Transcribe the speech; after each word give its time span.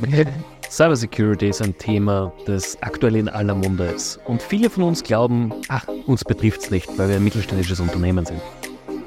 Cybersecurity 0.70 1.48
ist 1.48 1.62
ein 1.62 1.76
Thema, 1.78 2.32
das 2.46 2.76
aktuell 2.82 3.16
in 3.16 3.28
aller 3.28 3.54
Munde 3.54 3.84
ist. 3.84 4.20
Und 4.26 4.42
viele 4.42 4.68
von 4.68 4.82
uns 4.82 5.02
glauben, 5.02 5.52
ach, 5.68 5.86
uns 6.06 6.24
betrifft 6.24 6.60
es 6.60 6.70
nicht, 6.70 6.86
weil 6.98 7.08
wir 7.08 7.16
ein 7.16 7.24
mittelständisches 7.24 7.80
Unternehmen 7.80 8.26
sind. 8.26 8.40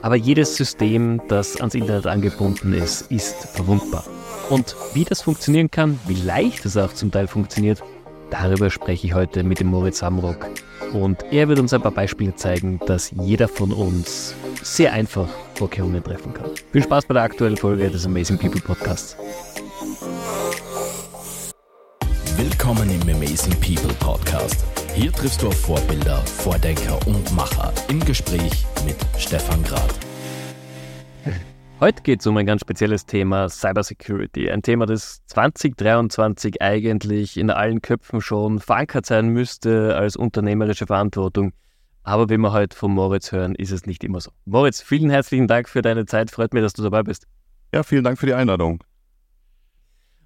Aber 0.01 0.15
jedes 0.15 0.55
System, 0.55 1.21
das 1.27 1.57
ans 1.57 1.75
Internet 1.75 2.07
angebunden 2.07 2.73
ist, 2.73 3.11
ist 3.11 3.35
verwundbar. 3.35 4.03
Und 4.49 4.75
wie 4.93 5.05
das 5.05 5.21
funktionieren 5.21 5.69
kann, 5.69 5.99
wie 6.07 6.15
leicht 6.15 6.65
es 6.65 6.75
auch 6.75 6.93
zum 6.93 7.11
Teil 7.11 7.27
funktioniert, 7.27 7.83
darüber 8.31 8.69
spreche 8.71 9.05
ich 9.07 9.13
heute 9.13 9.43
mit 9.43 9.59
dem 9.59 9.67
Moritz 9.67 9.99
Samrock. 9.99 10.47
Und 10.93 11.23
er 11.31 11.47
wird 11.47 11.59
uns 11.59 11.73
ein 11.73 11.81
paar 11.81 11.91
Beispiele 11.91 12.35
zeigen, 12.35 12.79
dass 12.87 13.11
jeder 13.11 13.47
von 13.47 13.71
uns 13.71 14.33
sehr 14.63 14.91
einfach 14.93 15.29
Vorkehrungen 15.55 16.03
treffen 16.03 16.33
kann. 16.33 16.49
Viel 16.71 16.83
Spaß 16.83 17.05
bei 17.05 17.13
der 17.13 17.23
aktuellen 17.23 17.55
Folge 17.55 17.89
des 17.89 18.05
Amazing 18.05 18.39
People 18.39 18.61
Podcasts. 18.61 19.15
Willkommen 22.43 22.89
im 22.89 23.01
Amazing 23.03 23.53
People 23.59 23.93
Podcast. 23.99 24.65
Hier 24.95 25.11
triffst 25.11 25.43
du 25.43 25.49
auf 25.49 25.61
Vorbilder, 25.61 26.17
Vordenker 26.25 26.97
und 27.05 27.31
Macher 27.35 27.71
im 27.87 27.99
Gespräch 28.03 28.65
mit 28.83 28.95
Stefan 29.19 29.61
Grad. 29.61 29.93
Heute 31.79 32.01
geht 32.01 32.21
es 32.21 32.25
um 32.25 32.35
ein 32.37 32.47
ganz 32.47 32.61
spezielles 32.61 33.05
Thema, 33.05 33.47
Cybersecurity. 33.47 34.49
Ein 34.49 34.63
Thema, 34.63 34.87
das 34.87 35.23
2023 35.27 36.63
eigentlich 36.63 37.37
in 37.37 37.51
allen 37.51 37.83
Köpfen 37.83 38.21
schon 38.21 38.57
verankert 38.57 39.05
sein 39.05 39.27
müsste 39.27 39.95
als 39.95 40.15
unternehmerische 40.15 40.87
Verantwortung. 40.87 41.53
Aber 42.01 42.31
wie 42.31 42.37
wir 42.37 42.53
heute 42.53 42.75
von 42.75 42.91
Moritz 42.91 43.31
hören, 43.31 43.53
ist 43.53 43.69
es 43.69 43.85
nicht 43.85 44.03
immer 44.03 44.19
so. 44.19 44.31
Moritz, 44.45 44.81
vielen 44.81 45.11
herzlichen 45.11 45.47
Dank 45.47 45.69
für 45.69 45.83
deine 45.83 46.07
Zeit. 46.07 46.31
Freut 46.31 46.55
mich, 46.55 46.63
dass 46.63 46.73
du 46.73 46.81
dabei 46.81 47.03
bist. 47.03 47.27
Ja, 47.71 47.83
vielen 47.83 48.03
Dank 48.03 48.17
für 48.17 48.25
die 48.25 48.33
Einladung. 48.33 48.83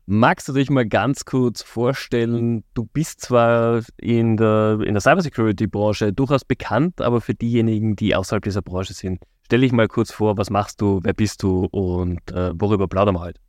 Magst 0.08 0.48
du 0.48 0.54
dich 0.54 0.70
mal 0.70 0.86
ganz 0.86 1.26
kurz 1.26 1.64
vorstellen? 1.64 2.64
Du 2.76 2.86
bist 2.86 3.22
zwar 3.22 3.82
in 3.98 4.38
der, 4.38 4.80
in 4.86 4.94
der 4.94 5.02
Cybersecurity-Branche 5.02 6.14
durchaus 6.14 6.46
bekannt, 6.46 7.02
aber 7.02 7.22
für 7.22 7.34
diejenigen, 7.34 7.96
die 7.96 8.16
außerhalb 8.16 8.44
dieser 8.44 8.62
Branche 8.62 8.94
sind, 8.94 9.24
stell 9.44 9.62
dich 9.62 9.72
mal 9.72 9.88
kurz 9.88 10.12
vor, 10.12 10.38
was 10.38 10.52
machst 10.52 10.80
du, 10.80 11.00
wer 11.02 11.14
bist 11.14 11.42
du 11.42 11.66
und 11.72 12.20
äh, 12.32 12.52
worüber 12.54 12.88
plaudern 12.88 13.16
wir 13.16 13.22
heute? 13.22 13.42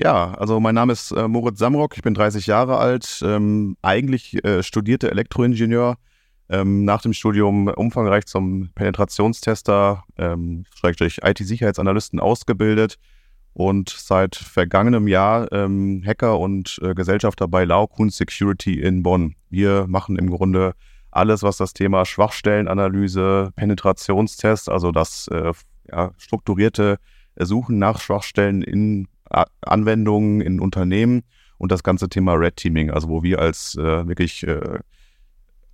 Ja, 0.00 0.34
also 0.34 0.58
mein 0.58 0.74
Name 0.74 0.92
ist 0.92 1.12
äh, 1.12 1.28
Moritz 1.28 1.60
Samrock, 1.60 1.96
ich 1.96 2.02
bin 2.02 2.14
30 2.14 2.46
Jahre 2.46 2.78
alt, 2.78 3.20
ähm, 3.24 3.76
eigentlich 3.80 4.44
äh, 4.44 4.64
studierte 4.64 5.12
Elektroingenieur, 5.12 5.98
ähm, 6.48 6.84
nach 6.84 7.02
dem 7.02 7.12
Studium 7.12 7.68
umfangreich 7.68 8.26
zum 8.26 8.70
Penetrationstester, 8.74 10.02
ähm, 10.16 10.64
IT-Sicherheitsanalysten 10.82 12.18
ausgebildet 12.18 12.98
und 13.52 13.88
seit 13.90 14.36
vergangenem 14.36 15.08
Jahr 15.08 15.50
ähm, 15.52 16.02
Hacker 16.06 16.38
und 16.38 16.78
äh, 16.82 16.94
Gesellschafter 16.94 17.48
bei 17.48 17.64
Laukun 17.64 18.10
Security 18.10 18.80
in 18.80 19.02
Bonn. 19.02 19.34
Wir 19.48 19.86
machen 19.88 20.16
im 20.16 20.30
Grunde 20.30 20.74
alles, 21.10 21.42
was 21.42 21.56
das 21.56 21.72
Thema 21.72 22.04
Schwachstellenanalyse, 22.04 23.52
Penetrationstest, 23.56 24.68
also 24.68 24.92
das 24.92 25.28
äh, 25.28 25.52
ja, 25.90 26.12
strukturierte 26.18 26.98
Suchen 27.36 27.78
nach 27.78 28.00
Schwachstellen 28.00 28.62
in 28.62 29.08
A 29.28 29.44
Anwendungen, 29.60 30.40
in 30.40 30.60
Unternehmen 30.60 31.22
und 31.58 31.70
das 31.70 31.82
ganze 31.82 32.08
Thema 32.08 32.34
Red 32.34 32.56
Teaming, 32.56 32.90
also 32.90 33.08
wo 33.08 33.22
wir 33.22 33.38
als 33.38 33.76
äh, 33.76 34.08
wirklich 34.08 34.42
äh, 34.44 34.80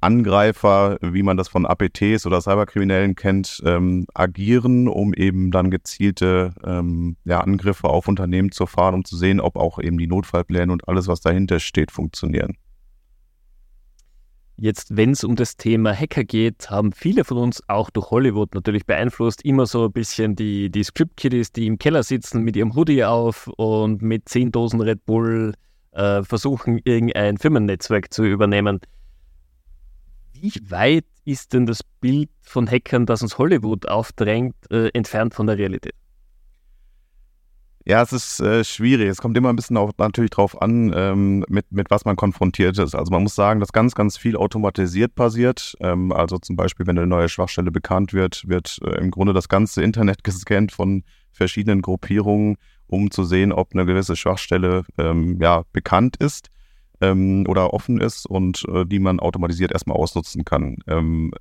Angreifer, 0.07 0.99
wie 1.01 1.25
man 1.25 1.37
das 1.37 1.49
von 1.49 1.67
APTs 1.67 2.27
oder 2.27 2.41
Cyberkriminellen 2.41 3.17
kennt, 3.17 3.61
ähm, 3.67 4.07
agieren, 4.15 4.87
um 4.87 5.13
eben 5.13 5.51
dann 5.51 5.69
gezielte 5.69 6.55
ähm, 6.65 7.17
ja, 7.25 7.41
Angriffe 7.41 7.89
auf 7.89 8.07
Unternehmen 8.07 8.53
zu 8.53 8.67
fahren, 8.67 8.95
um 8.95 9.05
zu 9.05 9.17
sehen, 9.17 9.41
ob 9.41 9.57
auch 9.57 9.81
eben 9.81 9.99
die 9.99 10.07
Notfallpläne 10.07 10.73
und 10.73 10.89
alles, 10.89 11.09
was 11.09 11.21
dahinter 11.21 11.59
steht, 11.59 11.91
funktionieren. 11.91 12.57
Jetzt, 14.59 14.97
wenn 14.97 15.11
es 15.11 15.25
um 15.25 15.35
das 15.35 15.57
Thema 15.57 15.93
Hacker 15.93 16.25
geht, 16.25 16.71
haben 16.71 16.93
viele 16.93 17.25
von 17.25 17.39
uns 17.39 17.63
auch 17.69 17.91
durch 17.91 18.11
Hollywood 18.11 18.55
natürlich 18.55 18.87
beeinflusst, 18.87 19.45
immer 19.45 19.67
so 19.67 19.87
ein 19.87 19.93
bisschen 19.93 20.37
die, 20.37 20.71
die 20.71 20.85
Script-Kiddies, 20.85 21.51
die 21.51 21.67
im 21.67 21.79
Keller 21.79 22.05
sitzen 22.05 22.43
mit 22.43 22.55
ihrem 22.55 22.77
Hoodie 22.77 23.05
auf 23.05 23.49
und 23.57 24.03
mit 24.03 24.29
10 24.29 24.53
Dosen 24.53 24.81
Red 24.81 25.05
Bull 25.05 25.53
äh, 25.91 26.23
versuchen, 26.23 26.81
irgendein 26.85 27.39
Firmennetzwerk 27.39 28.15
zu 28.15 28.25
übernehmen. 28.25 28.81
Wie 30.55 30.71
weit 30.71 31.05
ist 31.25 31.53
denn 31.53 31.67
das 31.67 31.83
Bild 31.83 32.31
von 32.43 32.71
Hackern, 32.71 33.05
das 33.07 33.23
uns 33.23 33.37
Hollywood 33.39 33.89
aufdrängt, 33.89 34.55
äh, 34.71 34.89
entfernt 34.91 35.35
von 35.35 35.47
der 35.47 35.59
Realität? 35.59 35.95
Ja, 37.85 38.03
es 38.03 38.13
ist 38.13 38.41
äh, 38.41 38.65
schwierig. 38.65 39.09
Es 39.09 39.19
kommt 39.19 39.37
immer 39.37 39.49
ein 39.49 39.57
bisschen 39.57 39.77
auch 39.77 39.93
natürlich 39.99 40.31
drauf 40.31 40.61
an, 40.61 40.93
ähm, 40.95 41.45
mit, 41.49 41.71
mit 41.71 41.89
was 41.91 42.05
man 42.05 42.17
konfrontiert 42.17 42.79
ist. 42.79 42.95
Also 42.97 43.13
man 43.13 43.23
muss 43.23 43.37
sagen, 43.37 43.61
dass 43.61 43.73
ganz, 43.73 43.95
ganz 43.95 44.17
viel 44.17 44.37
automatisiert 44.37 45.15
passiert. 45.15 45.77
Ähm, 45.81 46.11
also 46.11 46.39
zum 46.39 46.57
Beispiel, 46.57 46.87
wenn 46.87 46.99
eine 46.99 47.07
neue 47.07 47.29
Schwachstelle 47.29 47.71
bekannt 47.71 48.13
wird, 48.13 48.49
wird 48.49 48.79
äh, 48.85 48.99
im 48.99 49.13
Grunde 49.13 49.33
das 49.33 49.49
ganze 49.49 49.83
Internet 49.83 50.25
gescannt 50.25 50.73
von 50.73 51.05
verschiedenen 51.31 51.81
Gruppierungen, 51.81 52.57
um 52.89 53.11
zu 53.13 53.25
sehen, 53.25 53.53
ob 53.53 53.73
eine 53.73 53.87
gewisse 53.87 54.17
Schwachstelle 54.17 54.85
ähm, 54.99 55.39
ja, 55.41 55.63
bekannt 55.73 56.17
ist 56.17 56.51
ähm, 57.01 57.45
oder 57.49 57.73
offen 57.73 58.01
ist 58.01 58.27
und 58.27 58.65
äh, 58.69 58.85
die 58.85 58.99
man 58.99 59.21
automatisiert 59.21 59.73
erstmal 59.73 59.97
ausnutzen 59.97 60.45
kann. 60.45 60.79
Ähm, 60.87 61.33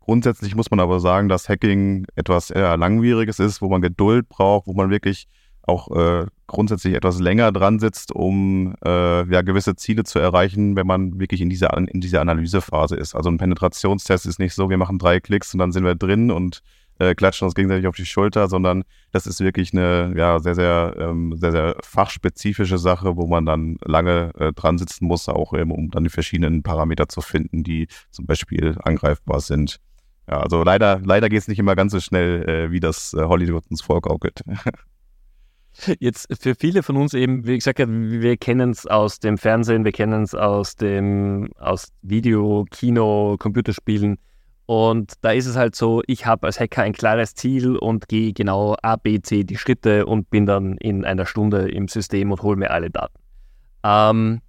grundsätzlich 0.00 0.54
muss 0.54 0.70
man 0.70 0.80
aber 0.80 1.00
sagen, 1.00 1.28
dass 1.28 1.48
Hacking 1.48 2.06
etwas 2.14 2.50
eher 2.50 2.76
langwieriges 2.76 3.38
ist, 3.38 3.62
wo 3.62 3.68
man 3.68 3.82
Geduld 3.82 4.28
braucht, 4.28 4.66
wo 4.66 4.72
man 4.72 4.90
wirklich 4.90 5.28
auch 5.68 5.94
äh, 5.94 6.26
grundsätzlich 6.46 6.94
etwas 6.94 7.20
länger 7.20 7.52
dran 7.52 7.78
sitzt, 7.78 8.12
um 8.12 8.74
äh, 8.84 9.30
ja, 9.30 9.42
gewisse 9.42 9.76
Ziele 9.76 10.04
zu 10.04 10.18
erreichen, 10.18 10.76
wenn 10.76 10.86
man 10.86 11.20
wirklich 11.20 11.42
in 11.42 11.50
dieser, 11.50 11.76
in 11.76 12.00
dieser 12.00 12.22
Analysephase 12.22 12.96
ist. 12.96 13.14
Also 13.14 13.28
ein 13.28 13.36
Penetrationstest 13.36 14.26
ist 14.26 14.38
nicht 14.38 14.54
so, 14.54 14.70
wir 14.70 14.78
machen 14.78 14.98
drei 14.98 15.20
Klicks 15.20 15.52
und 15.52 15.58
dann 15.58 15.72
sind 15.72 15.84
wir 15.84 15.94
drin 15.94 16.30
und 16.30 16.62
äh, 16.98 17.14
klatschen 17.14 17.46
uns 17.46 17.54
gegenseitig 17.54 17.86
auf 17.86 17.96
die 17.96 18.06
Schulter, 18.06 18.48
sondern 18.48 18.84
das 19.12 19.26
ist 19.26 19.40
wirklich 19.40 19.72
eine 19.72 20.12
ja, 20.16 20.38
sehr, 20.40 20.54
sehr, 20.54 20.94
ähm, 20.98 21.34
sehr, 21.36 21.52
sehr 21.52 21.76
fachspezifische 21.82 22.78
Sache, 22.78 23.16
wo 23.16 23.26
man 23.26 23.46
dann 23.46 23.78
lange 23.84 24.32
äh, 24.38 24.52
dran 24.52 24.78
sitzen 24.78 25.06
muss, 25.06 25.28
auch 25.28 25.52
eben, 25.54 25.70
um 25.70 25.90
dann 25.90 26.04
die 26.04 26.10
verschiedenen 26.10 26.62
Parameter 26.62 27.08
zu 27.08 27.20
finden, 27.20 27.62
die 27.62 27.88
zum 28.10 28.26
Beispiel 28.26 28.76
angreifbar 28.82 29.40
sind. 29.40 29.80
Ja, 30.28 30.40
also 30.40 30.62
leider, 30.62 31.00
leider 31.02 31.28
geht 31.28 31.40
es 31.40 31.48
nicht 31.48 31.58
immer 31.58 31.74
ganz 31.74 31.92
so 31.92 32.00
schnell, 32.00 32.48
äh, 32.48 32.70
wie 32.70 32.80
das 32.80 33.14
äh, 33.14 33.22
Hollywood 33.22 33.64
uns 33.70 33.80
vorgaukelt. 33.80 34.42
Jetzt 36.00 36.28
für 36.40 36.54
viele 36.56 36.82
von 36.82 36.96
uns 36.96 37.14
eben, 37.14 37.46
wie 37.46 37.54
gesagt, 37.54 37.78
wir 37.78 38.36
kennen 38.36 38.70
es 38.70 38.86
aus 38.86 39.20
dem 39.20 39.38
Fernsehen, 39.38 39.84
wir 39.84 39.92
kennen 39.92 40.24
es 40.24 40.34
aus 40.34 40.74
dem 40.74 41.50
aus 41.58 41.92
Video, 42.02 42.66
Kino, 42.70 43.36
Computerspielen. 43.38 44.18
Und 44.68 45.14
da 45.22 45.30
ist 45.30 45.46
es 45.46 45.56
halt 45.56 45.74
so, 45.74 46.02
ich 46.06 46.26
habe 46.26 46.46
als 46.46 46.60
Hacker 46.60 46.82
ein 46.82 46.92
klares 46.92 47.34
Ziel 47.34 47.78
und 47.78 48.06
gehe 48.06 48.34
genau 48.34 48.76
A, 48.82 48.96
B, 48.96 49.18
C 49.22 49.42
die 49.42 49.56
Schritte 49.56 50.04
und 50.04 50.28
bin 50.28 50.44
dann 50.44 50.76
in 50.76 51.06
einer 51.06 51.24
Stunde 51.24 51.70
im 51.70 51.88
System 51.88 52.32
und 52.32 52.42
hole 52.42 52.58
mir 52.58 52.70
alle 52.70 52.90
Daten. 52.90 53.18
Ähm, 53.82 54.42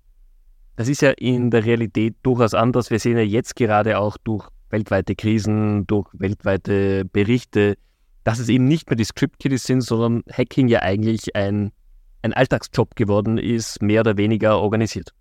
das 0.76 0.90
ist 0.90 1.02
ja 1.02 1.12
in 1.12 1.52
der 1.52 1.64
Realität 1.64 2.18
durchaus 2.22 2.54
anders. 2.54 2.92
Wir 2.92 3.00
sehen 3.00 3.16
ja 3.16 3.24
jetzt 3.24 3.56
gerade 3.56 3.98
auch 3.98 4.18
durch 4.18 4.50
weltweite 4.70 5.16
Krisen, 5.16 5.88
durch 5.88 6.10
weltweite 6.12 7.06
Berichte, 7.06 7.78
dass 8.26 8.40
es 8.40 8.50
eben 8.50 8.66
nicht 8.66 8.90
mehr 8.90 8.98
die 8.98 9.06
Script-Kiddies 9.06 9.64
sind, 9.64 9.80
sondern 9.80 10.24
Hacking 10.30 10.68
ja 10.68 10.82
eigentlich 10.82 11.34
ein, 11.34 11.72
ein 12.24 12.34
Alltagsjob 12.34 12.98
geworden 12.98 13.38
ist, 13.38 13.82
mehr 13.82 14.02
oder 14.02 14.18
weniger 14.18 14.60
organisiert. 14.60 15.14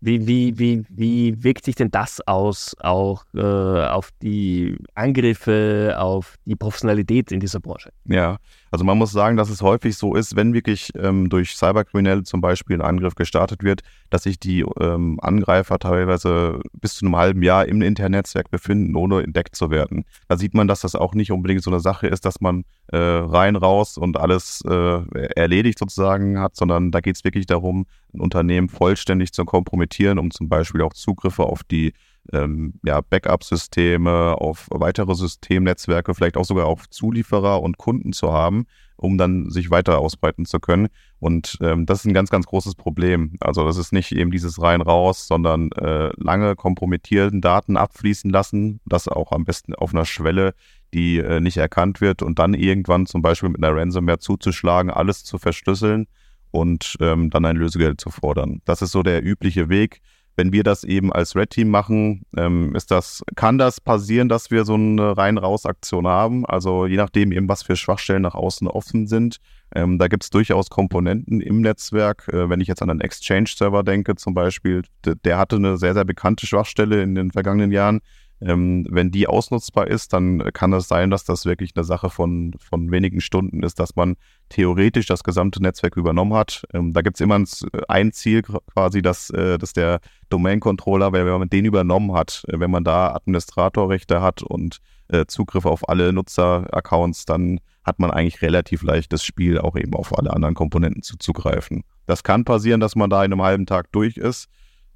Wie, 0.00 0.26
wie, 0.26 0.58
wie, 0.58 0.84
wie 0.90 1.42
wirkt 1.42 1.64
sich 1.64 1.74
denn 1.74 1.90
das 1.90 2.20
aus, 2.26 2.76
auch 2.80 3.24
äh, 3.34 3.40
auf 3.40 4.10
die 4.22 4.76
Angriffe, 4.94 5.94
auf 5.98 6.36
die 6.44 6.54
Professionalität 6.54 7.32
in 7.32 7.40
dieser 7.40 7.60
Branche? 7.60 7.90
Ja, 8.04 8.36
also 8.70 8.84
man 8.84 8.98
muss 8.98 9.12
sagen, 9.12 9.36
dass 9.36 9.50
es 9.50 9.62
häufig 9.62 9.96
so 9.96 10.14
ist, 10.14 10.36
wenn 10.36 10.52
wirklich 10.52 10.90
ähm, 10.96 11.28
durch 11.28 11.56
Cyberkriminelle 11.56 12.24
zum 12.24 12.40
Beispiel 12.40 12.76
ein 12.76 12.82
Angriff 12.82 13.14
gestartet 13.14 13.62
wird, 13.62 13.82
dass 14.10 14.24
sich 14.24 14.38
die 14.38 14.64
ähm, 14.80 15.18
Angreifer 15.22 15.78
teilweise 15.78 16.60
bis 16.72 16.94
zu 16.94 17.06
einem 17.06 17.16
halben 17.16 17.42
Jahr 17.42 17.66
im 17.66 17.82
Internetnetzwerk 17.82 18.50
befinden, 18.50 18.96
ohne 18.96 19.22
entdeckt 19.22 19.54
zu 19.56 19.70
werden. 19.70 20.04
Da 20.28 20.36
sieht 20.36 20.54
man, 20.54 20.68
dass 20.68 20.80
das 20.80 20.94
auch 20.94 21.14
nicht 21.14 21.32
unbedingt 21.32 21.62
so 21.62 21.70
eine 21.70 21.80
Sache 21.80 22.06
ist, 22.06 22.24
dass 22.24 22.40
man 22.40 22.64
äh, 22.88 22.96
rein, 22.96 23.56
raus 23.56 23.98
und 23.98 24.16
alles 24.16 24.62
äh, 24.66 25.28
erledigt 25.36 25.78
sozusagen 25.78 26.38
hat, 26.40 26.56
sondern 26.56 26.90
da 26.90 27.00
geht 27.00 27.16
es 27.16 27.24
wirklich 27.24 27.46
darum, 27.46 27.86
ein 28.12 28.20
Unternehmen 28.20 28.68
vollständig 28.68 29.32
zu 29.32 29.44
kompromittieren, 29.44 30.18
um 30.18 30.30
zum 30.30 30.48
Beispiel 30.48 30.82
auch 30.82 30.92
Zugriffe 30.92 31.44
auf 31.44 31.62
die 31.64 31.92
ähm, 32.32 32.74
ja, 32.84 33.00
Backup-Systeme, 33.00 34.36
auf 34.38 34.66
weitere 34.70 35.14
Systemnetzwerke, 35.14 36.14
vielleicht 36.14 36.36
auch 36.36 36.44
sogar 36.44 36.66
auf 36.66 36.88
Zulieferer 36.88 37.62
und 37.62 37.78
Kunden 37.78 38.12
zu 38.12 38.32
haben, 38.32 38.66
um 38.96 39.18
dann 39.18 39.50
sich 39.50 39.70
weiter 39.70 39.98
ausbreiten 39.98 40.46
zu 40.46 40.60
können. 40.60 40.88
Und 41.18 41.58
ähm, 41.60 41.86
das 41.86 42.00
ist 42.00 42.06
ein 42.06 42.14
ganz, 42.14 42.30
ganz 42.30 42.46
großes 42.46 42.74
Problem. 42.74 43.36
Also 43.40 43.64
das 43.64 43.76
ist 43.76 43.92
nicht 43.92 44.12
eben 44.12 44.30
dieses 44.30 44.60
rein 44.60 44.80
raus, 44.80 45.26
sondern 45.26 45.70
äh, 45.72 46.10
lange 46.16 46.56
kompromittierten 46.56 47.40
Daten 47.40 47.76
abfließen 47.76 48.30
lassen, 48.30 48.80
das 48.86 49.08
auch 49.08 49.32
am 49.32 49.44
besten 49.44 49.74
auf 49.74 49.94
einer 49.94 50.04
Schwelle, 50.04 50.54
die 50.94 51.18
äh, 51.18 51.40
nicht 51.40 51.56
erkannt 51.56 52.00
wird 52.00 52.22
und 52.22 52.38
dann 52.38 52.54
irgendwann 52.54 53.06
zum 53.06 53.22
Beispiel 53.22 53.48
mit 53.48 53.62
einer 53.62 53.76
Ransomware 53.76 54.18
zuzuschlagen, 54.18 54.90
alles 54.90 55.24
zu 55.24 55.38
verschlüsseln 55.38 56.06
und 56.50 56.96
ähm, 57.00 57.30
dann 57.30 57.44
ein 57.44 57.56
Lösegeld 57.56 58.00
zu 58.00 58.10
fordern. 58.10 58.62
Das 58.64 58.82
ist 58.82 58.92
so 58.92 59.02
der 59.02 59.24
übliche 59.24 59.68
Weg. 59.68 60.00
Wenn 60.36 60.52
wir 60.52 60.62
das 60.62 60.84
eben 60.84 61.12
als 61.12 61.34
Red 61.34 61.50
Team 61.50 61.68
machen, 61.70 62.24
ähm, 62.36 62.74
ist 62.76 62.90
das, 62.90 63.22
kann 63.34 63.56
das 63.58 63.80
passieren, 63.80 64.28
dass 64.28 64.50
wir 64.50 64.64
so 64.64 64.74
eine 64.74 65.16
rein-raus-Aktion 65.16 66.06
haben. 66.06 66.44
Also 66.44 66.86
je 66.86 66.96
nachdem 66.96 67.32
eben, 67.32 67.48
was 67.48 67.62
für 67.62 67.74
Schwachstellen 67.74 68.22
nach 68.22 68.34
außen 68.34 68.68
offen 68.68 69.06
sind. 69.06 69.38
Ähm, 69.74 69.98
da 69.98 70.08
gibt 70.08 70.22
es 70.22 70.30
durchaus 70.30 70.70
Komponenten 70.70 71.40
im 71.40 71.60
Netzwerk. 71.60 72.28
Äh, 72.28 72.48
wenn 72.48 72.60
ich 72.60 72.68
jetzt 72.68 72.82
an 72.82 72.90
einen 72.90 73.00
Exchange-Server 73.00 73.82
denke 73.82 74.14
zum 74.16 74.34
Beispiel, 74.34 74.82
der 75.04 75.38
hatte 75.38 75.56
eine 75.56 75.78
sehr, 75.78 75.94
sehr 75.94 76.04
bekannte 76.04 76.46
Schwachstelle 76.46 77.02
in 77.02 77.14
den 77.14 77.32
vergangenen 77.32 77.72
Jahren. 77.72 78.00
Ähm, 78.40 78.86
wenn 78.90 79.10
die 79.10 79.26
ausnutzbar 79.26 79.86
ist, 79.86 80.12
dann 80.12 80.52
kann 80.52 80.72
es 80.74 80.88
sein, 80.88 81.10
dass 81.10 81.24
das 81.24 81.46
wirklich 81.46 81.72
eine 81.74 81.84
Sache 81.84 82.10
von, 82.10 82.54
von 82.58 82.90
wenigen 82.90 83.20
Stunden 83.20 83.62
ist, 83.62 83.80
dass 83.80 83.96
man 83.96 84.16
theoretisch 84.50 85.06
das 85.06 85.24
gesamte 85.24 85.62
Netzwerk 85.62 85.96
übernommen 85.96 86.34
hat. 86.34 86.64
Ähm, 86.74 86.92
da 86.92 87.00
gibt 87.00 87.16
es 87.16 87.22
immer 87.22 87.42
ein 87.88 88.12
Ziel 88.12 88.42
quasi, 88.42 89.00
dass, 89.00 89.30
äh, 89.30 89.56
dass 89.56 89.72
der 89.72 90.00
Domain-Controller, 90.28 91.12
wenn 91.12 91.26
man 91.26 91.48
den 91.48 91.64
übernommen 91.64 92.12
hat, 92.12 92.44
äh, 92.48 92.60
wenn 92.60 92.70
man 92.70 92.84
da 92.84 93.14
Administratorrechte 93.14 94.20
hat 94.20 94.42
und 94.42 94.78
äh, 95.08 95.24
Zugriff 95.26 95.64
auf 95.64 95.88
alle 95.88 96.12
Nutzer-Accounts, 96.12 97.24
dann 97.24 97.60
hat 97.84 98.00
man 98.00 98.10
eigentlich 98.10 98.42
relativ 98.42 98.82
leicht 98.82 99.12
das 99.12 99.24
Spiel 99.24 99.58
auch 99.58 99.76
eben 99.76 99.94
auf 99.94 100.16
alle 100.18 100.32
anderen 100.32 100.54
Komponenten 100.54 101.02
zuzugreifen. 101.02 101.84
Das 102.06 102.22
kann 102.22 102.44
passieren, 102.44 102.80
dass 102.80 102.96
man 102.96 103.08
da 103.08 103.24
in 103.24 103.32
einem 103.32 103.42
halben 103.42 103.66
Tag 103.66 103.92
durch 103.92 104.16
ist. 104.16 104.48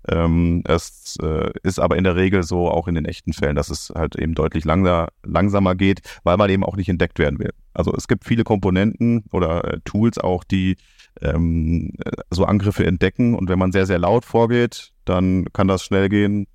Ähm, 0.09 0.63
es 0.67 1.19
äh, 1.23 1.51
ist 1.63 1.79
aber 1.79 1.97
in 1.97 2.05
der 2.05 2.17
Regel 2.17 2.43
so, 2.43 2.69
auch 2.69 2.89
in 2.89 2.95
den 2.95 3.05
echten 3.05 3.33
Fällen, 3.33 3.57
dass 3.57 3.69
es 3.69 3.93
halt 3.95 4.17
eben 4.17 4.35
deutlich 4.35 4.65
langsamer, 4.65 5.09
langsamer 5.25 5.75
geht, 5.75 6.01
weil 6.25 6.37
man 6.37 6.51
eben 6.51 6.65
auch 6.65 6.77
nicht 6.77 6.89
entdeckt 6.89 7.19
werden 7.19 7.39
will. 7.39 7.53
Also 7.75 7.93
es 7.95 8.09
gibt 8.09 8.25
viele 8.25 8.45
Komponenten 8.45 9.25
oder 9.33 9.65
äh, 9.65 9.81
Tools 9.85 10.19
auch, 10.19 10.45
die 10.45 10.77
ähm, 11.21 11.93
so 12.31 12.45
Angriffe 12.45 12.87
entdecken 12.87 13.35
und 13.35 13.49
wenn 13.49 13.59
man 13.59 13.73
sehr, 13.73 13.87
sehr 13.87 13.99
laut 13.99 14.25
vorgeht, 14.25 14.93
dann 15.05 15.47
kann 15.53 15.69
das 15.69 15.85
schnell 15.85 16.09
gehen. 16.09 16.47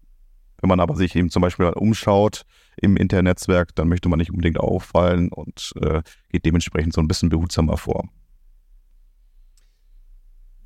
Wenn 0.62 0.70
man 0.70 0.80
aber 0.80 0.96
sich 0.96 1.16
eben 1.16 1.30
zum 1.30 1.42
Beispiel 1.42 1.66
umschaut 1.68 2.44
im 2.78 2.98
Internetnetzwerk, 2.98 3.76
dann 3.76 3.90
möchte 3.90 4.10
man 4.10 4.18
nicht 4.18 4.32
unbedingt 4.32 4.60
auffallen 4.60 5.30
und 5.30 5.74
äh, 5.82 6.02
geht 6.30 6.46
dementsprechend 6.46 6.94
so 6.94 7.02
ein 7.02 7.08
bisschen 7.08 7.30
behutsamer 7.30 7.78
vor 7.78 8.10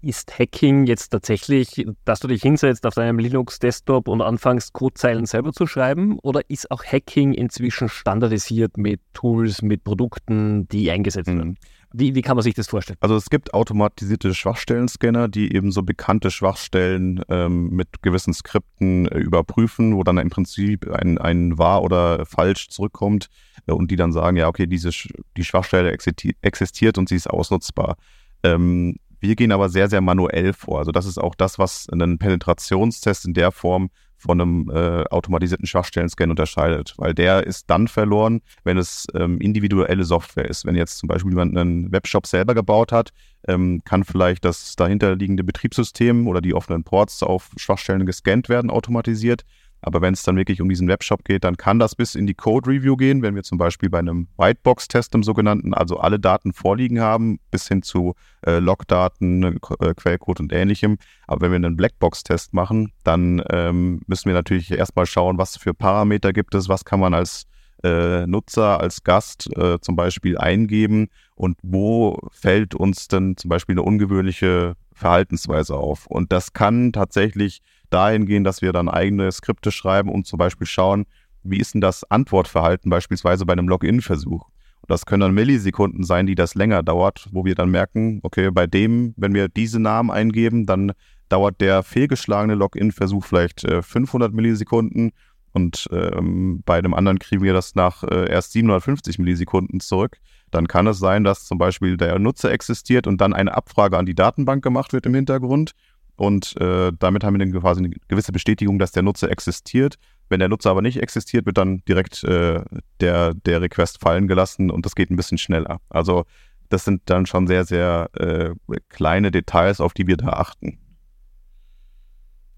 ist 0.01 0.37
Hacking 0.37 0.85
jetzt 0.85 1.09
tatsächlich, 1.09 1.85
dass 2.05 2.19
du 2.19 2.27
dich 2.27 2.41
hinsetzt 2.41 2.85
auf 2.85 2.95
deinem 2.95 3.19
Linux-Desktop 3.19 4.07
und 4.07 4.21
anfängst, 4.21 4.73
Codezeilen 4.73 5.25
selber 5.25 5.53
zu 5.53 5.67
schreiben? 5.67 6.19
Oder 6.19 6.41
ist 6.49 6.71
auch 6.71 6.83
Hacking 6.83 7.33
inzwischen 7.33 7.89
standardisiert 7.89 8.77
mit 8.77 9.01
Tools, 9.13 9.61
mit 9.61 9.83
Produkten, 9.83 10.67
die 10.69 10.91
eingesetzt 10.91 11.27
werden? 11.27 11.49
Mhm. 11.49 11.57
Wie, 11.91 12.13
wie 12.13 12.21
kann 12.21 12.35
man 12.35 12.43
sich 12.43 12.53
das 12.53 12.67
vorstellen? 12.67 12.97
Also 13.01 13.15
es 13.15 13.31
gibt 13.31 13.53
automatisierte 13.53 14.35
Schwachstellen-Scanner, 14.35 15.27
die 15.27 15.55
eben 15.55 15.71
so 15.71 15.81
bekannte 15.81 16.29
Schwachstellen 16.29 17.23
ähm, 17.29 17.69
mit 17.71 18.03
gewissen 18.03 18.33
Skripten 18.33 19.07
äh, 19.07 19.17
überprüfen, 19.17 19.95
wo 19.95 20.03
dann 20.03 20.19
im 20.19 20.29
Prinzip 20.29 20.87
ein, 20.91 21.17
ein 21.17 21.57
wahr 21.57 21.81
oder 21.81 22.27
falsch 22.27 22.69
zurückkommt 22.69 23.29
äh, 23.65 23.71
und 23.71 23.89
die 23.89 23.95
dann 23.95 24.11
sagen, 24.11 24.37
ja, 24.37 24.47
okay, 24.47 24.67
diese, 24.67 24.91
die 25.35 25.43
Schwachstelle 25.43 25.91
existiert 25.91 26.99
und 26.99 27.09
sie 27.09 27.15
ist 27.15 27.27
ausnutzbar. 27.27 27.97
Ähm, 28.43 28.97
wir 29.19 29.35
gehen 29.35 29.51
aber 29.51 29.69
sehr, 29.69 29.89
sehr 29.89 30.01
manuell 30.01 30.53
vor. 30.53 30.79
Also 30.79 30.91
das 30.91 31.05
ist 31.05 31.17
auch 31.17 31.35
das, 31.35 31.59
was 31.59 31.87
einen 31.89 32.17
Penetrationstest 32.17 33.25
in 33.25 33.33
der 33.33 33.51
Form 33.51 33.89
von 34.19 34.41
einem 34.41 34.69
äh, 34.69 35.05
automatisierten 35.09 35.65
Schwachstellen-Scan 35.65 36.29
unterscheidet, 36.29 36.93
weil 36.97 37.13
der 37.13 37.47
ist 37.47 37.69
dann 37.69 37.87
verloren, 37.87 38.41
wenn 38.65 38.77
es 38.77 39.07
ähm, 39.15 39.39
individuelle 39.39 40.03
Software 40.03 40.49
ist. 40.49 40.65
Wenn 40.65 40.75
jetzt 40.75 40.97
zum 40.97 41.07
Beispiel 41.07 41.31
jemand 41.31 41.57
einen 41.57 41.91
Webshop 41.91 42.27
selber 42.27 42.53
gebaut 42.53 42.91
hat, 42.91 43.11
ähm, 43.47 43.81
kann 43.85 44.03
vielleicht 44.03 44.43
das 44.43 44.75
dahinterliegende 44.75 45.45
Betriebssystem 45.45 46.27
oder 46.27 46.41
die 46.41 46.53
offenen 46.53 46.83
Ports 46.83 47.23
auf 47.23 47.51
Schwachstellen 47.55 48.05
gescannt 48.05 48.49
werden, 48.49 48.69
automatisiert. 48.69 49.45
Aber 49.81 50.01
wenn 50.01 50.13
es 50.13 50.23
dann 50.23 50.35
wirklich 50.35 50.61
um 50.61 50.69
diesen 50.69 50.87
Webshop 50.87 51.23
geht, 51.23 51.43
dann 51.43 51.57
kann 51.57 51.79
das 51.79 51.95
bis 51.95 52.15
in 52.15 52.27
die 52.27 52.33
Code-Review 52.33 52.97
gehen, 52.97 53.21
wenn 53.21 53.35
wir 53.35 53.43
zum 53.43 53.57
Beispiel 53.57 53.89
bei 53.89 53.99
einem 53.99 54.27
Whitebox-Test 54.37 55.15
im 55.15 55.23
sogenannten, 55.23 55.73
also 55.73 55.97
alle 55.97 56.19
Daten 56.19 56.53
vorliegen 56.53 56.99
haben, 56.99 57.39
bis 57.51 57.67
hin 57.67 57.81
zu 57.81 58.15
äh, 58.45 58.59
Logdaten, 58.59 59.59
äh, 59.79 59.93
Quellcode 59.93 60.41
und 60.41 60.53
ähnlichem. 60.53 60.97
Aber 61.27 61.41
wenn 61.41 61.51
wir 61.51 61.67
einen 61.67 61.77
Blackbox-Test 61.77 62.53
machen, 62.53 62.91
dann 63.03 63.41
ähm, 63.49 64.01
müssen 64.07 64.27
wir 64.27 64.33
natürlich 64.33 64.71
erstmal 64.71 65.05
schauen, 65.05 65.37
was 65.37 65.57
für 65.57 65.73
Parameter 65.73 66.33
gibt 66.33 66.55
es, 66.55 66.69
was 66.69 66.85
kann 66.85 66.99
man 66.99 67.13
als 67.13 67.45
äh, 67.83 68.27
Nutzer, 68.27 68.79
als 68.79 69.03
Gast 69.03 69.49
äh, 69.55 69.79
zum 69.79 69.95
Beispiel 69.95 70.37
eingeben 70.37 71.07
und 71.35 71.57
wo 71.61 72.19
fällt 72.31 72.75
uns 72.75 73.07
denn 73.07 73.37
zum 73.37 73.49
Beispiel 73.49 73.73
eine 73.73 73.83
ungewöhnliche 73.83 74.75
Verhaltensweise 74.93 75.75
auf. 75.75 76.05
Und 76.07 76.31
das 76.33 76.53
kann 76.53 76.91
tatsächlich 76.91 77.61
dahin 77.89 78.25
gehen, 78.25 78.43
dass 78.43 78.61
wir 78.61 78.71
dann 78.71 78.89
eigene 78.89 79.31
Skripte 79.31 79.71
schreiben 79.71 80.09
und 80.09 80.27
zum 80.27 80.37
Beispiel 80.37 80.67
schauen, 80.67 81.05
wie 81.43 81.57
ist 81.57 81.73
denn 81.73 81.81
das 81.81 82.03
Antwortverhalten 82.09 82.89
beispielsweise 82.89 83.45
bei 83.45 83.53
einem 83.53 83.67
Login-Versuch. 83.67 84.45
Und 84.45 84.89
das 84.89 85.05
können 85.05 85.21
dann 85.21 85.33
Millisekunden 85.33 86.03
sein, 86.03 86.27
die 86.27 86.35
das 86.35 86.55
länger 86.55 86.83
dauert, 86.83 87.27
wo 87.31 87.45
wir 87.45 87.55
dann 87.55 87.69
merken, 87.69 88.19
okay, 88.23 88.51
bei 88.51 88.67
dem, 88.67 89.13
wenn 89.17 89.33
wir 89.33 89.47
diese 89.47 89.79
Namen 89.79 90.11
eingeben, 90.11 90.65
dann 90.65 90.91
dauert 91.29 91.61
der 91.61 91.83
fehlgeschlagene 91.83 92.55
Login-Versuch 92.55 93.25
vielleicht 93.25 93.63
äh, 93.63 93.81
500 93.81 94.33
Millisekunden 94.33 95.11
und 95.51 95.87
ähm, 95.91 96.61
bei 96.65 96.77
einem 96.77 96.93
anderen 96.93 97.19
kriegen 97.19 97.43
wir 97.43 97.53
das 97.53 97.75
nach 97.75 98.03
äh, 98.03 98.29
erst 98.29 98.51
750 98.51 99.17
Millisekunden 99.19 99.79
zurück. 99.79 100.17
Dann 100.51 100.67
kann 100.67 100.87
es 100.87 100.99
sein, 100.99 101.23
dass 101.23 101.45
zum 101.45 101.57
Beispiel 101.57 101.97
der 101.97 102.19
Nutzer 102.19 102.51
existiert 102.51 103.07
und 103.07 103.19
dann 103.21 103.33
eine 103.33 103.55
Abfrage 103.55 103.97
an 103.97 104.05
die 104.05 104.15
Datenbank 104.15 104.63
gemacht 104.63 104.93
wird 104.93 105.05
im 105.05 105.13
Hintergrund 105.15 105.71
und 106.19 106.59
äh, 106.59 106.91
damit 106.99 107.23
haben 107.23 107.35
wir 107.35 107.39
dann 107.39 107.53
quasi 107.53 107.79
eine 107.79 107.91
gewisse 108.09 108.33
Bestätigung, 108.33 108.77
dass 108.77 108.91
der 108.91 109.03
Nutzer 109.03 109.31
existiert. 109.31 109.95
Wenn 110.27 110.39
der 110.39 110.49
Nutzer 110.49 110.69
aber 110.71 110.81
nicht 110.81 111.01
existiert, 111.01 111.45
wird 111.45 111.57
dann 111.57 111.81
direkt 111.87 112.25
äh, 112.25 112.61
der, 112.99 113.33
der 113.33 113.61
Request 113.61 114.01
fallen 114.01 114.27
gelassen 114.27 114.69
und 114.69 114.85
das 114.85 114.95
geht 114.95 115.09
ein 115.09 115.15
bisschen 115.15 115.37
schneller. 115.37 115.79
Also 115.87 116.25
das 116.67 116.83
sind 116.83 117.03
dann 117.05 117.25
schon 117.25 117.47
sehr, 117.47 117.63
sehr 117.63 118.09
äh, 118.15 118.53
kleine 118.89 119.31
Details, 119.31 119.79
auf 119.79 119.93
die 119.93 120.07
wir 120.07 120.17
da 120.17 120.27
achten. 120.27 120.77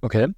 Okay. 0.01 0.29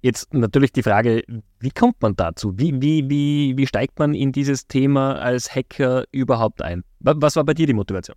Jetzt 0.00 0.32
natürlich 0.32 0.72
die 0.72 0.82
Frage, 0.82 1.22
wie 1.60 1.70
kommt 1.70 2.00
man 2.00 2.16
dazu? 2.16 2.54
Wie, 2.56 2.80
wie, 2.80 3.10
wie, 3.10 3.58
wie 3.58 3.66
steigt 3.66 3.98
man 3.98 4.14
in 4.14 4.32
dieses 4.32 4.66
Thema 4.66 5.16
als 5.16 5.54
Hacker 5.54 6.04
überhaupt 6.12 6.62
ein? 6.62 6.82
Was 7.00 7.36
war 7.36 7.44
bei 7.44 7.52
dir 7.52 7.66
die 7.66 7.74
Motivation? 7.74 8.16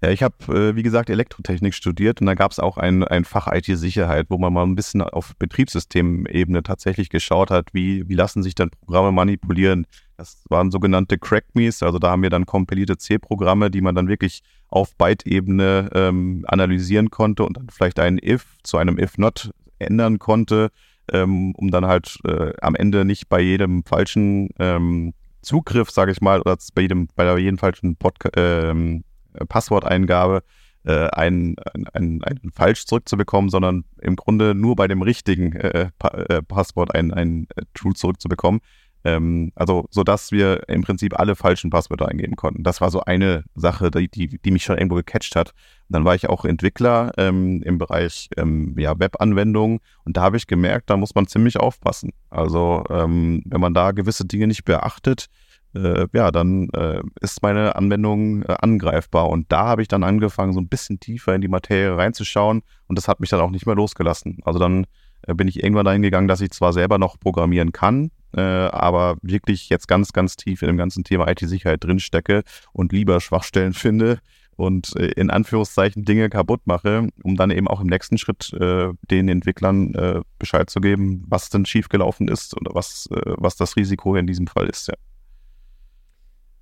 Ja, 0.00 0.10
ich 0.10 0.22
habe, 0.22 0.36
äh, 0.54 0.76
wie 0.76 0.84
gesagt, 0.84 1.10
Elektrotechnik 1.10 1.74
studiert 1.74 2.20
und 2.20 2.28
da 2.28 2.34
gab 2.34 2.52
es 2.52 2.60
auch 2.60 2.78
ein, 2.78 3.02
ein 3.02 3.24
Fach 3.24 3.48
IT-Sicherheit, 3.52 4.26
wo 4.28 4.38
man 4.38 4.52
mal 4.52 4.62
ein 4.62 4.76
bisschen 4.76 5.02
auf 5.02 5.34
Betriebssystemebene 5.40 6.62
tatsächlich 6.62 7.10
geschaut 7.10 7.50
hat, 7.50 7.70
wie, 7.72 8.08
wie 8.08 8.14
lassen 8.14 8.44
sich 8.44 8.54
dann 8.54 8.70
Programme 8.70 9.10
manipulieren. 9.10 9.86
Das 10.16 10.44
waren 10.48 10.70
sogenannte 10.70 11.18
Crackmes, 11.18 11.82
also 11.82 11.98
da 11.98 12.10
haben 12.10 12.22
wir 12.22 12.30
dann 12.30 12.46
kompilierte 12.46 12.96
C-Programme, 12.96 13.72
die 13.72 13.80
man 13.80 13.96
dann 13.96 14.06
wirklich 14.06 14.42
auf 14.68 14.94
Byte-Ebene 14.94 15.90
ähm, 15.92 16.44
analysieren 16.46 17.10
konnte 17.10 17.44
und 17.44 17.56
dann 17.56 17.68
vielleicht 17.68 17.98
ein 17.98 18.18
if 18.22 18.56
zu 18.62 18.76
einem 18.76 18.98
if-not 18.98 19.50
ändern 19.80 20.20
konnte, 20.20 20.70
ähm, 21.12 21.54
um 21.56 21.72
dann 21.72 21.86
halt 21.86 22.18
äh, 22.24 22.52
am 22.60 22.76
Ende 22.76 23.04
nicht 23.04 23.28
bei 23.28 23.40
jedem 23.40 23.82
falschen 23.82 24.50
ähm, 24.60 25.12
Zugriff, 25.42 25.90
sage 25.90 26.12
ich 26.12 26.20
mal, 26.20 26.40
oder 26.40 26.56
bei 26.74 26.82
jedem, 26.82 27.08
bei 27.16 27.36
jedem 27.38 27.58
falschen 27.58 27.96
Podcast, 27.96 28.34
ähm, 28.36 28.98
äh, 28.98 29.07
Passworteingabe 29.48 30.42
äh, 30.84 31.08
ein, 31.08 31.56
ein, 31.92 32.22
ein, 32.22 32.40
falsch 32.54 32.86
zurückzubekommen, 32.86 33.50
sondern 33.50 33.84
im 34.00 34.16
Grunde 34.16 34.54
nur 34.54 34.76
bei 34.76 34.88
dem 34.88 35.02
richtigen 35.02 35.52
äh, 35.52 35.90
pa 35.98 36.08
äh, 36.08 36.42
Passwort 36.42 36.94
ein, 36.94 37.12
ein 37.12 37.46
äh, 37.56 37.62
True 37.74 37.94
zurückzubekommen. 37.94 38.60
Ähm, 39.04 39.52
also, 39.54 39.86
sodass 39.90 40.32
wir 40.32 40.68
im 40.68 40.82
Prinzip 40.82 41.18
alle 41.18 41.36
falschen 41.36 41.70
Passwörter 41.70 42.08
eingeben 42.08 42.36
konnten. 42.36 42.64
Das 42.64 42.80
war 42.80 42.90
so 42.90 43.02
eine 43.02 43.44
Sache, 43.54 43.90
die, 43.90 44.08
die, 44.08 44.38
die 44.38 44.50
mich 44.50 44.64
schon 44.64 44.76
irgendwo 44.76 44.96
gecatcht 44.96 45.36
hat. 45.36 45.50
Und 45.88 45.94
dann 45.94 46.04
war 46.04 46.14
ich 46.14 46.28
auch 46.28 46.44
Entwickler 46.44 47.12
ähm, 47.16 47.62
im 47.62 47.78
Bereich 47.78 48.28
ähm, 48.36 48.74
ja, 48.78 48.98
Webanwendungen 48.98 49.78
und 50.04 50.16
da 50.16 50.22
habe 50.22 50.36
ich 50.36 50.46
gemerkt, 50.46 50.90
da 50.90 50.96
muss 50.96 51.14
man 51.14 51.26
ziemlich 51.26 51.58
aufpassen. 51.58 52.12
Also, 52.30 52.84
ähm, 52.90 53.42
wenn 53.46 53.60
man 53.60 53.74
da 53.74 53.92
gewisse 53.92 54.24
Dinge 54.26 54.46
nicht 54.48 54.64
beachtet, 54.64 55.28
äh, 55.74 56.06
ja, 56.12 56.30
dann 56.30 56.68
äh, 56.70 57.02
ist 57.20 57.42
meine 57.42 57.76
Anwendung 57.76 58.42
äh, 58.42 58.56
angreifbar. 58.60 59.28
Und 59.28 59.52
da 59.52 59.66
habe 59.66 59.82
ich 59.82 59.88
dann 59.88 60.02
angefangen, 60.02 60.52
so 60.52 60.60
ein 60.60 60.68
bisschen 60.68 61.00
tiefer 61.00 61.34
in 61.34 61.40
die 61.40 61.48
Materie 61.48 61.96
reinzuschauen 61.96 62.62
und 62.86 62.98
das 62.98 63.08
hat 63.08 63.20
mich 63.20 63.30
dann 63.30 63.40
auch 63.40 63.50
nicht 63.50 63.66
mehr 63.66 63.74
losgelassen. 63.74 64.38
Also 64.44 64.58
dann 64.58 64.86
äh, 65.22 65.34
bin 65.34 65.48
ich 65.48 65.62
irgendwann 65.62 65.84
dahin 65.84 66.02
gegangen, 66.02 66.28
dass 66.28 66.40
ich 66.40 66.50
zwar 66.50 66.72
selber 66.72 66.98
noch 66.98 67.18
programmieren 67.20 67.72
kann, 67.72 68.10
äh, 68.34 68.40
aber 68.40 69.16
wirklich 69.22 69.68
jetzt 69.68 69.88
ganz, 69.88 70.12
ganz 70.12 70.36
tief 70.36 70.62
in 70.62 70.68
dem 70.68 70.78
ganzen 70.78 71.04
Thema 71.04 71.28
IT-Sicherheit 71.28 71.84
drinstecke 71.84 72.42
und 72.72 72.92
lieber 72.92 73.20
Schwachstellen 73.20 73.72
finde 73.74 74.20
und 74.56 74.96
äh, 74.96 75.12
in 75.12 75.30
Anführungszeichen 75.30 76.04
Dinge 76.04 76.30
kaputt 76.30 76.62
mache, 76.64 77.08
um 77.22 77.36
dann 77.36 77.50
eben 77.50 77.68
auch 77.68 77.80
im 77.80 77.86
nächsten 77.88 78.18
Schritt 78.18 78.52
den 78.52 79.28
Entwicklern 79.28 80.24
Bescheid 80.38 80.68
zu 80.70 80.80
geben, 80.80 81.24
was 81.28 81.50
denn 81.50 81.66
schiefgelaufen 81.66 82.28
ist 82.28 82.56
oder 82.56 82.74
was, 82.74 83.08
was 83.10 83.56
das 83.56 83.76
Risiko 83.76 84.16
in 84.16 84.26
diesem 84.26 84.46
Fall 84.46 84.66
ist. 84.66 84.88
Ja. 84.88 84.94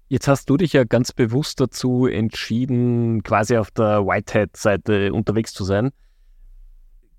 Jetzt 0.09 0.29
hast 0.29 0.49
du 0.49 0.57
dich 0.57 0.73
ja 0.73 0.85
ganz 0.85 1.13
bewusst 1.13 1.61
dazu 1.61 2.07
entschieden, 2.07 3.25
quasi 3.25 3.57
auf 3.57 3.73
der 3.73 4.07
Whitehead-Seite 4.07 5.13
unterwegs 5.13 5.53
zu 5.53 5.65
sein. 5.65 5.91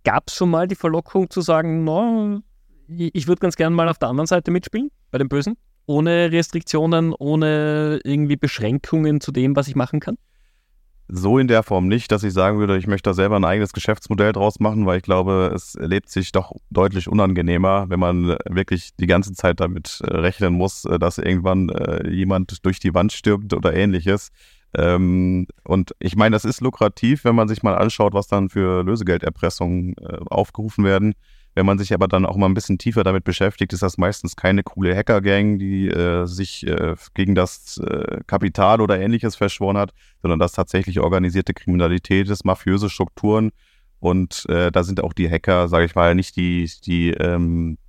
Gab 0.05 0.29
es 0.29 0.35
schon 0.35 0.49
mal 0.49 0.69
die 0.69 0.75
Verlockung 0.75 1.29
zu 1.29 1.41
sagen, 1.41 1.83
no, 1.83 2.39
ich 2.87 3.27
würde 3.27 3.41
ganz 3.41 3.57
gerne 3.57 3.75
mal 3.75 3.89
auf 3.89 3.97
der 3.97 4.07
anderen 4.07 4.27
Seite 4.27 4.51
mitspielen, 4.51 4.89
bei 5.11 5.17
den 5.17 5.27
Bösen? 5.27 5.57
Ohne 5.85 6.31
Restriktionen, 6.31 7.13
ohne 7.13 7.99
irgendwie 8.05 8.37
Beschränkungen 8.37 9.19
zu 9.19 9.33
dem, 9.33 9.57
was 9.57 9.67
ich 9.67 9.75
machen 9.75 9.99
kann? 9.99 10.17
So 11.09 11.39
in 11.39 11.47
der 11.47 11.63
Form 11.63 11.87
nicht, 11.87 12.11
dass 12.11 12.23
ich 12.23 12.33
sagen 12.33 12.59
würde, 12.59 12.77
ich 12.77 12.85
möchte 12.85 13.09
da 13.09 13.13
selber 13.13 13.37
ein 13.37 13.45
eigenes 13.45 13.71
Geschäftsmodell 13.71 14.33
draus 14.33 14.59
machen, 14.59 14.85
weil 14.85 14.97
ich 14.97 15.03
glaube, 15.03 15.53
es 15.55 15.77
lebt 15.79 16.09
sich 16.09 16.33
doch 16.33 16.51
deutlich 16.69 17.07
unangenehmer, 17.07 17.85
wenn 17.89 17.99
man 17.99 18.37
wirklich 18.49 18.89
die 18.99 19.07
ganze 19.07 19.31
Zeit 19.31 19.61
damit 19.61 20.01
äh, 20.03 20.17
rechnen 20.17 20.53
muss, 20.53 20.83
äh, 20.83 20.99
dass 20.99 21.17
irgendwann 21.17 21.69
äh, 21.69 22.09
jemand 22.09 22.65
durch 22.65 22.79
die 22.79 22.93
Wand 22.93 23.13
stirbt 23.13 23.53
oder 23.53 23.73
ähnliches. 23.73 24.31
Ähm, 24.75 25.47
und 25.63 25.95
ich 25.99 26.17
meine, 26.17 26.35
das 26.35 26.43
ist 26.43 26.59
lukrativ, 26.59 27.23
wenn 27.23 27.35
man 27.35 27.47
sich 27.47 27.63
mal 27.63 27.75
anschaut, 27.75 28.13
was 28.13 28.27
dann 28.27 28.49
für 28.49 28.83
Lösegelderpressungen 28.83 29.95
aufgerufen 30.29 30.83
werden. 30.83 31.13
Wenn 31.57 31.65
man 31.65 31.79
sich 31.79 31.91
aber 31.91 32.07
dann 32.07 32.27
auch 32.27 32.37
mal 32.37 32.45
ein 32.45 32.53
bisschen 32.53 32.77
tiefer 32.77 33.03
damit 33.03 33.23
beschäftigt, 33.23 33.73
ist 33.73 33.81
das 33.81 33.97
meistens 33.97 34.35
keine 34.35 34.61
coole 34.61 34.95
Hacker-Gang, 34.95 35.57
die 35.57 35.87
äh, 35.87 36.27
sich 36.27 36.67
äh, 36.67 36.93
gegen 37.15 37.33
das 37.33 37.79
äh, 37.79 38.19
Kapital 38.27 38.79
oder 38.79 38.99
ähnliches 38.99 39.35
verschworen 39.35 39.75
hat, 39.75 39.91
sondern 40.21 40.37
das 40.37 40.51
tatsächlich 40.51 40.99
organisierte 40.99 41.55
Kriminalität 41.55 42.29
ist, 42.29 42.45
mafiöse 42.45 42.91
Strukturen. 42.91 43.49
Und 43.97 44.45
äh, 44.49 44.71
da 44.71 44.83
sind 44.83 45.03
auch 45.03 45.13
die 45.13 45.27
Hacker, 45.27 45.67
sage 45.67 45.85
ich 45.85 45.95
mal, 45.95 46.13
nicht 46.13 46.35
die, 46.35 46.69
die, 46.85 47.09
ähm, 47.09 47.79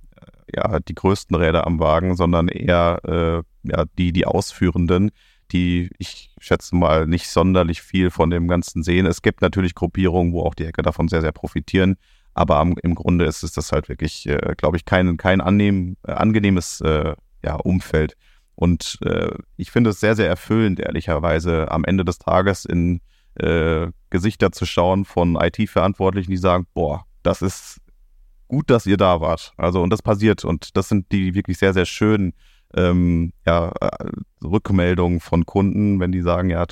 ja, 0.51 0.79
die 0.79 0.95
größten 0.95 1.35
Räder 1.35 1.67
am 1.67 1.79
Wagen, 1.79 2.15
sondern 2.15 2.47
eher 2.47 2.99
äh, 3.03 3.69
ja, 3.69 3.85
die, 3.99 4.11
die 4.11 4.25
Ausführenden, 4.25 5.11
die 5.51 5.91
ich 5.99 6.31
schätze 6.39 6.75
mal 6.75 7.05
nicht 7.05 7.29
sonderlich 7.29 7.83
viel 7.83 8.09
von 8.09 8.31
dem 8.31 8.47
Ganzen 8.47 8.81
sehen. 8.81 9.05
Es 9.05 9.21
gibt 9.21 9.43
natürlich 9.43 9.75
Gruppierungen, 9.75 10.33
wo 10.33 10.41
auch 10.41 10.55
die 10.55 10.65
Hacker 10.65 10.81
davon 10.81 11.07
sehr, 11.07 11.21
sehr 11.21 11.33
profitieren. 11.33 11.97
Aber 12.33 12.61
im 12.81 12.95
Grunde 12.95 13.25
ist 13.25 13.43
es 13.43 13.53
das 13.53 13.71
halt 13.71 13.89
wirklich, 13.89 14.27
äh, 14.27 14.53
glaube 14.57 14.77
ich, 14.77 14.85
kein, 14.85 15.17
kein 15.17 15.41
annehm, 15.41 15.97
äh, 16.07 16.11
angenehmes 16.11 16.81
äh, 16.81 17.15
ja, 17.43 17.55
Umfeld. 17.55 18.15
Und 18.55 18.97
äh, 19.03 19.31
ich 19.57 19.71
finde 19.71 19.91
es 19.91 19.99
sehr, 19.99 20.15
sehr 20.15 20.27
erfüllend, 20.27 20.79
ehrlicherweise, 20.79 21.71
am 21.71 21.85
Ende 21.85 22.03
des 22.03 22.19
Tages 22.19 22.65
in 22.65 23.01
äh, 23.35 23.87
Gesichter 24.09 24.51
zu 24.51 24.65
schauen 24.65 25.05
von 25.05 25.37
IT-Verantwortlichen, 25.39 26.31
die 26.31 26.37
sagen, 26.37 26.67
boah, 26.73 27.05
das 27.23 27.41
ist 27.41 27.79
gut, 28.47 28.69
dass 28.69 28.85
ihr 28.85 28.97
da 28.97 29.21
wart. 29.21 29.53
Also, 29.57 29.81
und 29.81 29.91
das 29.91 30.01
passiert. 30.01 30.43
Und 30.43 30.75
das 30.75 30.89
sind 30.89 31.11
die 31.11 31.33
wirklich 31.35 31.57
sehr, 31.57 31.73
sehr 31.73 31.85
schönen 31.85 32.33
ähm, 32.75 33.31
ja, 33.45 33.71
äh, 33.79 34.09
Rückmeldungen 34.43 35.19
von 35.19 35.45
Kunden, 35.45 35.99
wenn 35.99 36.11
die 36.11 36.21
sagen, 36.21 36.49
ja, 36.49 36.65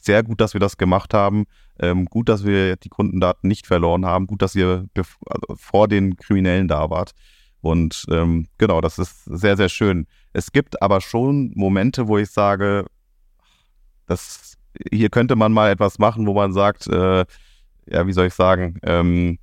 sehr 0.00 0.22
gut, 0.22 0.40
dass 0.40 0.54
wir 0.54 0.60
das 0.60 0.76
gemacht 0.76 1.14
haben. 1.14 1.44
Ähm, 1.80 2.06
gut, 2.06 2.28
dass 2.28 2.44
wir 2.44 2.76
die 2.76 2.88
Kundendaten 2.88 3.48
nicht 3.48 3.66
verloren 3.66 4.04
haben. 4.04 4.26
Gut, 4.26 4.42
dass 4.42 4.54
ihr 4.54 4.86
also 4.96 5.56
vor 5.56 5.88
den 5.88 6.16
Kriminellen 6.16 6.68
da 6.68 6.90
wart. 6.90 7.12
Und 7.60 8.06
ähm, 8.10 8.48
genau, 8.58 8.80
das 8.80 8.98
ist 8.98 9.24
sehr, 9.24 9.56
sehr 9.56 9.68
schön. 9.68 10.06
Es 10.32 10.52
gibt 10.52 10.80
aber 10.82 11.00
schon 11.00 11.52
Momente, 11.54 12.08
wo 12.08 12.18
ich 12.18 12.30
sage, 12.30 12.86
das, 14.06 14.56
hier 14.90 15.10
könnte 15.10 15.36
man 15.36 15.52
mal 15.52 15.70
etwas 15.70 15.98
machen, 15.98 16.26
wo 16.26 16.34
man 16.34 16.52
sagt, 16.52 16.86
äh, 16.86 17.24
ja, 17.86 18.06
wie 18.06 18.12
soll 18.12 18.26
ich 18.26 18.34
sagen, 18.34 18.78
ähm, 18.82 19.38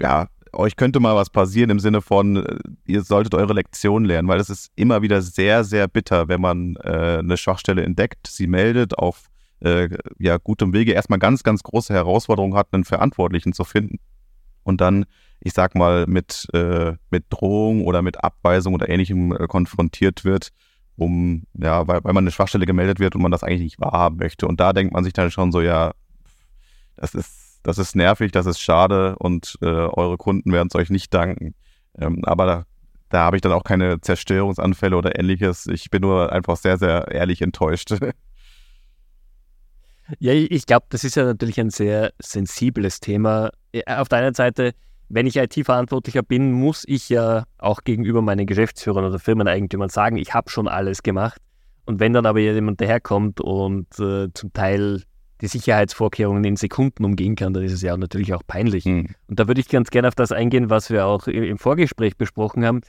ja, 0.00 0.28
euch 0.56 0.76
könnte 0.76 1.00
mal 1.00 1.14
was 1.14 1.30
passieren 1.30 1.70
im 1.70 1.80
Sinne 1.80 2.02
von, 2.02 2.36
äh, 2.36 2.58
ihr 2.86 3.02
solltet 3.02 3.34
eure 3.34 3.52
Lektion 3.52 4.04
lernen, 4.04 4.28
weil 4.28 4.40
es 4.40 4.50
ist 4.50 4.70
immer 4.76 5.02
wieder 5.02 5.22
sehr, 5.22 5.64
sehr 5.64 5.88
bitter, 5.88 6.28
wenn 6.28 6.40
man 6.40 6.76
äh, 6.76 7.18
eine 7.18 7.36
Schwachstelle 7.36 7.82
entdeckt, 7.82 8.26
sie 8.26 8.46
meldet, 8.46 8.98
auf 8.98 9.26
äh, 9.60 9.88
ja, 10.18 10.36
gutem 10.38 10.72
Wege 10.72 10.92
erstmal 10.92 11.18
ganz, 11.18 11.42
ganz 11.42 11.62
große 11.62 11.94
Herausforderungen 11.94 12.54
hat, 12.54 12.68
einen 12.72 12.84
Verantwortlichen 12.84 13.52
zu 13.52 13.64
finden 13.64 13.98
und 14.66 14.80
dann, 14.80 15.06
ich 15.40 15.52
sag 15.52 15.74
mal, 15.74 16.06
mit, 16.06 16.48
äh, 16.52 16.94
mit 17.10 17.24
Drohung 17.30 17.84
oder 17.84 18.02
mit 18.02 18.22
Abweisung 18.22 18.74
oder 18.74 18.88
ähnlichem 18.88 19.32
äh, 19.32 19.46
konfrontiert 19.46 20.24
wird, 20.24 20.50
um, 20.96 21.44
ja, 21.54 21.86
weil, 21.86 22.02
weil 22.04 22.12
man 22.12 22.24
eine 22.24 22.32
Schwachstelle 22.32 22.66
gemeldet 22.66 22.98
wird 22.98 23.14
und 23.14 23.22
man 23.22 23.30
das 23.30 23.44
eigentlich 23.44 23.62
nicht 23.62 23.80
wahrhaben 23.80 24.16
möchte. 24.16 24.48
Und 24.48 24.60
da 24.60 24.72
denkt 24.72 24.92
man 24.92 25.04
sich 25.04 25.12
dann 25.12 25.30
schon 25.30 25.52
so, 25.52 25.60
ja, 25.60 25.92
das 26.96 27.14
ist 27.14 27.45
das 27.66 27.78
ist 27.78 27.96
nervig, 27.96 28.30
das 28.30 28.46
ist 28.46 28.60
schade 28.60 29.16
und 29.18 29.58
äh, 29.60 29.66
eure 29.66 30.16
Kunden 30.16 30.52
werden 30.52 30.68
es 30.70 30.76
euch 30.76 30.88
nicht 30.88 31.12
danken. 31.12 31.54
Ähm, 31.98 32.24
aber 32.24 32.46
da, 32.46 32.64
da 33.08 33.24
habe 33.24 33.36
ich 33.36 33.42
dann 33.42 33.50
auch 33.50 33.64
keine 33.64 34.00
Zerstörungsanfälle 34.00 34.96
oder 34.96 35.18
ähnliches. 35.18 35.66
Ich 35.66 35.90
bin 35.90 36.02
nur 36.02 36.32
einfach 36.32 36.56
sehr, 36.56 36.78
sehr 36.78 37.08
ehrlich 37.10 37.42
enttäuscht. 37.42 37.90
Ja, 40.20 40.32
ich 40.32 40.66
glaube, 40.66 40.86
das 40.90 41.02
ist 41.02 41.16
ja 41.16 41.24
natürlich 41.24 41.58
ein 41.58 41.70
sehr 41.70 42.12
sensibles 42.22 43.00
Thema. 43.00 43.50
Auf 43.86 44.08
der 44.08 44.18
einen 44.18 44.34
Seite, 44.34 44.72
wenn 45.08 45.26
ich 45.26 45.34
IT-Verantwortlicher 45.34 46.22
bin, 46.22 46.52
muss 46.52 46.84
ich 46.86 47.08
ja 47.08 47.42
auch 47.58 47.82
gegenüber 47.82 48.22
meinen 48.22 48.46
Geschäftsführern 48.46 49.04
oder 49.04 49.18
Firmeneigentümern 49.18 49.88
sagen, 49.88 50.16
ich 50.16 50.32
habe 50.32 50.48
schon 50.48 50.68
alles 50.68 51.02
gemacht. 51.02 51.42
Und 51.86 51.98
wenn 51.98 52.12
dann 52.12 52.24
aber 52.24 52.38
jemand 52.38 52.80
daherkommt 52.80 53.40
und 53.40 53.98
äh, 53.98 54.28
zum 54.32 54.52
Teil 54.52 55.02
die 55.40 55.48
Sicherheitsvorkehrungen 55.48 56.44
in 56.44 56.56
Sekunden 56.56 57.04
umgehen 57.04 57.36
kann, 57.36 57.52
dann 57.52 57.62
ist 57.62 57.72
es 57.72 57.82
ja 57.82 57.96
natürlich 57.96 58.34
auch 58.34 58.42
peinlich. 58.46 58.84
Mhm. 58.84 59.08
Und 59.26 59.38
da 59.38 59.48
würde 59.48 59.60
ich 59.60 59.68
ganz 59.68 59.90
gerne 59.90 60.08
auf 60.08 60.14
das 60.14 60.32
eingehen, 60.32 60.70
was 60.70 60.90
wir 60.90 61.06
auch 61.06 61.26
im 61.26 61.58
Vorgespräch 61.58 62.16
besprochen 62.16 62.64
haben. 62.64 62.80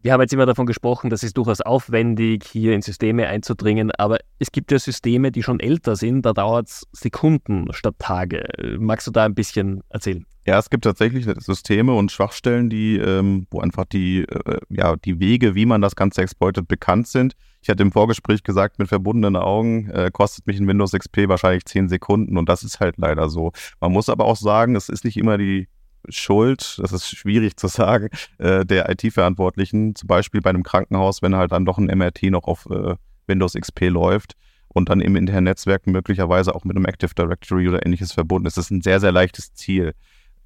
Wir 0.00 0.12
haben 0.12 0.20
jetzt 0.20 0.32
immer 0.32 0.46
davon 0.46 0.66
gesprochen, 0.66 1.10
dass 1.10 1.24
es 1.24 1.32
durchaus 1.32 1.60
aufwendig, 1.60 2.44
hier 2.46 2.72
in 2.72 2.82
Systeme 2.82 3.26
einzudringen, 3.26 3.90
aber 3.90 4.18
es 4.38 4.52
gibt 4.52 4.70
ja 4.70 4.78
Systeme, 4.78 5.32
die 5.32 5.42
schon 5.42 5.58
älter 5.58 5.96
sind, 5.96 6.24
da 6.24 6.32
dauert 6.32 6.68
es 6.68 6.86
Sekunden 6.92 7.66
statt 7.72 7.96
Tage. 7.98 8.46
Magst 8.78 9.08
du 9.08 9.10
da 9.10 9.24
ein 9.24 9.34
bisschen 9.34 9.82
erzählen? 9.88 10.24
Ja, 10.46 10.58
es 10.58 10.70
gibt 10.70 10.84
tatsächlich 10.84 11.26
Systeme 11.40 11.92
und 11.92 12.10
Schwachstellen, 12.10 12.70
die, 12.70 12.96
ähm, 12.96 13.46
wo 13.50 13.60
einfach 13.60 13.84
die, 13.84 14.20
äh, 14.20 14.58
ja, 14.70 14.96
die 14.96 15.20
Wege, 15.20 15.54
wie 15.54 15.66
man 15.66 15.82
das 15.82 15.94
Ganze 15.94 16.22
exploitet, 16.22 16.68
bekannt 16.68 17.08
sind. 17.08 17.34
Ich 17.68 17.70
hatte 17.70 17.82
im 17.82 17.92
Vorgespräch 17.92 18.44
gesagt, 18.44 18.78
mit 18.78 18.88
verbundenen 18.88 19.36
Augen 19.36 19.90
äh, 19.90 20.10
kostet 20.10 20.46
mich 20.46 20.58
ein 20.58 20.66
Windows 20.66 20.92
XP 20.92 21.28
wahrscheinlich 21.28 21.66
10 21.66 21.90
Sekunden 21.90 22.38
und 22.38 22.48
das 22.48 22.62
ist 22.62 22.80
halt 22.80 22.96
leider 22.96 23.28
so. 23.28 23.52
Man 23.78 23.92
muss 23.92 24.08
aber 24.08 24.24
auch 24.24 24.36
sagen, 24.36 24.74
es 24.74 24.88
ist 24.88 25.04
nicht 25.04 25.18
immer 25.18 25.36
die 25.36 25.68
Schuld, 26.08 26.78
das 26.78 26.92
ist 26.92 27.10
schwierig 27.10 27.58
zu 27.58 27.66
sagen, 27.66 28.08
äh, 28.38 28.64
der 28.64 28.88
IT-Verantwortlichen, 28.88 29.94
zum 29.94 30.06
Beispiel 30.06 30.40
bei 30.40 30.48
einem 30.48 30.62
Krankenhaus, 30.62 31.20
wenn 31.20 31.36
halt 31.36 31.52
dann 31.52 31.66
doch 31.66 31.76
ein 31.76 31.94
MRT 31.94 32.30
noch 32.30 32.44
auf 32.44 32.66
äh, 32.70 32.94
Windows 33.26 33.52
XP 33.52 33.90
läuft 33.90 34.32
und 34.68 34.88
dann 34.88 35.02
im 35.02 35.14
internen 35.14 35.44
Netzwerk 35.44 35.86
möglicherweise 35.86 36.54
auch 36.54 36.64
mit 36.64 36.74
einem 36.74 36.86
Active 36.86 37.14
Directory 37.14 37.68
oder 37.68 37.84
ähnliches 37.84 38.12
verbunden 38.12 38.46
ist. 38.46 38.56
Das 38.56 38.64
ist 38.64 38.70
ein 38.70 38.80
sehr, 38.80 38.98
sehr 38.98 39.12
leichtes 39.12 39.52
Ziel. 39.52 39.92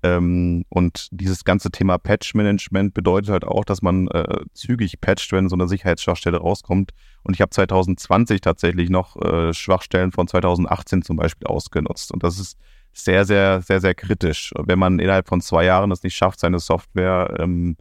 Ähm, 0.02 0.64
und 0.68 1.08
dieses 1.12 1.44
ganze 1.44 1.70
Thema 1.70 1.98
Patch-Management 1.98 2.92
bedeutet 2.94 3.30
halt 3.30 3.44
auch, 3.44 3.64
dass 3.64 3.82
man 3.82 4.08
äh, 4.08 4.44
zügig 4.52 5.00
patcht, 5.00 5.32
wenn 5.32 5.48
so 5.48 5.56
eine 5.56 5.68
Sicherheitsschwachstelle 5.68 6.38
rauskommt. 6.38 6.92
Und 7.22 7.34
ich 7.34 7.40
habe 7.40 7.50
2020 7.50 8.40
tatsächlich 8.40 8.90
noch 8.90 9.16
äh, 9.22 9.54
Schwachstellen 9.54 10.10
von 10.10 10.26
2018 10.26 11.02
zum 11.02 11.16
Beispiel 11.16 11.46
ausgenutzt. 11.46 12.12
Und 12.12 12.24
das 12.24 12.40
ist 12.40 12.58
sehr, 12.92 13.24
sehr, 13.24 13.62
sehr, 13.62 13.80
sehr 13.80 13.94
kritisch. 13.94 14.52
Wenn 14.58 14.78
man 14.78 14.98
innerhalb 14.98 15.28
von 15.28 15.40
zwei 15.40 15.64
Jahren 15.64 15.92
es 15.92 16.02
nicht 16.02 16.16
schafft, 16.16 16.40
seine 16.40 16.58
Software 16.58 17.36
ähm, 17.38 17.76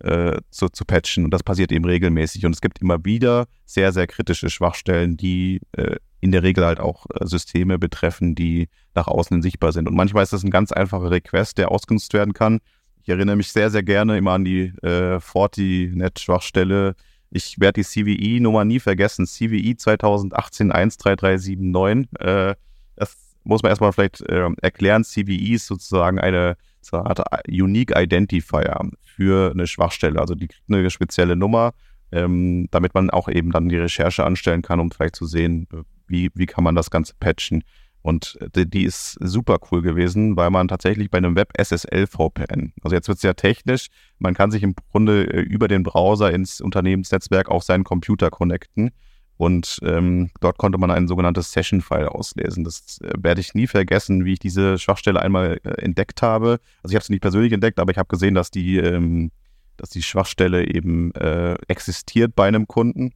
äh, 0.00 0.38
zu, 0.50 0.68
zu 0.68 0.84
patchen. 0.84 1.24
Und 1.24 1.30
das 1.32 1.42
passiert 1.42 1.72
eben 1.72 1.84
regelmäßig. 1.84 2.46
Und 2.46 2.54
es 2.54 2.60
gibt 2.60 2.80
immer 2.80 3.04
wieder 3.04 3.46
sehr, 3.64 3.92
sehr 3.92 4.06
kritische 4.06 4.50
Schwachstellen, 4.50 5.16
die 5.16 5.60
äh, 5.72 5.96
in 6.20 6.32
der 6.32 6.42
Regel 6.42 6.64
halt 6.64 6.80
auch 6.80 7.06
äh, 7.14 7.26
Systeme 7.26 7.78
betreffen, 7.78 8.34
die 8.34 8.68
nach 8.94 9.06
außen 9.06 9.42
sichtbar 9.42 9.72
sind. 9.72 9.88
Und 9.88 9.94
manchmal 9.94 10.22
ist 10.22 10.32
das 10.32 10.44
ein 10.44 10.50
ganz 10.50 10.72
einfacher 10.72 11.10
Request, 11.10 11.58
der 11.58 11.70
ausgenutzt 11.70 12.12
werden 12.14 12.32
kann. 12.32 12.60
Ich 13.02 13.08
erinnere 13.08 13.36
mich 13.36 13.52
sehr, 13.52 13.70
sehr 13.70 13.82
gerne 13.82 14.16
immer 14.18 14.32
an 14.32 14.44
die 14.44 14.72
äh, 14.82 15.20
Fortinet-Schwachstelle. 15.20 16.96
Ich 17.30 17.60
werde 17.60 17.80
die 17.80 17.86
CVE-Nummer 17.86 18.64
nie 18.64 18.80
vergessen. 18.80 19.26
CVE 19.26 19.76
2018 19.76 20.70
13379. 20.70 22.08
Äh, 22.20 22.54
das 22.96 23.16
muss 23.44 23.62
man 23.62 23.70
erstmal 23.70 23.92
vielleicht 23.92 24.22
äh, 24.22 24.48
erklären. 24.60 25.04
CVE 25.04 25.54
ist 25.54 25.66
sozusagen 25.66 26.18
eine, 26.18 26.56
so 26.80 26.96
eine 26.96 27.06
Art 27.06 27.20
Unique 27.48 27.96
Identifier 27.96 28.90
für 29.04 29.52
eine 29.52 29.66
Schwachstelle. 29.66 30.18
Also 30.20 30.34
die 30.34 30.48
kriegt 30.48 30.68
eine 30.68 30.90
spezielle 30.90 31.36
Nummer, 31.36 31.74
ähm, 32.10 32.68
damit 32.70 32.94
man 32.94 33.10
auch 33.10 33.28
eben 33.28 33.52
dann 33.52 33.68
die 33.68 33.78
Recherche 33.78 34.24
anstellen 34.24 34.62
kann, 34.62 34.80
um 34.80 34.90
vielleicht 34.90 35.16
zu 35.16 35.26
sehen, 35.26 35.68
wie, 36.08 36.30
wie 36.34 36.46
kann 36.46 36.64
man 36.64 36.74
das 36.74 36.90
Ganze 36.90 37.14
patchen. 37.18 37.62
Und 38.06 38.38
äh, 38.40 38.48
die, 38.54 38.70
die 38.70 38.84
ist 38.84 39.16
super 39.20 39.58
cool 39.70 39.82
gewesen, 39.82 40.36
weil 40.36 40.50
man 40.50 40.68
tatsächlich 40.68 41.10
bei 41.10 41.18
einem 41.18 41.34
Web 41.34 41.52
SSL 41.60 42.06
VPN, 42.06 42.72
also 42.82 42.94
jetzt 42.94 43.08
wird 43.08 43.16
es 43.16 43.22
ja 43.22 43.34
technisch, 43.34 43.88
man 44.20 44.34
kann 44.34 44.52
sich 44.52 44.62
im 44.62 44.74
Grunde 44.92 45.24
äh, 45.24 45.40
über 45.40 45.66
den 45.66 45.82
Browser 45.82 46.32
ins 46.32 46.60
Unternehmensnetzwerk 46.60 47.48
auf 47.48 47.64
seinen 47.64 47.82
Computer 47.82 48.30
connecten. 48.30 48.92
Und 49.38 49.80
ähm, 49.82 50.30
dort 50.40 50.56
konnte 50.56 50.78
man 50.78 50.90
ein 50.90 51.08
sogenanntes 51.08 51.52
Session-File 51.52 52.08
auslesen. 52.08 52.64
Das 52.64 53.00
äh, 53.02 53.12
werde 53.18 53.40
ich 53.40 53.54
nie 53.54 53.66
vergessen, 53.66 54.24
wie 54.24 54.34
ich 54.34 54.38
diese 54.38 54.78
Schwachstelle 54.78 55.20
einmal 55.20 55.58
äh, 55.64 55.82
entdeckt 55.82 56.22
habe. 56.22 56.60
Also 56.82 56.92
ich 56.92 56.94
habe 56.94 57.04
sie 57.04 57.12
nicht 57.12 57.22
persönlich 57.22 57.52
entdeckt, 57.52 57.80
aber 57.80 57.90
ich 57.90 57.98
habe 57.98 58.08
gesehen, 58.08 58.34
dass 58.34 58.50
die, 58.50 58.78
ähm, 58.78 59.32
dass 59.76 59.90
die 59.90 60.02
Schwachstelle 60.02 60.66
eben 60.66 61.12
äh, 61.16 61.54
existiert 61.68 62.34
bei 62.36 62.46
einem 62.46 62.66
Kunden 62.66 63.12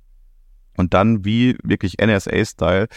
und 0.77 0.95
dann 0.95 1.25
wie 1.25 1.57
wirklich 1.63 1.97
NSA-Style 2.01 2.89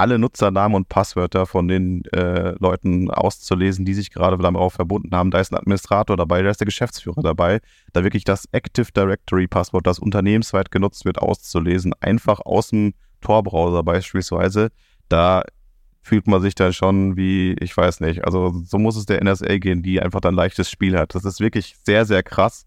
alle 0.00 0.18
Nutzernamen 0.18 0.76
und 0.76 0.88
Passwörter 0.88 1.46
von 1.46 1.68
den 1.68 2.04
äh, 2.06 2.54
Leuten 2.58 3.10
auszulesen, 3.10 3.84
die 3.84 3.92
sich 3.92 4.10
gerade 4.10 4.38
darauf 4.38 4.72
verbunden 4.72 5.14
haben. 5.14 5.30
Da 5.30 5.40
ist 5.40 5.52
ein 5.52 5.58
Administrator 5.58 6.16
dabei, 6.16 6.42
da 6.42 6.50
ist 6.50 6.60
der 6.60 6.64
Geschäftsführer 6.64 7.22
dabei, 7.22 7.60
da 7.92 8.02
wirklich 8.02 8.24
das 8.24 8.46
Active 8.52 8.92
Directory 8.92 9.46
Passwort, 9.46 9.86
das 9.86 9.98
unternehmensweit 9.98 10.70
genutzt 10.70 11.04
wird, 11.04 11.18
auszulesen, 11.18 11.92
einfach 12.00 12.40
aus 12.40 12.68
dem 12.68 12.94
Tor-Browser 13.20 13.82
beispielsweise. 13.82 14.70
Da 15.08 15.42
fühlt 16.02 16.26
man 16.26 16.40
sich 16.40 16.54
dann 16.54 16.72
schon 16.72 17.16
wie, 17.16 17.54
ich 17.60 17.76
weiß 17.76 18.00
nicht, 18.00 18.24
also 18.24 18.54
so 18.64 18.78
muss 18.78 18.96
es 18.96 19.04
der 19.06 19.22
NSA 19.22 19.58
gehen, 19.58 19.82
die 19.82 20.00
einfach 20.00 20.20
dann 20.20 20.34
leichtes 20.34 20.70
Spiel 20.70 20.96
hat. 20.96 21.14
Das 21.14 21.24
ist 21.24 21.40
wirklich 21.40 21.76
sehr, 21.84 22.06
sehr 22.06 22.22
krass, 22.22 22.64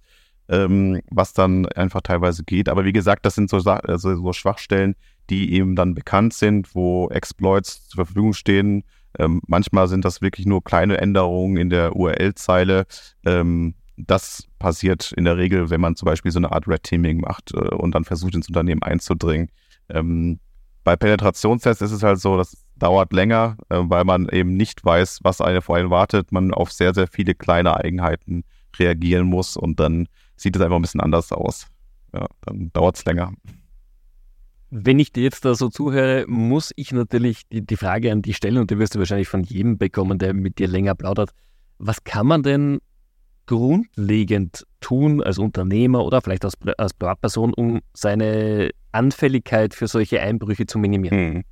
ähm, 0.49 1.01
was 1.09 1.33
dann 1.33 1.65
einfach 1.67 2.01
teilweise 2.01 2.43
geht. 2.43 2.69
Aber 2.69 2.85
wie 2.85 2.93
gesagt, 2.93 3.25
das 3.25 3.35
sind 3.35 3.49
so, 3.49 3.57
also 3.57 4.15
so 4.15 4.33
Schwachstellen, 4.33 4.95
die 5.29 5.53
eben 5.53 5.75
dann 5.75 5.93
bekannt 5.93 6.33
sind, 6.33 6.75
wo 6.75 7.09
Exploits 7.09 7.87
zur 7.87 8.05
Verfügung 8.05 8.33
stehen. 8.33 8.83
Ähm, 9.17 9.41
manchmal 9.47 9.87
sind 9.87 10.05
das 10.05 10.21
wirklich 10.21 10.45
nur 10.45 10.63
kleine 10.63 10.97
Änderungen 10.97 11.57
in 11.57 11.69
der 11.69 11.95
URL-Zeile. 11.95 12.85
Ähm, 13.25 13.75
das 13.95 14.47
passiert 14.59 15.11
in 15.15 15.25
der 15.25 15.37
Regel, 15.37 15.69
wenn 15.69 15.81
man 15.81 15.95
zum 15.95 16.07
Beispiel 16.07 16.31
so 16.31 16.39
eine 16.39 16.51
Art 16.51 16.67
Red 16.67 16.83
Teaming 16.83 17.21
macht 17.21 17.53
äh, 17.53 17.57
und 17.57 17.93
dann 17.95 18.03
versucht, 18.03 18.35
ins 18.35 18.47
Unternehmen 18.47 18.83
einzudringen. 18.83 19.49
Ähm, 19.89 20.39
bei 20.83 20.95
Penetrationstests 20.95 21.81
ist 21.81 21.91
es 21.91 22.03
halt 22.03 22.19
so, 22.19 22.37
das 22.37 22.57
dauert 22.75 23.13
länger, 23.13 23.57
äh, 23.69 23.77
weil 23.79 24.03
man 24.03 24.27
eben 24.29 24.57
nicht 24.57 24.83
weiß, 24.83 25.19
was 25.23 25.41
eine 25.41 25.61
vor 25.61 25.77
einem 25.77 25.89
wartet. 25.89 26.31
Man 26.31 26.53
auf 26.53 26.71
sehr, 26.71 26.93
sehr 26.93 27.07
viele 27.07 27.35
kleine 27.35 27.77
Eigenheiten 27.77 28.43
reagieren 28.77 29.27
muss 29.27 29.55
und 29.55 29.79
dann 29.79 30.07
sieht 30.43 30.55
es 30.55 30.61
einfach 30.61 30.75
ein 30.75 30.81
bisschen 30.81 31.01
anders 31.01 31.31
aus. 31.31 31.67
Ja, 32.13 32.27
dann 32.41 32.71
dauert 32.73 32.97
es 32.97 33.05
länger. 33.05 33.33
Wenn 34.69 34.99
ich 34.99 35.11
dir 35.11 35.23
jetzt 35.23 35.45
da 35.45 35.55
so 35.55 35.69
zuhöre, 35.69 36.25
muss 36.27 36.71
ich 36.75 36.91
natürlich 36.91 37.47
die, 37.49 37.65
die 37.65 37.77
Frage 37.77 38.11
an 38.11 38.21
dich 38.21 38.37
stellen 38.37 38.57
und 38.57 38.71
die 38.71 38.79
wirst 38.79 38.95
du 38.95 38.99
wahrscheinlich 38.99 39.27
von 39.27 39.43
jedem 39.43 39.77
bekommen, 39.77 40.17
der 40.17 40.33
mit 40.33 40.59
dir 40.59 40.67
länger 40.67 40.95
plaudert. 40.95 41.31
Was 41.77 42.03
kann 42.03 42.27
man 42.27 42.43
denn 42.43 42.79
grundlegend 43.45 44.65
tun 44.79 45.21
als 45.21 45.37
Unternehmer 45.37 46.03
oder 46.03 46.21
vielleicht 46.21 46.45
als, 46.45 46.55
als 46.77 46.93
Privatperson, 46.93 47.53
um 47.53 47.81
seine 47.93 48.69
Anfälligkeit 48.91 49.73
für 49.73 49.87
solche 49.87 50.21
Einbrüche 50.21 50.65
zu 50.65 50.79
minimieren? 50.79 51.17
Hm. 51.17 51.43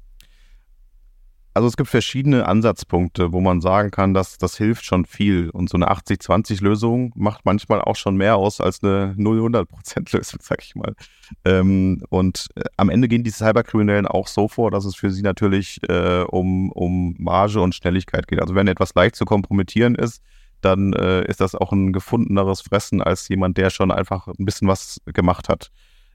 Also 1.54 1.68
es 1.68 1.76
gibt 1.76 1.90
verschiedene 1.90 2.48
Ansatzpunkte, 2.48 3.34
wo 3.34 3.42
man 3.42 3.60
sagen 3.60 3.92
kann, 3.92 4.14
dass 4.14 4.38
das 4.38 4.56
hilft 4.58 4.86
schon 4.86 5.06
viel. 5.06 5.50
Und 5.50 5.70
so 5.70 5.76
eine 5.76 5.92
80-20-Lösung 5.92 7.12
macht 7.16 7.46
manchmal 7.46 7.82
auch 7.82 7.98
schon 7.98 8.16
mehr 8.16 8.38
aus 8.38 8.62
als 8.62 8.82
eine 8.82 9.16
0-100%-Lösung, 9.18 10.40
sag 10.42 10.64
ich 10.64 10.76
mal. 10.76 10.96
Ähm, 11.44 12.04
und 12.10 12.48
äh, 12.56 12.64
am 12.78 12.90
Ende 12.90 13.10
gehen 13.10 13.26
die 13.26 13.32
Cyberkriminellen 13.32 14.08
auch 14.08 14.28
so 14.28 14.48
vor, 14.48 14.72
dass 14.72 14.86
es 14.86 14.96
für 14.96 15.12
sie 15.12 15.24
natürlich 15.24 15.82
äh, 15.90 16.22
um, 16.22 16.72
um 16.72 17.16
Marge 17.20 17.60
und 17.60 17.76
Schnelligkeit 17.76 18.30
geht. 18.30 18.42
Also 18.42 18.56
wenn 18.56 18.68
etwas 18.68 18.96
leicht 18.96 19.18
zu 19.18 19.26
kompromittieren 19.26 19.96
ist, 19.96 20.22
dann 20.62 20.94
äh, 20.94 21.26
ist 21.26 21.42
das 21.42 21.56
auch 21.56 21.74
ein 21.74 21.92
gefundeneres 21.92 22.62
Fressen 22.62 23.02
als 23.02 23.28
jemand, 23.28 23.58
der 23.58 23.72
schon 23.72 23.92
einfach 23.92 24.28
ein 24.28 24.46
bisschen 24.46 24.70
was 24.70 25.02
gemacht 25.06 25.50
hat. 25.50 25.70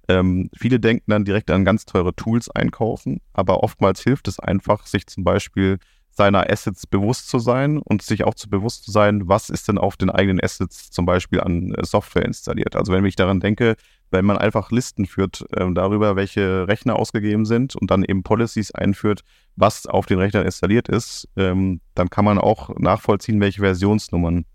Ähm, 0.08 0.50
viele 0.56 0.80
denken 0.80 1.10
dann 1.10 1.24
direkt 1.24 1.50
an 1.50 1.64
ganz 1.64 1.84
teure 1.84 2.14
Tools 2.14 2.50
einkaufen, 2.50 3.20
aber 3.32 3.62
oftmals 3.62 4.02
hilft 4.02 4.28
es 4.28 4.38
einfach, 4.38 4.86
sich 4.86 5.06
zum 5.06 5.24
Beispiel 5.24 5.78
seiner 6.16 6.50
Assets 6.50 6.86
bewusst 6.86 7.28
zu 7.28 7.38
sein 7.38 7.78
und 7.78 8.00
sich 8.00 8.24
auch 8.24 8.34
zu 8.34 8.48
bewusst 8.48 8.84
zu 8.84 8.90
sein, 8.90 9.28
was 9.28 9.50
ist 9.50 9.68
denn 9.68 9.76
auf 9.76 9.96
den 9.96 10.08
eigenen 10.08 10.42
Assets 10.42 10.90
zum 10.90 11.04
Beispiel 11.04 11.40
an 11.40 11.74
äh, 11.74 11.84
Software 11.84 12.24
installiert. 12.24 12.74
Also 12.74 12.92
wenn 12.92 13.04
ich 13.04 13.16
daran 13.16 13.40
denke, 13.40 13.76
wenn 14.10 14.24
man 14.24 14.38
einfach 14.38 14.70
Listen 14.70 15.06
führt 15.06 15.44
äh, 15.52 15.66
darüber, 15.72 16.16
welche 16.16 16.66
Rechner 16.68 16.96
ausgegeben 16.96 17.44
sind 17.44 17.76
und 17.76 17.90
dann 17.90 18.02
eben 18.02 18.22
Policies 18.22 18.70
einführt, 18.70 19.22
was 19.56 19.86
auf 19.86 20.06
den 20.06 20.18
Rechnern 20.18 20.46
installiert 20.46 20.88
ist, 20.88 21.28
ähm, 21.36 21.80
dann 21.94 22.08
kann 22.08 22.24
man 22.24 22.38
auch 22.38 22.70
nachvollziehen, 22.78 23.40
welche 23.40 23.60
Versionsnummern. 23.60 24.46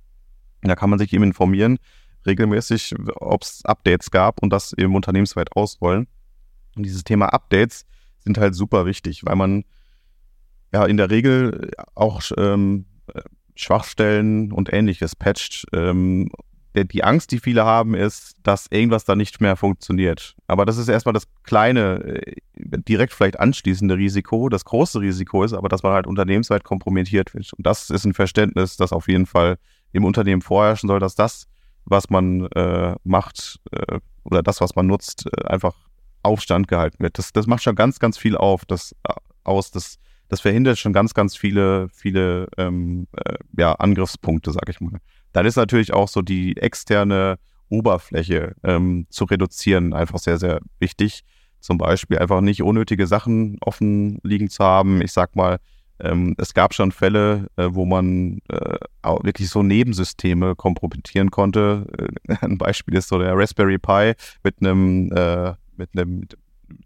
Da 0.64 0.76
kann 0.76 0.90
man 0.90 1.00
sich 1.00 1.14
eben 1.14 1.24
informieren, 1.24 1.78
regelmäßig, 2.26 2.96
ob 3.16 3.44
es 3.44 3.64
Updates 3.66 4.12
gab 4.12 4.42
und 4.42 4.52
das 4.52 4.74
eben 4.74 4.96
unternehmensweit 4.96 5.56
ausrollen. 5.56 6.08
Und 6.76 6.84
dieses 6.84 7.04
Thema 7.04 7.28
Updates 7.28 7.86
sind 8.20 8.38
halt 8.38 8.56
super 8.56 8.86
wichtig, 8.86 9.22
weil 9.26 9.36
man 9.36 9.64
ja 10.74 10.86
in 10.86 10.98
der 10.98 11.10
Regel 11.10 11.72
auch 11.96 12.22
ähm, 12.38 12.86
Schwachstellen 13.56 14.52
und 14.52 14.72
ähnliches 14.72 15.16
patcht. 15.16 15.66
Ähm, 15.74 16.30
die 16.74 17.04
Angst, 17.04 17.32
die 17.32 17.40
viele 17.40 17.66
haben, 17.66 17.96
ist, 17.96 18.36
dass 18.44 18.68
irgendwas 18.70 19.04
da 19.04 19.16
nicht 19.16 19.42
mehr 19.42 19.58
funktioniert. 19.58 20.36
Aber 20.48 20.66
das 20.66 20.78
ist 20.78 20.88
erstmal 20.88 21.14
das 21.14 21.28
kleine, 21.44 22.22
äh, 22.26 22.36
direkt 22.56 23.14
vielleicht 23.14 23.40
anschließende 23.40 23.98
Risiko. 23.98 24.48
Das 24.48 24.64
große 24.64 25.02
Risiko 25.02 25.44
ist 25.44 25.54
aber, 25.54 25.68
dass 25.68 25.84
man 25.84 25.92
halt 25.92 26.08
unternehmensweit 26.08 26.64
kompromittiert 26.64 27.34
wird. 27.34 27.52
Und 27.54 27.68
das 27.68 27.90
ist 27.90 28.06
ein 28.06 28.14
Verständnis, 28.14 28.78
das 28.78 28.94
auf 28.94 29.10
jeden 29.10 29.26
Fall 29.26 29.58
im 29.92 30.06
Unternehmen 30.06 30.42
vorherrschen 30.42 30.88
soll, 30.88 31.00
dass 31.00 31.16
das 31.16 31.48
was 31.86 32.10
man 32.10 32.48
äh, 32.48 32.96
macht 33.04 33.60
äh, 33.72 34.00
oder 34.24 34.44
das, 34.44 34.62
was 34.62 34.76
man 34.76 34.88
nutzt, 34.88 35.26
äh, 35.26 35.46
einfach 35.46 35.76
Aufstand 36.24 36.68
gehalten 36.68 37.04
wird. 37.04 37.18
Das, 37.18 37.34
das 37.34 37.48
macht 37.48 37.64
schon 37.64 37.76
ganz, 37.76 38.00
ganz 38.00 38.18
viel 38.18 38.38
auf, 38.38 38.66
das 38.66 38.96
äh, 39.08 39.14
aus. 39.44 39.72
Das, 39.72 39.98
das 40.30 40.42
verhindert 40.42 40.78
schon 40.78 40.94
ganz, 40.94 41.14
ganz 41.14 41.36
viele, 41.36 41.90
viele 41.90 42.48
ähm, 42.58 43.08
äh, 43.18 43.36
ja, 43.58 43.74
Angriffspunkte, 43.74 44.52
sag 44.52 44.70
ich 44.70 44.80
mal. 44.80 45.00
Dann 45.34 45.46
ist 45.46 45.56
natürlich 45.56 45.94
auch 45.94 46.08
so 46.08 46.22
die 46.22 46.58
externe 46.58 47.38
Oberfläche 47.70 48.56
ähm, 48.64 49.08
zu 49.10 49.26
reduzieren 49.26 49.94
einfach 49.94 50.20
sehr, 50.20 50.38
sehr 50.38 50.60
wichtig. 50.80 51.24
Zum 51.60 51.78
Beispiel 51.78 52.18
einfach 52.18 52.42
nicht 52.42 52.62
unnötige 52.64 53.08
Sachen 53.08 53.58
offen 53.62 54.20
liegen 54.24 54.50
zu 54.50 54.64
haben. 54.64 55.02
Ich 55.02 55.14
sag 55.14 55.36
mal, 55.36 55.60
ähm, 56.02 56.36
es 56.38 56.54
gab 56.54 56.74
schon 56.74 56.92
Fälle, 56.92 57.48
äh, 57.58 57.68
wo 57.72 57.86
man 57.86 58.40
äh, 58.50 58.78
auch 59.02 59.24
wirklich 59.24 59.50
so 59.50 59.64
Nebensysteme 59.64 60.56
kompromittieren 60.56 61.32
konnte. 61.32 61.86
Äh, 62.28 62.36
ein 62.42 62.58
Beispiel 62.58 62.96
ist 62.96 63.10
so 63.10 63.20
der 63.20 63.36
Raspberry 63.36 63.78
Pi 63.78 64.14
mit 64.44 64.56
einem 64.60 65.12
äh, 65.12 65.54
mit 65.78 65.90
einem 65.94 66.28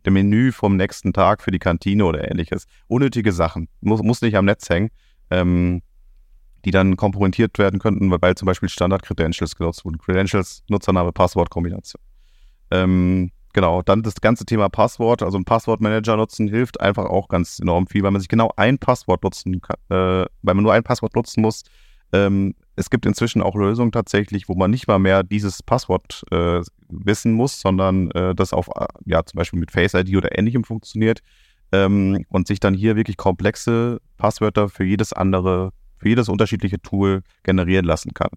dem 0.05 0.13
Menü 0.13 0.51
vom 0.51 0.77
nächsten 0.77 1.13
Tag 1.13 1.41
für 1.43 1.51
die 1.51 1.59
Kantine 1.59 2.05
oder 2.05 2.29
ähnliches. 2.29 2.65
Unnötige 2.87 3.31
Sachen. 3.31 3.67
Muss, 3.81 4.01
muss 4.01 4.21
nicht 4.21 4.35
am 4.35 4.45
Netz 4.45 4.67
hängen. 4.69 4.89
Ähm, 5.29 5.81
die 6.65 6.71
dann 6.71 6.97
kompromittiert 6.97 7.57
werden 7.59 7.79
könnten, 7.79 8.09
weil 8.09 8.35
zum 8.35 8.47
Beispiel 8.47 8.69
Standard-Credentials 8.69 9.55
genutzt 9.55 9.85
wurden. 9.85 9.99
Credentials, 9.99 10.63
Nutzername, 10.67 11.11
Passwort-Kombination. 11.11 12.01
Ähm, 12.71 13.31
Genau, 13.55 13.81
dann 13.81 14.03
das 14.03 14.15
ganze 14.15 14.45
Thema 14.45 14.67
Passwort, 14.67 15.23
also 15.23 15.37
ein 15.37 15.45
Passwortmanager 15.45 16.17
nutzen 16.17 16.49
hilft 16.49 16.81
einfach 16.81 17.05
auch 17.05 17.29
ganz 17.29 17.57
enorm 17.57 17.87
viel, 17.87 18.03
weil 18.03 18.11
man 18.11 18.19
sich 18.19 18.27
genau 18.27 18.51
ein 18.57 18.79
Passwort 18.79 19.23
nutzen 19.23 19.61
kann, 19.61 19.77
äh, 19.87 20.25
weil 20.41 20.55
man 20.55 20.63
nur 20.63 20.73
ein 20.73 20.83
Passwort 20.83 21.15
nutzen 21.15 21.39
muss. 21.39 21.63
Ähm, 22.11 22.53
es 22.75 22.89
gibt 22.89 23.05
inzwischen 23.05 23.41
auch 23.41 23.55
Lösungen 23.55 23.93
tatsächlich, 23.93 24.49
wo 24.49 24.55
man 24.55 24.71
nicht 24.71 24.89
mal 24.89 24.99
mehr 24.99 25.23
dieses 25.23 25.63
Passwort 25.63 26.25
äh, 26.31 26.63
wissen 26.89 27.31
muss, 27.31 27.61
sondern 27.61 28.11
äh, 28.11 28.35
das 28.35 28.51
auf, 28.51 28.67
äh, 28.75 28.87
ja, 29.05 29.25
zum 29.25 29.37
Beispiel 29.37 29.61
mit 29.61 29.71
Face 29.71 29.93
ID 29.93 30.17
oder 30.17 30.37
ähnlichem 30.37 30.65
funktioniert 30.65 31.21
ähm, 31.71 32.25
und 32.27 32.47
sich 32.47 32.59
dann 32.59 32.73
hier 32.73 32.97
wirklich 32.97 33.15
komplexe 33.15 34.01
Passwörter 34.17 34.67
für 34.67 34.83
jedes 34.83 35.13
andere, 35.13 35.71
für 35.95 36.09
jedes 36.09 36.27
unterschiedliche 36.27 36.81
Tool 36.81 37.21
generieren 37.43 37.85
lassen 37.85 38.13
kann. 38.13 38.31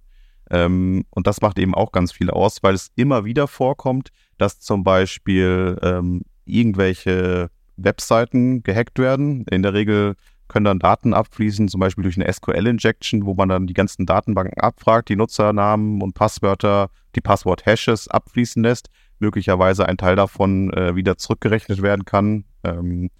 Ähm, 0.50 1.04
und 1.10 1.26
das 1.26 1.40
macht 1.40 1.58
eben 1.58 1.74
auch 1.74 1.92
ganz 1.92 2.12
viel 2.12 2.30
aus, 2.30 2.62
weil 2.62 2.74
es 2.74 2.92
immer 2.94 3.24
wieder 3.24 3.48
vorkommt, 3.48 4.10
dass 4.38 4.60
zum 4.60 4.84
Beispiel 4.84 5.78
ähm, 5.82 6.22
irgendwelche 6.44 7.50
Webseiten 7.76 8.62
gehackt 8.62 8.98
werden. 8.98 9.44
In 9.50 9.62
der 9.62 9.74
Regel 9.74 10.14
können 10.48 10.64
dann 10.64 10.78
Daten 10.78 11.14
abfließen, 11.14 11.68
zum 11.68 11.80
Beispiel 11.80 12.02
durch 12.02 12.16
eine 12.16 12.32
SQL-Injection, 12.32 13.26
wo 13.26 13.34
man 13.34 13.50
dann 13.50 13.66
die 13.66 13.74
ganzen 13.74 14.06
Datenbanken 14.06 14.58
abfragt, 14.58 15.10
die 15.10 15.16
Nutzernamen 15.16 16.02
und 16.02 16.14
Passwörter, 16.14 16.90
die 17.14 17.20
Passwort-Hashes 17.20 18.08
abfließen 18.08 18.62
lässt, 18.62 18.88
möglicherweise 19.18 19.86
ein 19.86 19.98
Teil 19.98 20.16
davon 20.16 20.72
äh, 20.72 20.96
wieder 20.96 21.18
zurückgerechnet 21.18 21.82
werden 21.82 22.04
kann. 22.04 22.44
Ähm, 22.64 23.10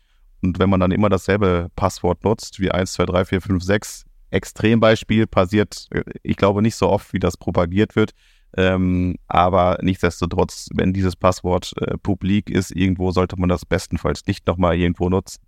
und 0.42 0.58
wenn 0.58 0.70
man 0.70 0.80
dann 0.80 0.92
immer 0.92 1.08
dasselbe 1.08 1.68
Passwort 1.76 2.24
nutzt, 2.24 2.60
wie 2.60 2.70
1, 2.70 2.92
2, 2.92 3.06
3, 3.06 3.24
4, 3.26 3.40
5, 3.42 3.62
6, 3.62 4.04
Extrembeispiel 4.30 5.26
passiert, 5.26 5.86
äh, 5.90 6.04
ich 6.22 6.36
glaube 6.36 6.62
nicht 6.62 6.76
so 6.76 6.88
oft, 6.88 7.12
wie 7.12 7.18
das 7.18 7.36
propagiert 7.36 7.94
wird, 7.96 8.12
ähm, 8.58 9.14
aber 9.28 9.78
nichtsdestotrotz, 9.82 10.68
wenn 10.74 10.92
dieses 10.92 11.14
Passwort 11.14 11.72
äh, 11.76 11.96
publik 11.96 12.50
ist, 12.50 12.72
irgendwo 12.72 13.12
sollte 13.12 13.38
man 13.38 13.48
das 13.48 13.64
bestenfalls 13.64 14.26
nicht 14.26 14.48
nochmal 14.48 14.74
irgendwo 14.74 15.08
nutzen. 15.08 15.44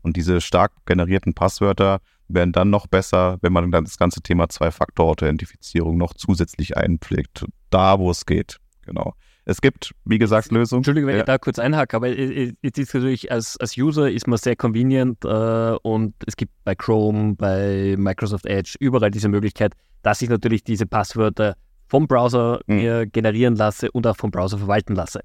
Und 0.00 0.16
diese 0.16 0.40
stark 0.40 0.72
generierten 0.86 1.34
Passwörter 1.34 2.00
werden 2.28 2.52
dann 2.52 2.70
noch 2.70 2.86
besser, 2.86 3.36
wenn 3.42 3.52
man 3.52 3.70
dann 3.70 3.84
das 3.84 3.98
ganze 3.98 4.22
Thema 4.22 4.48
Zwei-Faktor-Authentifizierung 4.48 5.98
noch 5.98 6.14
zusätzlich 6.14 6.74
einpflegt. 6.74 7.44
Da, 7.68 7.98
wo 7.98 8.10
es 8.10 8.24
geht. 8.24 8.56
Genau. 8.86 9.12
Es 9.44 9.60
gibt, 9.60 9.94
wie 10.06 10.16
gesagt, 10.16 10.50
Lösungen. 10.50 10.78
Entschuldigung, 10.78 11.08
wenn 11.08 11.16
ja. 11.16 11.20
ich 11.20 11.26
da 11.26 11.36
kurz 11.36 11.58
einhacke, 11.58 11.94
aber 11.94 12.08
es 12.08 12.54
ist 12.62 12.94
natürlich 12.94 13.30
als, 13.30 13.58
als 13.58 13.76
User 13.76 14.10
ist 14.10 14.26
man 14.26 14.38
sehr 14.38 14.56
convenient 14.56 15.22
äh, 15.26 15.76
und 15.82 16.14
es 16.26 16.34
gibt 16.34 16.52
bei 16.64 16.74
Chrome, 16.74 17.34
bei 17.34 17.94
Microsoft 17.98 18.46
Edge 18.46 18.76
überall 18.80 19.10
diese 19.10 19.28
Möglichkeit, 19.28 19.74
dass 20.02 20.22
ich 20.22 20.30
natürlich 20.30 20.64
diese 20.64 20.86
Passwörter 20.86 21.56
vom 21.88 22.06
Browser 22.06 22.60
mhm. 22.66 22.76
mir 22.76 23.06
generieren 23.06 23.56
lasse 23.56 23.90
und 23.90 24.06
auch 24.06 24.16
vom 24.16 24.30
Browser 24.30 24.58
verwalten 24.58 24.94
lasse. 24.94 25.20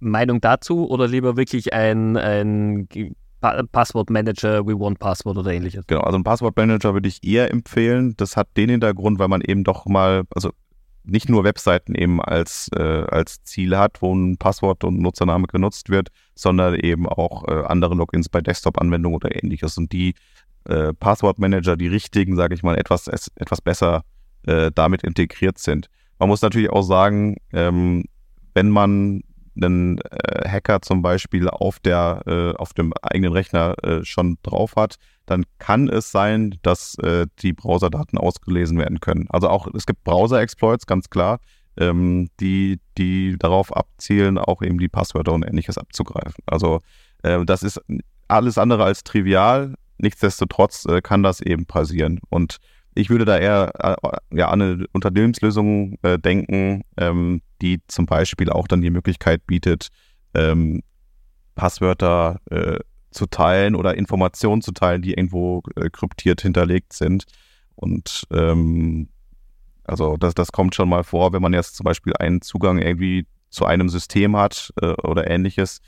Meinung 0.00 0.40
dazu 0.40 0.88
oder 0.88 1.08
lieber 1.08 1.36
wirklich 1.36 1.72
ein, 1.72 2.16
ein 2.16 2.88
pa 3.40 3.62
Passwortmanager, 3.64 4.66
We 4.66 4.78
Want 4.78 4.98
Password 4.98 5.38
oder 5.38 5.52
ähnliches? 5.52 5.86
Genau, 5.86 6.02
also 6.02 6.18
ein 6.18 6.24
Passwortmanager 6.24 6.94
würde 6.94 7.08
ich 7.08 7.24
eher 7.24 7.50
empfehlen. 7.50 8.14
Das 8.16 8.36
hat 8.36 8.48
den 8.56 8.70
Hintergrund, 8.70 9.18
weil 9.18 9.28
man 9.28 9.40
eben 9.40 9.64
doch 9.64 9.86
mal, 9.86 10.22
also 10.34 10.50
nicht 11.04 11.28
nur 11.28 11.42
Webseiten 11.44 11.94
eben 11.94 12.20
als, 12.20 12.68
äh, 12.76 13.04
als 13.08 13.42
Ziel 13.44 13.76
hat, 13.76 14.02
wo 14.02 14.14
ein 14.14 14.36
Passwort 14.36 14.84
und 14.84 15.00
Nutzername 15.00 15.46
genutzt 15.46 15.88
wird, 15.88 16.08
sondern 16.34 16.74
eben 16.74 17.08
auch 17.08 17.48
äh, 17.48 17.64
andere 17.66 17.94
Logins 17.94 18.28
bei 18.28 18.40
Desktop-Anwendungen 18.40 19.16
oder 19.16 19.34
ähnliches. 19.34 19.78
Und 19.78 19.92
die 19.92 20.14
äh, 20.64 20.92
Passwortmanager, 20.92 21.76
die 21.76 21.88
richtigen, 21.88 22.36
sage 22.36 22.54
ich 22.54 22.62
mal, 22.62 22.76
etwas, 22.76 23.08
etwas 23.08 23.60
besser 23.62 23.96
äh, 23.96 24.17
damit 24.44 25.02
integriert 25.02 25.58
sind. 25.58 25.88
Man 26.18 26.28
muss 26.28 26.42
natürlich 26.42 26.70
auch 26.70 26.82
sagen, 26.82 27.36
ähm, 27.52 28.04
wenn 28.54 28.70
man 28.70 29.22
einen 29.60 29.98
äh, 29.98 30.48
Hacker 30.48 30.82
zum 30.82 31.02
Beispiel 31.02 31.48
auf 31.48 31.78
der 31.80 32.22
äh, 32.26 32.56
auf 32.56 32.72
dem 32.72 32.92
eigenen 33.02 33.32
Rechner 33.32 33.74
äh, 33.82 34.04
schon 34.04 34.38
drauf 34.42 34.76
hat, 34.76 34.96
dann 35.26 35.44
kann 35.58 35.88
es 35.88 36.10
sein, 36.10 36.56
dass 36.62 36.96
äh, 36.98 37.26
die 37.40 37.52
Browserdaten 37.52 38.18
ausgelesen 38.18 38.78
werden 38.78 39.00
können. 39.00 39.26
Also 39.30 39.48
auch 39.48 39.68
es 39.74 39.86
gibt 39.86 40.04
Browser-Exploits, 40.04 40.86
ganz 40.86 41.10
klar, 41.10 41.40
ähm, 41.76 42.28
die 42.40 42.80
die 42.96 43.36
darauf 43.38 43.76
abzielen, 43.76 44.38
auch 44.38 44.62
eben 44.62 44.78
die 44.78 44.88
Passwörter 44.88 45.32
und 45.32 45.44
ähnliches 45.44 45.78
abzugreifen. 45.78 46.42
Also 46.46 46.80
äh, 47.22 47.44
das 47.44 47.62
ist 47.62 47.80
alles 48.28 48.58
andere 48.58 48.84
als 48.84 49.04
trivial. 49.04 49.74
Nichtsdestotrotz 49.98 50.84
äh, 50.86 51.00
kann 51.00 51.22
das 51.22 51.40
eben 51.40 51.66
passieren 51.66 52.20
und 52.30 52.58
ich 52.98 53.10
würde 53.10 53.24
da 53.24 53.38
eher 53.38 53.72
äh, 53.78 54.36
ja, 54.36 54.48
an 54.48 54.60
eine 54.60 54.84
Unternehmenslösung 54.92 55.98
äh, 56.02 56.18
denken, 56.18 56.82
ähm, 56.96 57.42
die 57.62 57.80
zum 57.86 58.06
Beispiel 58.06 58.50
auch 58.50 58.66
dann 58.66 58.82
die 58.82 58.90
Möglichkeit 58.90 59.46
bietet, 59.46 59.88
ähm, 60.34 60.82
Passwörter 61.54 62.40
äh, 62.50 62.80
zu 63.12 63.26
teilen 63.26 63.76
oder 63.76 63.96
Informationen 63.96 64.62
zu 64.62 64.72
teilen, 64.72 65.02
die 65.02 65.12
irgendwo 65.12 65.62
äh, 65.76 65.90
kryptiert 65.90 66.40
hinterlegt 66.40 66.92
sind. 66.92 67.24
Und 67.76 68.24
ähm, 68.32 69.08
also 69.84 70.16
das, 70.16 70.34
das 70.34 70.50
kommt 70.50 70.74
schon 70.74 70.88
mal 70.88 71.04
vor, 71.04 71.32
wenn 71.32 71.42
man 71.42 71.52
jetzt 71.52 71.76
zum 71.76 71.84
Beispiel 71.84 72.14
einen 72.18 72.42
Zugang 72.42 72.78
irgendwie 72.78 73.26
zu 73.48 73.64
einem 73.64 73.88
System 73.88 74.36
hat 74.36 74.72
äh, 74.82 74.92
oder 75.04 75.30
ähnliches 75.30 75.80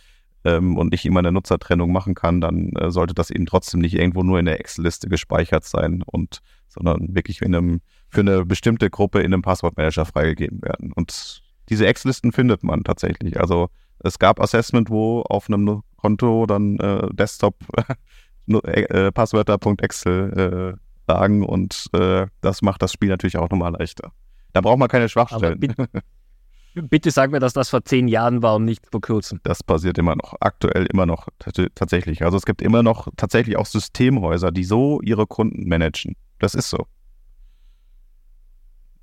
ähm, 0.45 0.77
und 0.77 0.93
nicht 0.93 1.05
immer 1.05 1.19
eine 1.19 1.33
Nutzertrennung 1.33 1.91
machen 1.91 2.15
kann, 2.15 2.41
dann 2.41 2.71
sollte 2.87 3.15
das 3.15 3.31
eben 3.31 3.47
trotzdem 3.47 3.81
nicht 3.81 3.95
irgendwo 3.95 4.23
nur 4.23 4.39
in 4.39 4.47
der 4.47 4.61
Excel-Liste 4.61 5.09
gespeichert 5.09 5.65
sein 5.65 6.03
und 6.07 6.41
sondern 6.71 7.15
wirklich 7.15 7.43
in 7.43 7.55
einem, 7.55 7.81
für 8.09 8.21
eine 8.21 8.47
bestimmte 8.47 8.91
Gruppe 8.91 9.21
in 9.21 9.33
einem 9.33 9.43
Passwortmanager 9.43 10.07
freigegeben 10.07 10.63
werden. 10.63 10.93
Und 10.93 11.43
diese 11.69 11.87
Excel-Listen 11.87 12.33
findet 12.33 12.63
man 12.63 12.83
tatsächlich. 12.85 13.39
Also 13.39 13.69
es 14.01 14.19
gab 14.19 14.41
Assessment, 14.41 14.91
wo 14.91 15.23
auf 15.23 15.49
einem 15.49 15.83
Konto 15.97 16.47
dann 16.47 16.79
äh, 16.79 17.09
Desktop 17.13 17.57
äh, 18.65 19.13
Passwörter.excel 19.13 20.77
äh, 20.77 21.13
lagen 21.13 21.45
und 21.45 21.87
äh, 21.93 22.27
das 22.41 22.63
macht 22.63 22.83
das 22.83 22.93
Spiel 22.93 23.09
natürlich 23.09 23.37
auch 23.37 23.51
nochmal 23.51 23.73
leichter. 23.73 24.13
Da 24.53 24.61
braucht 24.61 24.79
man 24.79 24.89
keine 24.89 25.09
Schwachstellen. 25.09 25.61
Bitte, 25.61 25.89
bitte 26.75 27.11
sag 27.11 27.31
mir, 27.31 27.41
dass 27.41 27.53
das 27.53 27.69
vor 27.69 27.85
zehn 27.85 28.09
Jahren 28.09 28.43
war 28.43 28.57
und 28.57 28.65
nicht 28.65 28.87
vor 28.91 29.01
kurzem. 29.01 29.41
Das 29.43 29.63
passiert 29.63 29.99
immer 29.99 30.17
noch, 30.17 30.35
aktuell 30.41 30.87
immer 30.87 31.07
noch 31.07 31.29
tatsächlich. 31.39 32.25
Also 32.25 32.37
es 32.37 32.47
gibt 32.47 32.63
immer 32.63 32.83
noch 32.83 33.09
tatsächlich 33.17 33.57
auch 33.57 33.67
Systemhäuser, 33.67 34.51
die 34.51 34.65
so 34.65 35.01
ihre 35.03 35.27
Kunden 35.27 35.69
managen. 35.69 36.17
Das 36.41 36.55
ist 36.55 36.69
so. 36.71 36.87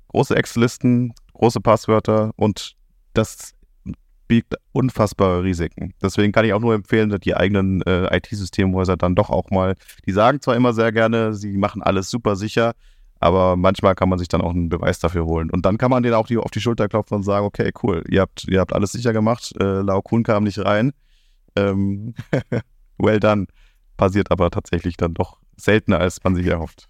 Große 0.08 0.36
Excel-Listen, 0.36 1.14
große 1.32 1.60
Passwörter 1.60 2.32
und 2.36 2.76
das 3.14 3.54
birgt 4.26 4.54
unfassbare 4.72 5.42
Risiken. 5.42 5.94
Deswegen 6.02 6.32
kann 6.32 6.44
ich 6.44 6.52
auch 6.52 6.60
nur 6.60 6.74
empfehlen, 6.74 7.08
dass 7.08 7.20
die 7.20 7.34
eigenen 7.34 7.80
äh, 7.82 8.14
IT-Systemhäuser 8.14 8.96
dann 8.96 9.14
doch 9.14 9.30
auch 9.30 9.50
mal, 9.50 9.74
die 10.06 10.12
sagen 10.12 10.40
zwar 10.42 10.54
immer 10.54 10.74
sehr 10.74 10.92
gerne, 10.92 11.32
sie 11.34 11.56
machen 11.56 11.82
alles 11.82 12.10
super 12.10 12.36
sicher, 12.36 12.74
aber 13.20 13.56
manchmal 13.56 13.94
kann 13.94 14.08
man 14.08 14.18
sich 14.18 14.28
dann 14.28 14.42
auch 14.42 14.50
einen 14.50 14.68
Beweis 14.68 14.98
dafür 14.98 15.24
holen. 15.24 15.50
Und 15.50 15.64
dann 15.64 15.78
kann 15.78 15.90
man 15.90 16.02
denen 16.02 16.14
auch 16.14 16.26
die, 16.26 16.36
auf 16.36 16.50
die 16.50 16.60
Schulter 16.60 16.88
klopfen 16.88 17.16
und 17.16 17.22
sagen, 17.22 17.46
okay, 17.46 17.72
cool, 17.82 18.04
ihr 18.08 18.20
habt, 18.20 18.44
ihr 18.48 18.60
habt 18.60 18.72
alles 18.72 18.92
sicher 18.92 19.12
gemacht, 19.12 19.52
äh, 19.60 19.82
Kuhn 20.04 20.22
kam 20.22 20.44
nicht 20.44 20.58
rein. 20.58 20.92
Ähm, 21.56 22.14
well 22.98 23.18
done. 23.18 23.46
Passiert 23.96 24.30
aber 24.30 24.50
tatsächlich 24.50 24.96
dann 24.96 25.14
doch 25.14 25.38
seltener, 25.56 25.98
als 25.98 26.22
man 26.22 26.36
sich 26.36 26.46
erhofft. 26.46 26.88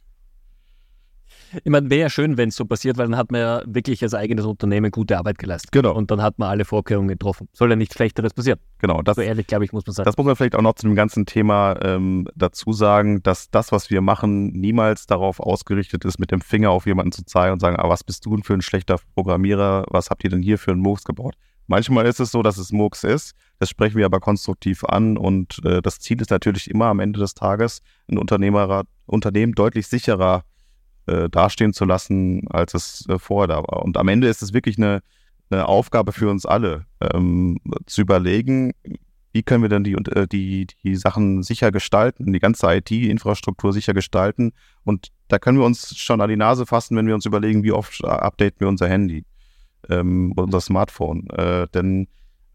Ich 1.65 1.71
meine, 1.71 1.91
wäre 1.91 2.03
ja 2.03 2.11
schön, 2.11 2.37
wenn 2.37 2.51
es 2.51 2.57
so 2.57 2.65
passiert, 2.65 2.99
weil 2.99 3.07
dann 3.07 3.17
hat 3.17 3.33
man 3.33 3.41
ja 3.41 3.63
wirklich 3.67 4.03
als 4.03 4.15
eigenes 4.15 4.45
Unternehmen 4.45 4.91
gute 4.91 5.19
Arbeit 5.19 5.39
geleistet. 5.39 5.73
Genau. 5.73 5.95
Und 5.95 6.11
dann 6.11 6.23
hat 6.23 6.39
man 6.39 6.49
alle 6.49 6.65
Vorkehrungen 6.65 7.09
getroffen. 7.09 7.49
Soll 7.53 7.71
ja 7.71 7.77
nichts 7.77 7.95
Schlechteres 7.95 8.35
passieren. 8.35 8.59
Genau. 8.79 9.03
Das, 9.03 9.17
so 9.17 9.23
ehrlich, 9.23 9.47
glaube 9.47 9.65
ich, 9.65 9.73
muss 9.73 9.87
man 9.87 9.95
sagen. 9.95 10.07
Das 10.07 10.17
muss 10.17 10.27
man 10.27 10.37
vielleicht 10.37 10.55
auch 10.55 10.63
noch 10.63 10.75
zu 10.75 10.87
dem 10.87 10.95
ganzen 10.95 11.27
Thema 11.27 11.77
ähm, 11.83 12.29
dazu 12.35 12.73
sagen, 12.73 13.23
dass 13.23 13.51
das, 13.51 13.73
was 13.73 13.91
wir 13.91 14.01
machen, 14.01 14.49
niemals 14.49 15.07
darauf 15.07 15.41
ausgerichtet 15.41 16.05
ist, 16.05 16.19
mit 16.19 16.31
dem 16.31 16.41
Finger 16.41 16.71
auf 16.71 16.87
jemanden 16.87 17.13
zu 17.13 17.25
zeigen 17.25 17.55
und 17.55 17.61
sagen, 17.61 17.77
ah, 17.77 17.89
was 17.89 18.05
bist 18.05 18.27
du 18.27 18.35
denn 18.35 18.45
für 18.45 18.55
ein 18.55 18.63
schlechter 18.63 18.97
Programmierer? 19.15 19.87
Was 19.89 20.11
habt 20.11 20.25
ihr 20.25 20.31
denn 20.31 20.43
hier 20.43 20.59
für 20.59 20.73
einen 20.73 20.81
Murks 20.81 21.05
gebaut? 21.05 21.35
Manchmal 21.67 22.07
ist 22.07 22.19
es 22.19 22.31
so, 22.31 22.43
dass 22.43 22.57
es 22.57 22.73
Murks 22.73 23.05
ist. 23.05 23.35
Das 23.59 23.69
sprechen 23.69 23.99
wir 23.99 24.07
aber 24.07 24.21
konstruktiv 24.21 24.85
an. 24.85 25.19
Und 25.19 25.61
äh, 25.65 25.83
das 25.83 25.99
Ziel 25.99 26.21
ist 26.21 26.31
natürlich 26.31 26.71
immer 26.71 26.87
am 26.87 26.99
Ende 26.99 27.21
des 27.21 27.35
Tages, 27.35 27.83
ein 28.11 28.17
Unternehmer, 28.17 28.85
Unternehmen 29.07 29.53
deutlich 29.53 29.87
sicherer 29.87 30.45
äh, 31.09 31.29
dastehen 31.29 31.73
zu 31.73 31.85
lassen, 31.85 32.47
als 32.51 32.75
es 32.75 33.07
äh, 33.09 33.19
vorher 33.19 33.49
da 33.49 33.57
war. 33.57 33.83
Und 33.83 33.97
am 33.97 34.09
Ende 34.09 34.29
ist 34.29 34.43
es 34.43 34.53
wirklich 34.53 34.79
eine, 34.79 35.01
eine 35.51 35.67
Aufgabe 35.67 36.13
für 36.13 36.31
uns 36.31 36.47
alle, 36.47 36.87
ähm, 37.01 37.59
zu 37.87 38.03
überlegen, 38.03 38.73
wie 39.33 39.43
können 39.43 39.63
wir 39.63 39.69
denn 39.69 39.85
die, 39.85 39.93
äh, 39.93 40.27
die, 40.27 40.67
die 40.83 40.97
Sachen 40.97 41.43
sicher 41.43 41.71
gestalten, 41.71 42.33
die 42.33 42.39
ganze 42.39 42.67
IT-Infrastruktur 42.67 43.73
sicher 43.73 43.95
gestalten. 43.95 44.53
Und 44.85 45.09
da 45.29 45.39
können 45.39 45.59
wir 45.59 45.67
uns 45.67 45.97
schon 45.97 46.21
an 46.21 46.29
die 46.29 46.37
Nase 46.37 46.67
fassen, 46.67 46.97
wenn 46.97 47.07
wir 47.07 47.15
uns 47.15 47.27
überlegen, 47.27 47.63
wie 47.63 47.73
oft 47.73 48.05
updaten 48.05 48.61
wir 48.61 48.69
unser 48.69 48.89
Handy, 48.89 49.25
ähm, 49.89 50.33
unser 50.37 50.61
Smartphone. 50.61 51.29
Äh, 51.31 51.69
denn 51.75 52.09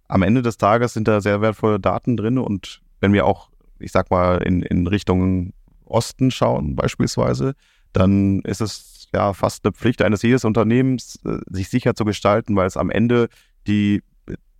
am 0.08 0.24
Ende 0.24 0.42
des 0.42 0.58
Tages 0.58 0.94
sind 0.94 1.08
da 1.08 1.22
sehr 1.22 1.42
wertvolle 1.42 1.80
Daten 1.80 2.18
drin 2.18 2.38
und 2.38 2.82
wenn 3.00 3.14
wir 3.14 3.26
auch, 3.26 3.50
ich 3.80 3.92
sag 3.92 4.12
mal, 4.12 4.38
in, 4.44 4.62
in 4.62 4.88
Richtung 4.88 5.54
Osten 5.86 6.32
schauen 6.32 6.76
beispielsweise, 6.76 7.56
dann 7.94 8.42
ist 8.42 8.62
es 8.62 9.08
ja 9.14 9.34
fast 9.34 9.66
eine 9.66 9.74
Pflicht 9.74 10.02
eines 10.02 10.22
jedes 10.22 10.44
Unternehmens, 10.44 11.20
äh, 11.26 11.38
sich 11.50 11.70
sicher 11.70 11.96
zu 11.96 12.06
gestalten, 12.06 12.56
weil 12.56 12.68
es 12.68 12.78
am 12.78 12.90
Ende 12.90 13.30
die, 13.68 14.04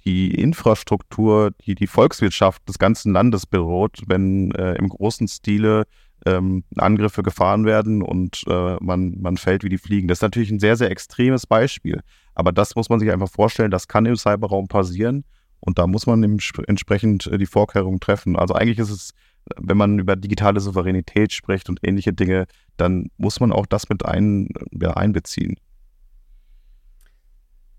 die 0.06 0.34
Infrastruktur, 0.36 1.52
die 1.66 1.76
die 1.76 1.88
Volkswirtschaft 1.88 2.68
des 2.70 2.80
ganzen 2.80 3.14
Landes 3.14 3.46
beruht, 3.46 4.02
wenn 4.08 4.52
äh, 4.52 4.76
im 4.76 4.90
großen 4.90 5.28
Stile 5.28 5.84
ähm, 6.26 6.64
Angriffe 6.78 7.24
gefahren 7.24 7.66
werden 7.66 8.02
und 8.02 8.44
äh, 8.48 8.78
man, 8.80 9.20
man 9.20 9.38
fällt 9.38 9.64
wie 9.64 9.70
die 9.70 9.78
Fliegen. 9.78 10.08
Das 10.08 10.20
ist 10.20 10.24
natürlich 10.24 10.52
ein 10.52 10.60
sehr, 10.60 10.78
sehr 10.78 10.92
extremes 10.92 11.46
Beispiel. 11.46 12.02
Aber 12.34 12.52
das 12.52 12.76
muss 12.76 12.90
man 12.90 13.00
sich 13.00 13.12
einfach 13.12 13.30
vorstellen, 13.30 13.72
das 13.72 13.88
kann 13.88 14.06
im 14.06 14.16
Cyberraum 14.16 14.68
passieren 14.68 15.26
und 15.60 15.80
da 15.80 15.88
muss 15.88 16.06
man 16.06 16.24
entsprechend 16.24 17.28
äh, 17.28 17.38
die 17.38 17.46
Vorkehrungen 17.46 18.00
treffen. 18.00 18.36
Also 18.36 18.54
eigentlich 18.54 18.80
ist 18.80 18.90
es 18.90 19.14
wenn 19.58 19.78
man 19.78 20.00
über 20.00 20.16
digitale 20.16 20.60
Souveränität 20.60 21.34
spricht 21.34 21.70
und 21.70 21.80
ähnliche 21.84 22.14
Dinge, 22.14 22.46
dann 22.78 23.10
muss 23.18 23.40
man 23.40 23.52
auch 23.52 23.66
das 23.66 23.90
mit 23.90 24.06
ein, 24.06 24.50
ja, 24.72 24.92
einbeziehen. 24.92 25.56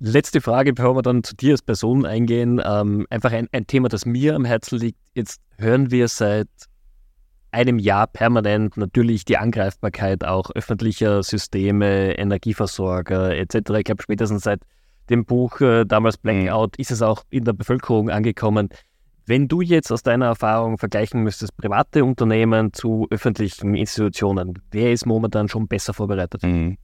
Letzte 0.01 0.41
Frage, 0.41 0.73
bevor 0.75 0.97
wir 0.97 1.03
dann 1.03 1.23
zu 1.23 1.35
dir 1.35 1.53
als 1.53 1.63
Person 1.63 2.05
eingehen. 2.05 2.61
Ähm, 2.65 3.07
einfach 3.11 3.33
ein, 3.33 3.49
ein 3.53 3.67
Thema, 3.67 3.89
das 3.89 4.05
mir 4.05 4.35
am 4.35 4.45
Herzen 4.45 4.79
liegt. 4.79 4.99
Jetzt 5.15 5.41
hören 5.57 5.91
wir 5.91 6.09
seit 6.09 6.49
einem 7.53 7.79
Jahr 7.79 8.09
permanent 8.09 8.77
natürlich 8.77 9.25
die 9.25 9.39
Angreifbarkeit 9.39 10.25
auch 10.25 10.51
öffentlicher 10.51 11.23
Systeme, 11.23 12.19
Energieversorger 12.19 13.37
etc. 13.37 13.55
Ich 13.79 13.85
glaube, 13.85 14.03
spätestens 14.03 14.43
seit 14.43 14.61
dem 15.09 15.25
Buch 15.25 15.61
äh, 15.61 15.85
damals 15.85 16.17
Blackout 16.19 16.77
mhm. 16.77 16.83
ist 16.83 16.91
es 16.91 17.01
auch 17.01 17.23
in 17.31 17.45
der 17.45 17.53
Bevölkerung 17.53 18.11
angekommen. 18.11 18.69
Wenn 19.27 19.49
du 19.49 19.63
jetzt 19.63 19.91
aus 19.91 20.03
deiner 20.03 20.27
Erfahrung 20.27 20.77
vergleichen 20.77 21.23
müsstest, 21.23 21.57
private 21.57 22.05
Unternehmen 22.05 22.73
zu 22.75 23.07
öffentlichen 23.11 23.75
Institutionen, 23.75 24.59
wer 24.71 24.93
ist 24.93 25.07
momentan 25.07 25.49
schon 25.49 25.67
besser 25.67 25.95
vorbereitet? 25.95 26.43
Mhm. 26.43 26.77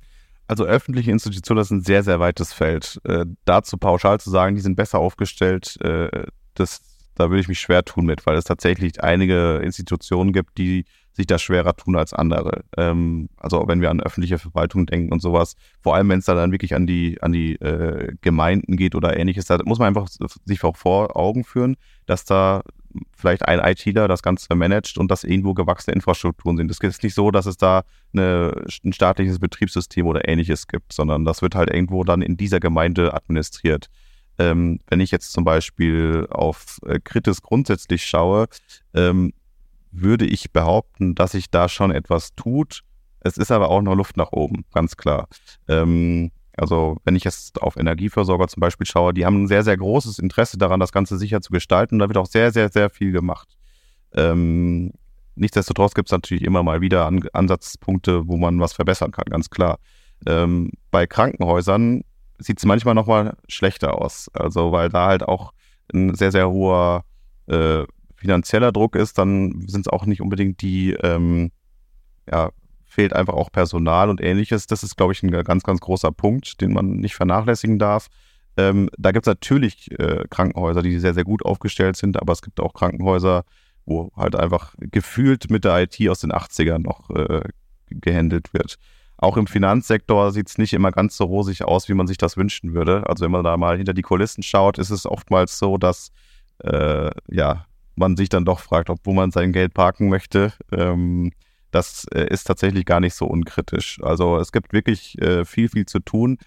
Also 0.47 0.65
öffentliche 0.65 1.11
Institutionen, 1.11 1.59
das 1.59 1.69
ist 1.69 1.73
ein 1.73 1.83
sehr, 1.83 2.03
sehr 2.03 2.19
weites 2.19 2.53
Feld. 2.53 2.99
Äh, 3.05 3.27
dazu 3.45 3.77
pauschal 3.77 4.19
zu 4.21 4.31
sagen, 4.31 4.57
die 4.57 4.63
sind 4.63 4.75
besser 4.75 4.99
aufgestellt, 4.99 5.77
äh, 5.83 6.27
das, 6.55 6.81
da 7.15 7.31
würde 7.31 7.41
ich 7.41 7.49
mich 7.49 7.61
schwer 7.61 7.85
tun 7.85 8.07
mit, 8.07 8.27
weil 8.27 8.37
es 8.37 8.45
tatsächlich 8.45 9.05
einige 9.05 9.59
Institutionen 9.59 10.33
gibt, 10.33 10.59
die 10.59 10.87
sich 11.13 11.27
das 11.27 11.43
schwerer 11.43 11.77
tun 11.77 11.97
als 11.97 12.13
andere. 12.13 12.65
Ähm, 12.77 13.29
also 13.37 13.65
wenn 13.67 13.81
wir 13.81 13.91
an 13.91 14.01
öffentliche 14.01 14.39
Verwaltung 14.39 14.87
denken 14.87 15.13
und 15.13 15.21
sowas, 15.21 15.55
vor 15.83 15.95
allem 15.95 16.09
wenn 16.09 16.21
es 16.21 16.25
da 16.25 16.35
dann 16.35 16.53
wirklich 16.53 16.75
an 16.75 16.87
die, 16.87 17.21
an 17.21 17.33
die 17.33 17.57
äh, 17.57 18.15
Gemeinden 18.21 18.77
geht 18.77 18.95
oder 18.95 19.17
ähnliches, 19.17 19.47
da 19.47 19.59
muss 19.65 19.79
man 19.79 19.89
einfach 19.89 20.09
sich 20.45 20.65
auch 20.65 20.77
vor 20.77 21.17
Augen 21.17 21.45
führen, 21.45 21.77
dass 22.11 22.25
da 22.25 22.63
vielleicht 23.17 23.47
ein 23.47 23.61
ITler 23.61 24.09
das 24.09 24.23
Ganze 24.23 24.53
managt 24.57 24.99
und 24.99 25.09
dass 25.11 25.23
irgendwo 25.23 25.55
gewachsene 25.55 25.95
Infrastrukturen 25.95 26.57
sind. 26.57 26.71
Es 26.71 26.81
ist 26.81 27.05
nicht 27.05 27.15
so, 27.15 27.31
dass 27.31 27.47
es 27.47 27.57
da 27.57 27.85
eine, 28.13 28.65
ein 28.85 28.93
staatliches 28.93 29.39
Betriebssystem 29.39 30.07
oder 30.07 30.27
ähnliches 30.29 30.67
gibt, 30.67 30.93
sondern 30.93 31.25
das 31.25 31.41
wird 31.41 31.55
halt 31.55 31.71
irgendwo 31.71 32.03
dann 32.03 32.21
in 32.21 32.37
dieser 32.37 32.59
Gemeinde 32.59 33.15
administriert. 33.15 33.87
Ähm, 34.39 34.81
wenn 34.89 34.99
ich 34.99 35.13
jetzt 35.13 35.33
zum 35.33 35.45
Beispiel 35.45 36.27
auf 36.31 36.79
äh, 36.85 36.99
Kritis 36.99 37.43
grundsätzlich 37.43 38.05
schaue, 38.05 38.49
ähm, 38.93 39.33
würde 39.93 40.27
ich 40.27 40.51
behaupten, 40.51 41.15
dass 41.15 41.33
sich 41.33 41.49
da 41.49 41.69
schon 41.69 41.93
etwas 41.93 42.35
tut. 42.35 42.83
Es 43.21 43.37
ist 43.37 43.53
aber 43.53 43.69
auch 43.69 43.83
noch 43.83 43.95
Luft 43.95 44.17
nach 44.17 44.33
oben, 44.33 44.65
ganz 44.73 44.97
klar. 44.97 45.29
Ähm, 45.69 46.33
also 46.57 46.97
wenn 47.05 47.17
ich 47.17 47.25
jetzt 47.25 47.63
auf 47.63 47.77
Energieversorger 47.77 48.49
zum 48.49 48.61
Beispiel 48.61 48.87
schaue, 48.87 49.15
die 49.15 49.25
haben 49.25 49.43
ein 49.45 49.49
sehr, 49.49 49.63
sehr 49.63 49.77
großes 49.77 50.19
Interesse 50.19 50.59
daran, 50.59 50.81
das 50.81 50.93
Ganze 50.93 51.19
sicher 51.19 51.41
zu 51.41 51.53
gestalten. 51.53 51.99
Da 51.99 52.09
wird 52.09 52.19
auch 52.19 52.27
sehr, 52.27 52.53
sehr, 52.53 52.69
sehr 52.71 52.91
viel 52.91 53.13
gemacht. 53.13 53.57
Ähm, 54.15 54.93
nichtsdestotrotz 55.37 55.95
gibt 55.95 56.09
es 56.09 56.13
natürlich 56.13 56.43
immer 56.45 56.63
mal 56.63 56.81
wieder 56.81 57.07
An 57.07 57.23
Ansatzpunkte, 57.33 58.27
wo 58.27 58.37
man 58.37 58.61
was 58.61 58.73
verbessern 58.73 59.13
kann, 59.13 59.27
ganz 59.31 59.51
klar. 59.51 59.79
Ähm, 60.27 60.73
bei 60.91 61.07
Krankenhäusern 61.07 62.03
sieht 62.39 62.59
es 62.59 62.65
manchmal 62.65 62.95
nochmal 62.95 63.37
schlechter 63.49 64.01
aus. 64.01 64.29
Also 64.33 64.73
weil 64.73 64.89
da 64.89 65.07
halt 65.07 65.23
auch 65.23 65.53
ein 65.93 66.15
sehr, 66.15 66.33
sehr 66.33 66.51
hoher 66.51 67.05
äh, 67.47 67.85
finanzieller 68.17 68.73
Druck 68.73 68.97
ist, 68.97 69.19
dann 69.19 69.65
sind 69.67 69.87
es 69.87 69.93
auch 69.93 70.07
nicht 70.07 70.21
unbedingt 70.21 70.61
die, 70.61 70.93
ähm, 70.93 71.53
ja, 72.31 72.51
fehlt 72.91 73.15
einfach 73.15 73.35
auch 73.35 73.51
Personal 73.53 74.11
und 74.11 74.21
ähnliches. 74.21 74.67
Das 74.67 74.83
ist, 74.83 74.97
glaube 74.97 75.13
ich, 75.13 75.23
ein 75.23 75.31
ganz, 75.31 75.63
ganz 75.63 75.81
großer 75.81 76.11
Punkt, 76.13 76.61
den 76.61 76.73
man 76.73 76.97
nicht 76.97 77.15
vernachlässigen 77.15 77.79
darf. 77.79 78.09
Ähm, 78.57 78.91
da 78.99 79.13
gibt 79.13 79.27
es 79.27 79.31
natürlich 79.31 79.91
äh, 79.99 80.25
Krankenhäuser, 80.29 80.83
die 80.83 80.99
sehr, 80.99 81.15
sehr 81.15 81.25
gut 81.25 81.45
aufgestellt 81.45 81.97
sind, 81.97 82.21
aber 82.21 82.33
es 82.33 82.43
gibt 82.43 82.61
auch 82.61 82.75
Krankenhäuser, 82.75 83.45
wo 83.87 84.11
halt 84.17 84.35
einfach 84.35 84.75
gefühlt 84.79 85.51
mit 85.51 85.65
der 85.65 85.81
IT 85.83 85.97
aus 86.09 86.21
den 86.21 86.33
80ern 86.33 86.81
noch 86.81 87.11
äh, 87.11 87.43
gehandelt 87.89 88.53
wird. 88.53 88.77
Auch 89.17 89.37
im 89.37 89.47
Finanzsektor 89.47 90.33
sieht 90.33 90.49
es 90.49 90.59
nicht 90.59 90.73
immer 90.73 90.91
ganz 90.91 91.17
so 91.17 91.25
rosig 91.25 91.65
aus, 91.65 91.89
wie 91.89 91.95
man 91.95 92.07
sich 92.07 92.17
das 92.17 92.37
wünschen 92.37 92.75
würde. 92.75 93.07
Also 93.07 93.25
wenn 93.25 93.31
man 93.31 93.45
da 93.45 93.57
mal 93.57 93.77
hinter 93.77 93.95
die 93.95 94.03
Kulissen 94.03 94.43
schaut, 94.43 94.79
ist 94.79 94.91
es 94.91 95.07
oftmals 95.07 95.59
so, 95.59 95.77
dass 95.77 96.11
äh, 96.65 97.11
ja, 97.29 97.67
man 97.97 98.17
sich 98.17 98.31
dann 98.31 98.45
doch 98.45 98.61
fragt, 98.61 98.91
ob 98.91 98.99
wo 99.05 99.13
man 99.13 99.31
sein 99.31 99.53
Geld 99.53 99.75
parken 99.75 100.09
möchte. 100.09 100.53
Ähm, 100.73 101.33
das 101.71 102.07
äh, 102.15 102.27
ist 102.29 102.45
tatsächlich 102.45 102.85
gar 102.85 103.01
nicht 103.01 103.15
so 103.15 103.27
unkritisch. 103.27 103.99
Also 104.03 104.39
es 104.39 104.53
gibt 104.53 104.73
wirklich 104.73 105.21
äh, 105.21 105.45
viel, 105.45 105.69
viel 105.69 105.87
zu 105.87 106.01
tun. 106.01 106.39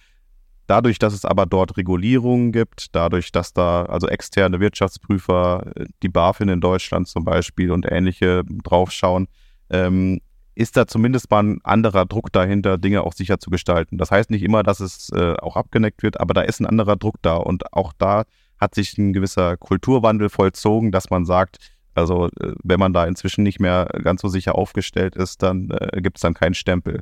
Dadurch, 0.67 0.97
dass 0.97 1.13
es 1.13 1.25
aber 1.25 1.45
dort 1.45 1.75
Regulierungen 1.77 2.51
gibt, 2.51 2.95
dadurch, 2.95 3.31
dass 3.31 3.53
da 3.53 3.83
also 3.83 4.07
externe 4.07 4.59
Wirtschaftsprüfer, 4.59 5.65
äh, 5.75 5.85
die 6.01 6.09
BaFin 6.09 6.49
in 6.49 6.61
Deutschland 6.61 7.07
zum 7.07 7.25
Beispiel 7.25 7.71
und 7.71 7.85
ähnliche 7.89 8.43
draufschauen, 8.63 9.27
ähm, 9.69 10.21
ist 10.55 10.77
da 10.77 10.85
zumindest 10.85 11.31
mal 11.31 11.43
ein 11.43 11.59
anderer 11.63 12.05
Druck 12.05 12.31
dahinter, 12.31 12.77
Dinge 12.77 13.03
auch 13.03 13.13
sicher 13.13 13.39
zu 13.39 13.49
gestalten. 13.49 13.97
Das 13.97 14.11
heißt 14.11 14.29
nicht 14.29 14.43
immer, 14.43 14.63
dass 14.63 14.79
es 14.79 15.09
äh, 15.09 15.33
auch 15.41 15.55
abgeneckt 15.55 16.03
wird, 16.03 16.19
aber 16.19 16.33
da 16.33 16.41
ist 16.41 16.59
ein 16.59 16.67
anderer 16.67 16.95
Druck 16.95 17.15
da 17.21 17.35
und 17.35 17.73
auch 17.73 17.91
da 17.97 18.23
hat 18.59 18.75
sich 18.75 18.97
ein 18.97 19.13
gewisser 19.13 19.57
Kulturwandel 19.57 20.29
vollzogen, 20.29 20.91
dass 20.91 21.09
man 21.09 21.25
sagt, 21.25 21.57
also 21.95 22.27
äh, 22.39 22.53
wenn 22.63 22.79
man 22.79 22.93
da 22.93 23.05
inzwischen 23.05 23.43
nicht 23.43 23.59
mehr 23.59 23.87
ganz 24.03 24.21
so 24.21 24.27
sicher 24.27 24.55
aufgestellt 24.55 25.15
ist, 25.15 25.43
dann 25.43 25.69
äh, 25.71 26.01
gibt 26.01 26.17
es 26.17 26.21
dann 26.21 26.33
keinen 26.33 26.53
Stempel. 26.53 27.01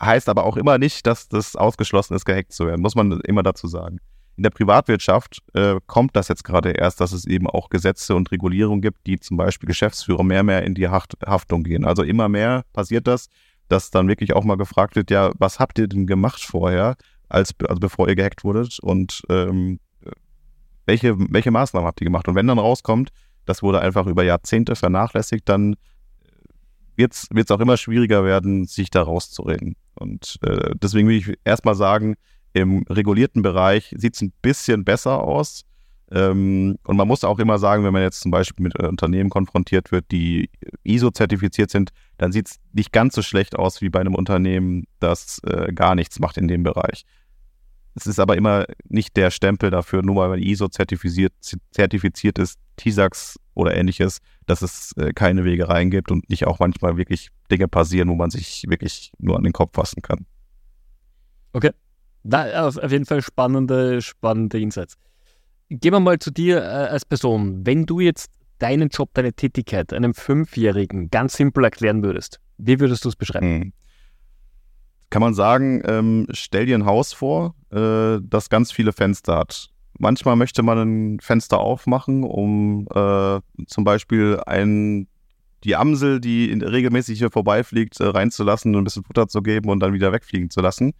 Heißt 0.00 0.28
aber 0.28 0.44
auch 0.44 0.56
immer 0.56 0.78
nicht, 0.78 1.06
dass 1.06 1.28
das 1.28 1.56
ausgeschlossen 1.56 2.14
ist, 2.14 2.24
gehackt 2.24 2.52
zu 2.52 2.66
werden, 2.66 2.80
muss 2.80 2.94
man 2.94 3.20
immer 3.20 3.42
dazu 3.42 3.66
sagen. 3.66 3.98
In 4.36 4.42
der 4.42 4.50
Privatwirtschaft 4.50 5.42
äh, 5.52 5.76
kommt 5.86 6.16
das 6.16 6.28
jetzt 6.28 6.42
gerade 6.42 6.72
erst, 6.72 7.00
dass 7.00 7.12
es 7.12 7.26
eben 7.26 7.48
auch 7.48 7.68
Gesetze 7.68 8.16
und 8.16 8.32
Regulierungen 8.32 8.80
gibt, 8.80 9.06
die 9.06 9.20
zum 9.20 9.36
Beispiel 9.36 9.68
Geschäftsführer 9.68 10.24
mehr 10.24 10.42
mehr 10.42 10.64
in 10.64 10.74
die 10.74 10.88
Haft 10.88 11.16
Haftung 11.24 11.62
gehen. 11.62 11.84
Also 11.84 12.02
immer 12.02 12.28
mehr 12.28 12.64
passiert 12.72 13.06
das, 13.06 13.28
dass 13.68 13.90
dann 13.90 14.08
wirklich 14.08 14.34
auch 14.34 14.44
mal 14.44 14.56
gefragt 14.56 14.96
wird, 14.96 15.10
ja, 15.10 15.30
was 15.38 15.60
habt 15.60 15.78
ihr 15.78 15.86
denn 15.86 16.06
gemacht 16.06 16.42
vorher, 16.42 16.96
als 17.28 17.54
also 17.68 17.78
bevor 17.78 18.08
ihr 18.08 18.16
gehackt 18.16 18.42
wurdet 18.42 18.78
und 18.80 19.22
ähm, 19.28 19.78
welche, 20.86 21.14
welche 21.18 21.50
Maßnahmen 21.50 21.86
habt 21.86 22.00
ihr 22.00 22.06
gemacht? 22.06 22.28
Und 22.28 22.34
wenn 22.34 22.46
dann 22.46 22.58
rauskommt, 22.58 23.10
das 23.46 23.62
wurde 23.62 23.80
einfach 23.80 24.06
über 24.06 24.24
Jahrzehnte 24.24 24.76
vernachlässigt, 24.76 25.48
dann 25.48 25.76
wird 26.96 27.12
es 27.12 27.50
auch 27.50 27.60
immer 27.60 27.76
schwieriger 27.76 28.24
werden, 28.24 28.66
sich 28.66 28.90
da 28.90 29.02
rauszureden. 29.02 29.76
Und 29.94 30.38
äh, 30.42 30.70
deswegen 30.76 31.08
will 31.08 31.16
ich 31.16 31.38
erstmal 31.44 31.74
sagen, 31.74 32.14
im 32.52 32.84
regulierten 32.88 33.42
Bereich 33.42 33.94
sieht 33.96 34.14
es 34.14 34.22
ein 34.22 34.32
bisschen 34.42 34.84
besser 34.84 35.20
aus. 35.20 35.64
Ähm, 36.10 36.76
und 36.84 36.96
man 36.96 37.08
muss 37.08 37.24
auch 37.24 37.38
immer 37.38 37.58
sagen, 37.58 37.82
wenn 37.84 37.92
man 37.92 38.02
jetzt 38.02 38.20
zum 38.20 38.30
Beispiel 38.30 38.62
mit 38.62 38.78
äh, 38.78 38.86
Unternehmen 38.86 39.30
konfrontiert 39.30 39.90
wird, 39.90 40.10
die 40.12 40.50
ISO-zertifiziert 40.84 41.70
sind, 41.70 41.90
dann 42.18 42.30
sieht 42.30 42.48
es 42.48 42.56
nicht 42.72 42.92
ganz 42.92 43.14
so 43.14 43.22
schlecht 43.22 43.56
aus 43.56 43.80
wie 43.80 43.88
bei 43.88 44.00
einem 44.00 44.14
Unternehmen, 44.14 44.84
das 45.00 45.40
äh, 45.44 45.72
gar 45.72 45.94
nichts 45.94 46.20
macht 46.20 46.36
in 46.36 46.46
dem 46.46 46.62
Bereich. 46.62 47.04
Es 47.94 48.06
ist 48.06 48.18
aber 48.18 48.36
immer 48.36 48.66
nicht 48.88 49.16
der 49.16 49.30
Stempel 49.30 49.70
dafür, 49.70 50.02
nur 50.02 50.16
weil 50.16 50.28
man 50.28 50.38
ISO 50.40 50.68
zertifiziert, 50.68 51.32
zertifiziert 51.70 52.38
ist, 52.38 52.58
TISAX 52.76 53.38
oder 53.54 53.76
ähnliches, 53.76 54.18
dass 54.46 54.62
es 54.62 54.92
äh, 54.96 55.12
keine 55.12 55.44
Wege 55.44 55.68
reingibt 55.68 56.10
und 56.10 56.28
nicht 56.28 56.46
auch 56.46 56.58
manchmal 56.58 56.96
wirklich 56.96 57.28
Dinge 57.50 57.68
passieren, 57.68 58.08
wo 58.08 58.16
man 58.16 58.30
sich 58.30 58.64
wirklich 58.68 59.12
nur 59.18 59.36
an 59.36 59.44
den 59.44 59.52
Kopf 59.52 59.74
fassen 59.74 60.02
kann. 60.02 60.26
Okay. 61.52 61.70
Na, 62.24 62.66
auf, 62.66 62.90
jeden 62.90 63.04
Fall 63.04 63.22
spannende, 63.22 64.02
spannende 64.02 64.58
Insights. 64.58 64.94
Gehen 65.68 65.92
wir 65.92 66.00
mal 66.00 66.18
zu 66.18 66.30
dir 66.30 66.62
äh, 66.62 66.88
als 66.88 67.04
Person. 67.04 67.64
Wenn 67.64 67.86
du 67.86 68.00
jetzt 68.00 68.30
deinen 68.58 68.88
Job, 68.88 69.10
deine 69.14 69.32
Tätigkeit 69.32 69.92
einem 69.92 70.14
Fünfjährigen 70.14 71.10
ganz 71.10 71.36
simpel 71.36 71.64
erklären 71.64 72.02
würdest, 72.02 72.40
wie 72.58 72.80
würdest 72.80 73.04
du 73.04 73.08
es 73.10 73.16
beschreiben? 73.16 73.46
Hm. 73.46 73.72
Kann 75.10 75.20
man 75.20 75.34
sagen, 75.34 75.82
ähm, 75.86 76.26
stell 76.30 76.66
dir 76.66 76.76
ein 76.76 76.86
Haus 76.86 77.12
vor, 77.12 77.54
äh, 77.74 78.20
das 78.22 78.48
ganz 78.48 78.72
viele 78.72 78.92
Fenster 78.92 79.36
hat. 79.38 79.70
Manchmal 79.98 80.36
möchte 80.36 80.62
man 80.62 80.78
ein 80.78 81.20
Fenster 81.20 81.58
aufmachen, 81.58 82.24
um 82.24 82.86
äh, 82.94 83.40
zum 83.66 83.84
Beispiel 83.84 84.40
ein, 84.46 85.08
die 85.62 85.76
Amsel, 85.76 86.20
die 86.20 86.50
in, 86.50 86.62
regelmäßig 86.62 87.18
hier 87.18 87.30
vorbeifliegt, 87.30 88.00
äh, 88.00 88.06
reinzulassen 88.06 88.74
und 88.74 88.82
ein 88.82 88.84
bisschen 88.84 89.04
Futter 89.04 89.28
zu 89.28 89.42
geben 89.42 89.70
und 89.70 89.80
dann 89.80 89.92
wieder 89.92 90.12
wegfliegen 90.12 90.50
zu 90.50 90.60
lassen. 90.60 90.94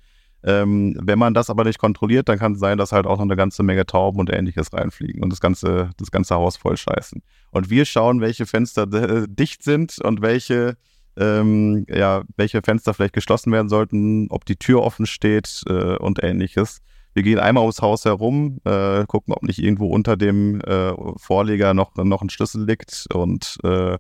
Ähm, 0.45 0.97
wenn 1.01 1.19
man 1.19 1.33
das 1.33 1.49
aber 1.49 1.65
nicht 1.65 1.79
kontrolliert, 1.79 2.29
dann 2.29 2.39
kann 2.39 2.53
es 2.53 2.59
sein, 2.59 2.77
dass 2.77 2.93
halt 2.93 3.07
auch 3.07 3.17
noch 3.17 3.25
eine 3.25 3.37
ganze 3.37 3.63
Menge 3.63 3.87
Tauben 3.87 4.21
und 4.21 4.31
ähnliches 4.31 4.73
reinfliegen 4.73 5.23
und 5.23 5.31
das 5.31 5.41
ganze, 5.41 5.91
das 5.97 6.11
ganze 6.11 6.35
Haus 6.35 6.57
voll 6.59 6.77
scheißen. 6.77 7.23
Und 7.51 7.71
wir 7.71 7.87
schauen, 7.87 8.21
welche 8.21 8.45
Fenster 8.45 8.87
dicht 9.27 9.63
sind 9.63 9.99
und 10.01 10.21
welche, 10.21 10.77
ähm, 11.17 11.87
ja, 11.89 12.23
welche 12.37 12.63
Fenster 12.63 12.95
vielleicht 12.95 13.15
geschlossen 13.15 13.53
werden 13.53 13.69
sollten, 13.69 14.27
ob 14.31 14.45
die 14.45 14.57
Tür 14.57 14.83
offen 14.83 15.07
steht 15.07 15.63
äh, 15.69 15.97
und 15.97 16.23
ähnliches. 16.23 16.81
Wir 17.15 17.23
gehen 17.23 17.39
einmal 17.39 17.63
ums 17.63 17.81
Haus 17.81 18.05
herum, 18.05 18.59
äh, 18.65 19.05
gucken, 19.07 19.35
ob 19.35 19.45
nicht 19.45 19.61
irgendwo 19.61 19.87
unter 19.87 20.17
dem 20.17 20.61
äh, 20.63 20.93
Vorleger 21.17 21.73
noch, 21.73 21.95
noch 21.97 22.23
ein 22.23 22.31
Schlüssel 22.31 22.67
liegt 22.67 23.07
und 23.15 23.57
äh, 23.63 23.99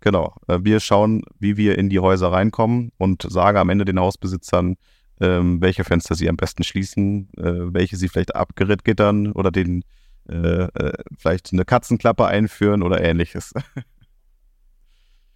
genau, 0.00 0.34
äh, 0.48 0.58
wir 0.62 0.80
schauen, 0.80 1.22
wie 1.38 1.56
wir 1.56 1.78
in 1.78 1.88
die 1.88 2.00
Häuser 2.00 2.32
reinkommen 2.32 2.90
und 2.98 3.22
sagen 3.22 3.58
am 3.58 3.68
Ende 3.68 3.84
den 3.84 4.00
Hausbesitzern, 4.00 4.76
ähm, 5.20 5.60
welche 5.60 5.84
Fenster 5.84 6.16
sie 6.16 6.28
am 6.28 6.36
besten 6.36 6.64
schließen, 6.64 7.28
äh, 7.36 7.72
welche 7.72 7.96
sie 7.96 8.08
vielleicht 8.08 8.34
abgittern 8.34 9.30
oder 9.30 9.52
den 9.52 9.84
äh, 10.28 10.64
äh, 10.64 10.92
vielleicht 11.18 11.52
eine 11.52 11.64
Katzenklappe 11.64 12.26
einführen 12.26 12.82
oder 12.82 13.02
ähnliches. 13.02 13.52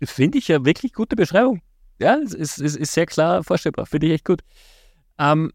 Finde 0.02 0.38
ich 0.38 0.48
ja 0.48 0.64
wirklich 0.64 0.92
gute 0.92 1.16
Beschreibung. 1.16 1.61
Ja, 2.00 2.16
es 2.16 2.32
ist, 2.32 2.58
ist, 2.58 2.76
ist 2.76 2.92
sehr 2.92 3.06
klar 3.06 3.42
vorstellbar. 3.42 3.87
Finde 3.87 4.06
ich 4.06 4.12
echt 4.14 4.24
gut. 4.24 4.42
Ähm, 5.18 5.52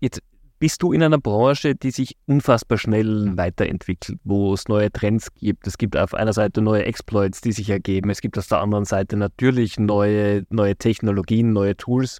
jetzt 0.00 0.20
bist 0.58 0.82
du 0.82 0.92
in 0.92 1.02
einer 1.02 1.18
Branche, 1.18 1.74
die 1.74 1.90
sich 1.90 2.16
unfassbar 2.26 2.78
schnell 2.78 3.36
weiterentwickelt, 3.36 4.18
wo 4.24 4.54
es 4.54 4.68
neue 4.68 4.90
Trends 4.90 5.32
gibt. 5.34 5.66
Es 5.66 5.78
gibt 5.78 5.96
auf 5.96 6.14
einer 6.14 6.32
Seite 6.32 6.62
neue 6.62 6.84
Exploits, 6.84 7.40
die 7.40 7.52
sich 7.52 7.68
ergeben. 7.68 8.10
Es 8.10 8.20
gibt 8.20 8.38
auf 8.38 8.46
der 8.46 8.60
anderen 8.60 8.84
Seite 8.84 9.16
natürlich 9.16 9.78
neue, 9.78 10.46
neue 10.50 10.76
Technologien, 10.76 11.52
neue 11.52 11.76
Tools. 11.76 12.18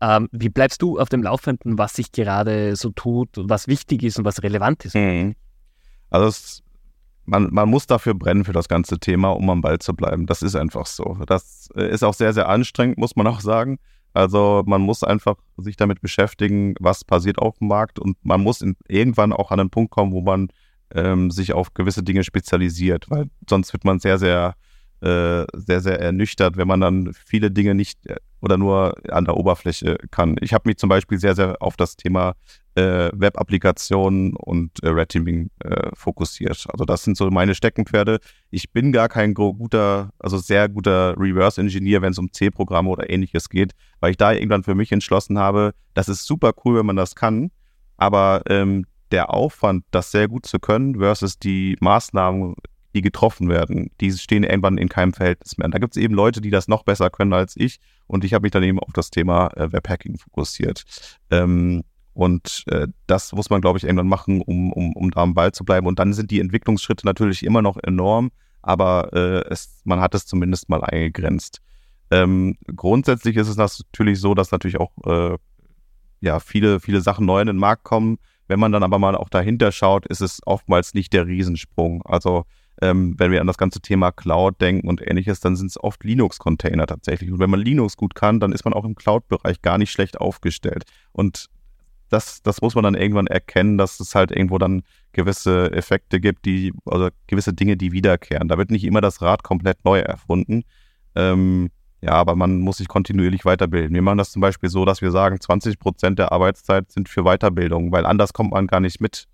Ähm, 0.00 0.28
wie 0.32 0.48
bleibst 0.48 0.82
du 0.82 0.98
auf 0.98 1.08
dem 1.08 1.22
Laufenden, 1.22 1.78
was 1.78 1.94
sich 1.94 2.12
gerade 2.12 2.76
so 2.76 2.90
tut, 2.90 3.30
was 3.34 3.66
wichtig 3.68 4.02
ist 4.02 4.18
und 4.18 4.24
was 4.24 4.42
relevant 4.42 4.84
ist? 4.84 4.94
Mhm. 4.94 5.34
Also 6.10 6.28
es, 6.28 6.62
man, 7.28 7.48
man 7.52 7.68
muss 7.68 7.86
dafür 7.86 8.14
brennen 8.14 8.44
für 8.44 8.52
das 8.52 8.68
ganze 8.68 8.98
Thema, 8.98 9.30
um 9.30 9.48
am 9.50 9.60
Ball 9.60 9.78
zu 9.78 9.94
bleiben. 9.94 10.26
Das 10.26 10.42
ist 10.42 10.56
einfach 10.56 10.86
so. 10.86 11.18
Das 11.26 11.68
äh, 11.76 11.88
ist 11.90 12.02
auch 12.02 12.14
sehr, 12.14 12.32
sehr 12.32 12.48
anstrengend, 12.48 12.98
muss 12.98 13.16
man 13.16 13.26
auch 13.26 13.40
sagen. 13.40 13.78
Also 14.14 14.62
man 14.66 14.80
muss 14.80 15.04
einfach 15.04 15.36
sich 15.58 15.76
damit 15.76 16.00
beschäftigen, 16.00 16.74
was 16.80 17.04
passiert 17.04 17.38
auf 17.38 17.58
dem 17.58 17.68
Markt 17.68 17.98
und 17.98 18.16
man 18.24 18.40
muss 18.40 18.62
in, 18.62 18.76
irgendwann 18.88 19.32
auch 19.32 19.50
an 19.50 19.60
einen 19.60 19.70
Punkt 19.70 19.90
kommen, 19.90 20.12
wo 20.12 20.22
man 20.22 20.48
ähm, 20.94 21.30
sich 21.30 21.52
auf 21.52 21.74
gewisse 21.74 22.02
Dinge 22.02 22.24
spezialisiert, 22.24 23.10
weil 23.10 23.26
sonst 23.48 23.72
wird 23.74 23.84
man 23.84 24.00
sehr, 24.00 24.18
sehr 24.18 24.54
äh, 25.00 25.44
sehr, 25.54 25.80
sehr 25.80 26.00
ernüchtert, 26.00 26.56
wenn 26.56 26.66
man 26.66 26.80
dann 26.80 27.12
viele 27.12 27.52
Dinge 27.52 27.76
nicht 27.76 28.04
äh, 28.06 28.16
oder 28.40 28.56
nur 28.56 28.96
an 29.08 29.26
der 29.26 29.36
Oberfläche 29.36 29.96
kann. 30.10 30.34
Ich 30.40 30.52
habe 30.52 30.68
mich 30.68 30.78
zum 30.78 30.88
Beispiel 30.88 31.20
sehr, 31.20 31.36
sehr 31.36 31.62
auf 31.62 31.76
das 31.76 31.96
Thema 31.96 32.34
äh, 32.78 33.10
Web-Applikationen 33.12 34.36
und 34.36 34.82
äh, 34.82 34.88
Red 34.88 35.08
Teaming 35.08 35.50
äh, 35.64 35.90
fokussiert. 35.94 36.66
Also 36.70 36.84
das 36.84 37.02
sind 37.02 37.16
so 37.16 37.28
meine 37.30 37.54
Steckenpferde. 37.54 38.20
Ich 38.50 38.70
bin 38.72 38.92
gar 38.92 39.08
kein 39.08 39.34
guter, 39.34 40.10
also 40.18 40.38
sehr 40.38 40.68
guter 40.68 41.14
Reverse-Engineer, 41.18 42.02
wenn 42.02 42.12
es 42.12 42.18
um 42.18 42.32
C-Programme 42.32 42.88
oder 42.88 43.10
ähnliches 43.10 43.48
geht, 43.48 43.72
weil 44.00 44.12
ich 44.12 44.16
da 44.16 44.32
irgendwann 44.32 44.62
für 44.62 44.74
mich 44.76 44.92
entschlossen 44.92 45.38
habe, 45.38 45.72
das 45.94 46.08
ist 46.08 46.24
super 46.24 46.52
cool, 46.64 46.78
wenn 46.78 46.86
man 46.86 46.96
das 46.96 47.16
kann, 47.16 47.50
aber 47.96 48.42
ähm, 48.48 48.86
der 49.10 49.34
Aufwand, 49.34 49.84
das 49.90 50.12
sehr 50.12 50.28
gut 50.28 50.46
zu 50.46 50.58
können, 50.58 50.96
versus 50.96 51.38
die 51.38 51.76
Maßnahmen, 51.80 52.54
die 52.94 53.02
getroffen 53.02 53.48
werden, 53.48 53.90
die 54.00 54.12
stehen 54.12 54.44
irgendwann 54.44 54.78
in 54.78 54.88
keinem 54.88 55.12
Verhältnis 55.12 55.58
mehr. 55.58 55.66
Und 55.66 55.74
da 55.74 55.78
gibt 55.78 55.96
es 55.96 56.02
eben 56.02 56.14
Leute, 56.14 56.40
die 56.40 56.50
das 56.50 56.68
noch 56.68 56.84
besser 56.84 57.10
können 57.10 57.32
als 57.32 57.54
ich. 57.56 57.80
Und 58.06 58.24
ich 58.24 58.34
habe 58.34 58.42
mich 58.42 58.52
dann 58.52 58.62
eben 58.62 58.78
auf 58.78 58.92
das 58.92 59.10
Thema 59.10 59.48
äh, 59.56 59.72
Webhacking 59.72 60.16
fokussiert. 60.16 60.84
Ähm, 61.30 61.84
und 62.18 62.64
äh, 62.66 62.88
das 63.06 63.32
muss 63.32 63.48
man, 63.48 63.60
glaube 63.60 63.78
ich, 63.78 63.84
irgendwann 63.84 64.08
machen, 64.08 64.40
um, 64.40 64.72
um, 64.72 64.92
um 64.94 65.12
da 65.12 65.20
am 65.20 65.34
Ball 65.34 65.52
zu 65.52 65.64
bleiben. 65.64 65.86
Und 65.86 66.00
dann 66.00 66.12
sind 66.12 66.32
die 66.32 66.40
Entwicklungsschritte 66.40 67.06
natürlich 67.06 67.44
immer 67.44 67.62
noch 67.62 67.76
enorm, 67.80 68.32
aber 68.60 69.12
äh, 69.12 69.48
es, 69.52 69.80
man 69.84 70.00
hat 70.00 70.16
es 70.16 70.26
zumindest 70.26 70.68
mal 70.68 70.82
eingegrenzt. 70.82 71.60
Ähm, 72.10 72.56
grundsätzlich 72.74 73.36
ist 73.36 73.46
es 73.46 73.56
natürlich 73.56 74.18
so, 74.18 74.34
dass 74.34 74.50
natürlich 74.50 74.80
auch 74.80 74.90
äh, 75.06 75.36
ja, 76.20 76.40
viele, 76.40 76.80
viele 76.80 77.02
Sachen 77.02 77.24
neu 77.24 77.40
in 77.40 77.46
den 77.46 77.56
Markt 77.56 77.84
kommen. 77.84 78.18
Wenn 78.48 78.58
man 78.58 78.72
dann 78.72 78.82
aber 78.82 78.98
mal 78.98 79.14
auch 79.14 79.28
dahinter 79.28 79.70
schaut, 79.70 80.04
ist 80.04 80.20
es 80.20 80.40
oftmals 80.44 80.94
nicht 80.94 81.12
der 81.12 81.28
Riesensprung. 81.28 82.02
Also 82.04 82.46
ähm, 82.82 83.14
wenn 83.16 83.30
wir 83.30 83.40
an 83.40 83.46
das 83.46 83.58
ganze 83.58 83.80
Thema 83.80 84.10
Cloud 84.10 84.60
denken 84.60 84.88
und 84.88 85.08
ähnliches, 85.08 85.38
dann 85.38 85.54
sind 85.54 85.68
es 85.68 85.80
oft 85.80 86.02
Linux-Container 86.02 86.88
tatsächlich. 86.88 87.30
Und 87.30 87.38
wenn 87.38 87.50
man 87.50 87.60
Linux 87.60 87.96
gut 87.96 88.16
kann, 88.16 88.40
dann 88.40 88.50
ist 88.50 88.64
man 88.64 88.74
auch 88.74 88.84
im 88.84 88.96
Cloud-Bereich 88.96 89.62
gar 89.62 89.78
nicht 89.78 89.92
schlecht 89.92 90.20
aufgestellt. 90.20 90.82
Und 91.12 91.48
das, 92.08 92.42
das 92.42 92.60
muss 92.60 92.74
man 92.74 92.84
dann 92.84 92.94
irgendwann 92.94 93.26
erkennen, 93.26 93.78
dass 93.78 94.00
es 94.00 94.14
halt 94.14 94.30
irgendwo 94.30 94.58
dann 94.58 94.82
gewisse 95.12 95.72
Effekte 95.72 96.20
gibt, 96.20 96.44
die, 96.44 96.72
also 96.86 97.08
gewisse 97.26 97.52
Dinge, 97.52 97.76
die 97.76 97.92
wiederkehren. 97.92 98.48
Da 98.48 98.58
wird 98.58 98.70
nicht 98.70 98.84
immer 98.84 99.00
das 99.00 99.20
Rad 99.22 99.42
komplett 99.42 99.84
neu 99.84 100.00
erfunden. 100.00 100.64
Ähm, 101.14 101.70
ja, 102.00 102.12
aber 102.12 102.36
man 102.36 102.60
muss 102.60 102.76
sich 102.76 102.88
kontinuierlich 102.88 103.44
weiterbilden. 103.44 103.94
Wir 103.94 104.02
machen 104.02 104.18
das 104.18 104.30
zum 104.30 104.40
Beispiel 104.40 104.68
so, 104.68 104.84
dass 104.84 105.02
wir 105.02 105.10
sagen, 105.10 105.40
20 105.40 105.78
Prozent 105.78 106.18
der 106.18 106.30
Arbeitszeit 106.32 106.92
sind 106.92 107.08
für 107.08 107.24
Weiterbildung, 107.24 107.90
weil 107.90 108.06
anders 108.06 108.32
kommt 108.32 108.52
man 108.52 108.68
gar 108.68 108.80
nicht 108.80 109.00
mit. 109.00 109.24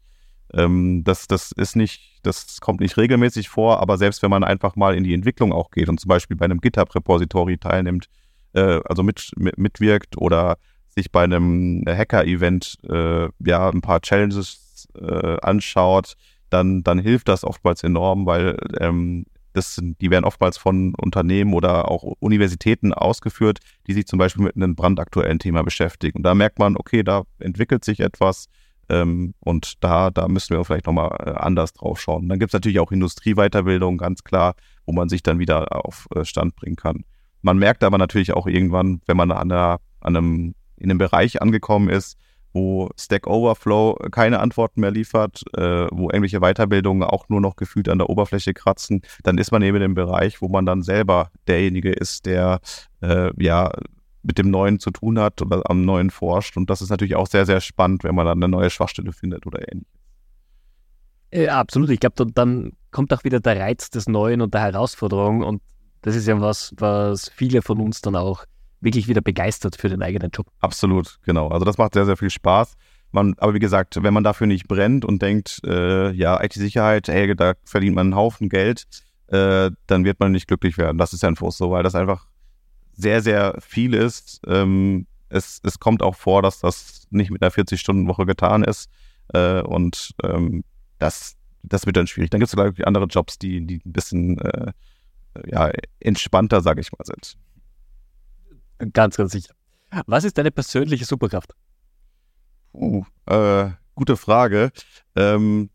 Ähm, 0.55 1.03
das, 1.05 1.27
das 1.27 1.53
ist 1.53 1.77
nicht, 1.77 2.21
das 2.23 2.61
kommt 2.61 2.81
nicht 2.81 2.97
regelmäßig 2.97 3.49
vor, 3.51 3.81
aber 3.81 3.99
selbst 3.99 4.23
wenn 4.23 4.31
man 4.31 4.45
einfach 4.45 4.77
mal 4.77 4.95
in 4.95 5.05
die 5.05 5.15
Entwicklung 5.15 5.53
auch 5.53 5.71
geht 5.71 5.89
und 5.89 6.01
zum 6.01 6.09
Beispiel 6.09 6.37
bei 6.37 6.47
einem 6.47 6.61
GitHub-Repository 6.61 7.59
teilnimmt, 7.59 8.09
äh, 8.55 8.81
also 8.87 9.03
mit, 9.03 9.33
mit, 9.37 9.59
mitwirkt 9.59 10.17
oder 10.17 10.57
sich 10.95 11.11
bei 11.11 11.25
einem 11.25 11.85
Hacker-Event 11.87 12.79
äh, 12.89 13.29
ja 13.45 13.71
ein 13.71 13.81
paar 13.81 14.01
Challenges 14.01 14.89
äh, 15.01 15.37
anschaut, 15.43 16.15
dann, 16.51 16.83
dann 16.83 16.99
hilft 16.99 17.29
das 17.29 17.45
oftmals 17.45 17.83
enorm, 17.83 18.27
weil 18.27 18.57
ähm, 18.79 19.27
das, 19.55 19.81
die 19.81 20.11
werden 20.11 20.25
oftmals 20.25 20.59
von 20.59 20.95
Unternehmen 20.97 21.55
oder 21.55 21.91
auch 21.91 22.03
Universitäten 22.19 22.93
ausgeführt, 22.93 23.61
die 23.87 23.93
sich 23.93 24.07
zum 24.07 24.19
Beispiel 24.19 24.45
mit 24.45 24.57
einem 24.57 24.75
brandaktuellen 24.75 25.39
Thema 25.39 25.63
beschäftigen. 25.63 26.19
Und 26.19 26.23
da 26.25 26.35
merkt 26.35 26.59
man, 26.59 26.77
okay, 26.77 27.03
da 27.03 27.23
entwickelt 27.39 27.85
sich 27.85 28.01
etwas 28.01 28.49
ähm, 28.89 29.35
und 29.41 29.83
da, 29.83 30.11
da 30.11 30.29
müssen 30.29 30.57
wir 30.57 30.65
vielleicht 30.65 30.87
nochmal 30.87 31.17
äh, 31.25 31.31
anders 31.31 31.73
drauf 31.73 32.01
schauen. 32.01 32.29
Dann 32.29 32.39
gibt 32.39 32.51
es 32.51 32.53
natürlich 32.53 32.81
auch 32.81 32.93
Industrieweiterbildung, 32.93 33.97
ganz 33.97 34.25
klar, 34.25 34.55
wo 34.87 34.93
man 34.93 35.09
sich 35.09 35.23
dann 35.23 35.39
wieder 35.39 35.85
auf 35.85 36.07
äh, 36.15 36.25
Stand 36.25 36.57
bringen 36.57 36.77
kann. 36.77 37.05
Man 37.43 37.59
merkt 37.59 37.85
aber 37.85 37.99
natürlich 37.99 38.33
auch 38.33 38.47
irgendwann, 38.47 39.03
wenn 39.07 39.17
man 39.17 39.31
an, 39.31 39.53
einer, 39.53 39.79
an 40.01 40.17
einem, 40.17 40.55
in 40.77 40.91
einem 40.91 40.99
Bereich 40.99 41.41
angekommen 41.43 41.89
ist, 41.89 42.19
wo 42.53 42.89
Stack 42.97 43.27
Overflow 43.27 43.95
keine 44.11 44.39
Antworten 44.39 44.81
mehr 44.81 44.93
liefert, 44.93 45.43
äh, 45.57 45.87
wo 45.91 46.09
irgendwelche 46.11 46.41
Weiterbildungen 46.41 47.03
auch 47.03 47.29
nur 47.29 47.41
noch 47.41 47.57
gefühlt 47.57 47.89
an 47.89 47.99
der 47.99 48.09
Oberfläche 48.09 48.55
kratzen, 48.55 49.03
dann 49.25 49.39
ist 49.39 49.51
man 49.51 49.63
eben 49.63 49.83
im 49.83 49.95
Bereich, 49.95 50.41
wo 50.41 50.49
man 50.49 50.65
dann 50.65 50.83
selber 50.83 51.31
derjenige 51.49 51.91
ist, 51.91 52.27
der 52.27 52.61
äh, 53.03 53.31
ja 53.43 53.71
mit 54.23 54.39
dem 54.39 54.51
Neuen 54.51 54.79
zu 54.79 54.91
tun 54.91 55.19
hat 55.19 55.43
oder 55.43 55.63
am 55.69 55.85
Neuen 55.85 56.11
forscht. 56.11 56.57
Und 56.57 56.71
das 56.71 56.81
ist 56.81 56.91
natürlich 56.91 57.17
auch 57.17 57.27
sehr, 57.27 57.45
sehr 57.45 57.61
spannend, 57.61 58.05
wenn 58.05 58.15
man 58.15 58.25
dann 58.25 58.43
eine 58.43 58.49
neue 58.49 58.71
Schwachstelle 58.71 59.13
findet 59.13 59.47
oder 59.47 59.61
ähnliches. 59.61 59.93
Ja, 61.33 61.61
absolut. 61.61 61.91
Ich 61.91 62.01
glaube, 62.01 62.27
dann 62.33 62.73
kommt 62.93 63.13
auch 63.13 63.25
wieder 63.25 63.41
der 63.41 63.59
Reiz 63.59 63.91
des 63.91 64.09
Neuen 64.09 64.41
und 64.41 64.55
der 64.55 64.63
Herausforderung. 64.63 65.43
Und 65.43 65.63
das 66.03 66.15
ist 66.15 66.29
ja 66.29 66.41
was, 66.41 66.73
was 66.79 67.29
viele 67.29 67.61
von 67.61 67.81
uns 67.81 68.01
dann 68.01 68.15
auch 68.15 68.45
wirklich 68.85 69.09
wieder 69.09 69.21
begeistert 69.21 69.77
für 69.77 69.89
den 69.89 70.03
eigenen 70.03 70.31
Job. 70.31 70.47
Absolut, 70.61 71.19
genau. 71.25 71.49
Also 71.49 71.65
das 71.65 71.79
macht 71.79 71.95
sehr, 71.95 72.07
sehr 72.07 72.17
viel 72.17 72.31
Spaß. 72.31 72.75
Man, 73.11 73.35
aber 73.39 73.55
wie 73.55 73.61
gesagt, 73.61 74.03
wenn 74.03 74.15
man 74.15 74.25
dafür 74.25 74.47
nicht 74.47 74.67
brennt 74.67 75.05
und 75.05 75.23
denkt, 75.23 75.61
äh, 75.65 76.11
ja, 76.13 76.43
IT-Sicherheit, 76.43 77.09
hey, 77.09 77.35
da 77.35 77.55
verdient 77.65 77.95
man 77.95 78.09
einen 78.09 78.17
Haufen 78.17 78.49
Geld, 78.49 78.87
äh, 79.29 79.71
dann 79.87 80.05
wird 80.05 80.21
man 80.21 80.33
nicht 80.33 80.49
glücklich 80.49 80.79
werden. 80.79 80.99
Das 80.99 81.13
ist 81.13 81.23
ja 81.23 81.29
einfach 81.29 81.51
so, 81.53 81.71
weil 81.71 81.83
das 81.83 81.95
einfach 81.95 82.27
sehr, 82.93 83.23
sehr 83.23 83.57
viel 83.61 83.95
ist. 83.95 84.41
Ähm, 84.47 85.07
es, 85.29 85.61
es 85.63 85.79
kommt 85.79 86.03
auch 86.03 86.15
vor, 86.15 86.43
dass 86.43 86.61
das 86.61 87.07
nicht 87.11 87.31
mit 87.31 87.43
einer 87.43 87.53
40-Stunden-Woche 87.53 88.27
getan 88.27 88.65
ist. 88.65 88.89
Äh, 89.33 89.63
und 89.63 90.15
ähm, 90.23 90.65
das, 90.99 91.37
das 91.63 91.87
wird 91.87 91.97
dann 91.97 92.07
schwierig. 92.07 92.31
Dann 92.31 92.41
gibt 92.41 92.49
es, 92.49 92.55
glaube 92.55 92.75
ich, 92.77 92.87
andere 92.87 93.07
Jobs, 93.07 93.39
die, 93.39 93.67
die 93.67 93.81
ein 93.85 93.93
bisschen 93.93 94.39
äh, 94.41 94.73
ja, 95.47 95.71
entspannter, 96.01 96.61
sage 96.61 96.81
ich 96.81 96.93
mal, 96.93 97.05
sind. 97.05 97.37
Ganz, 98.93 99.17
ganz 99.17 99.33
sicher. 99.33 99.55
Was 100.07 100.25
ist 100.25 100.37
deine 100.39 100.51
persönliche 100.51 101.05
Superkraft? 101.05 101.55
Uh, 102.73 103.05
äh, 103.27 103.71
gute 103.95 104.17
Frage. 104.17 104.71
Ähm, 105.15 105.71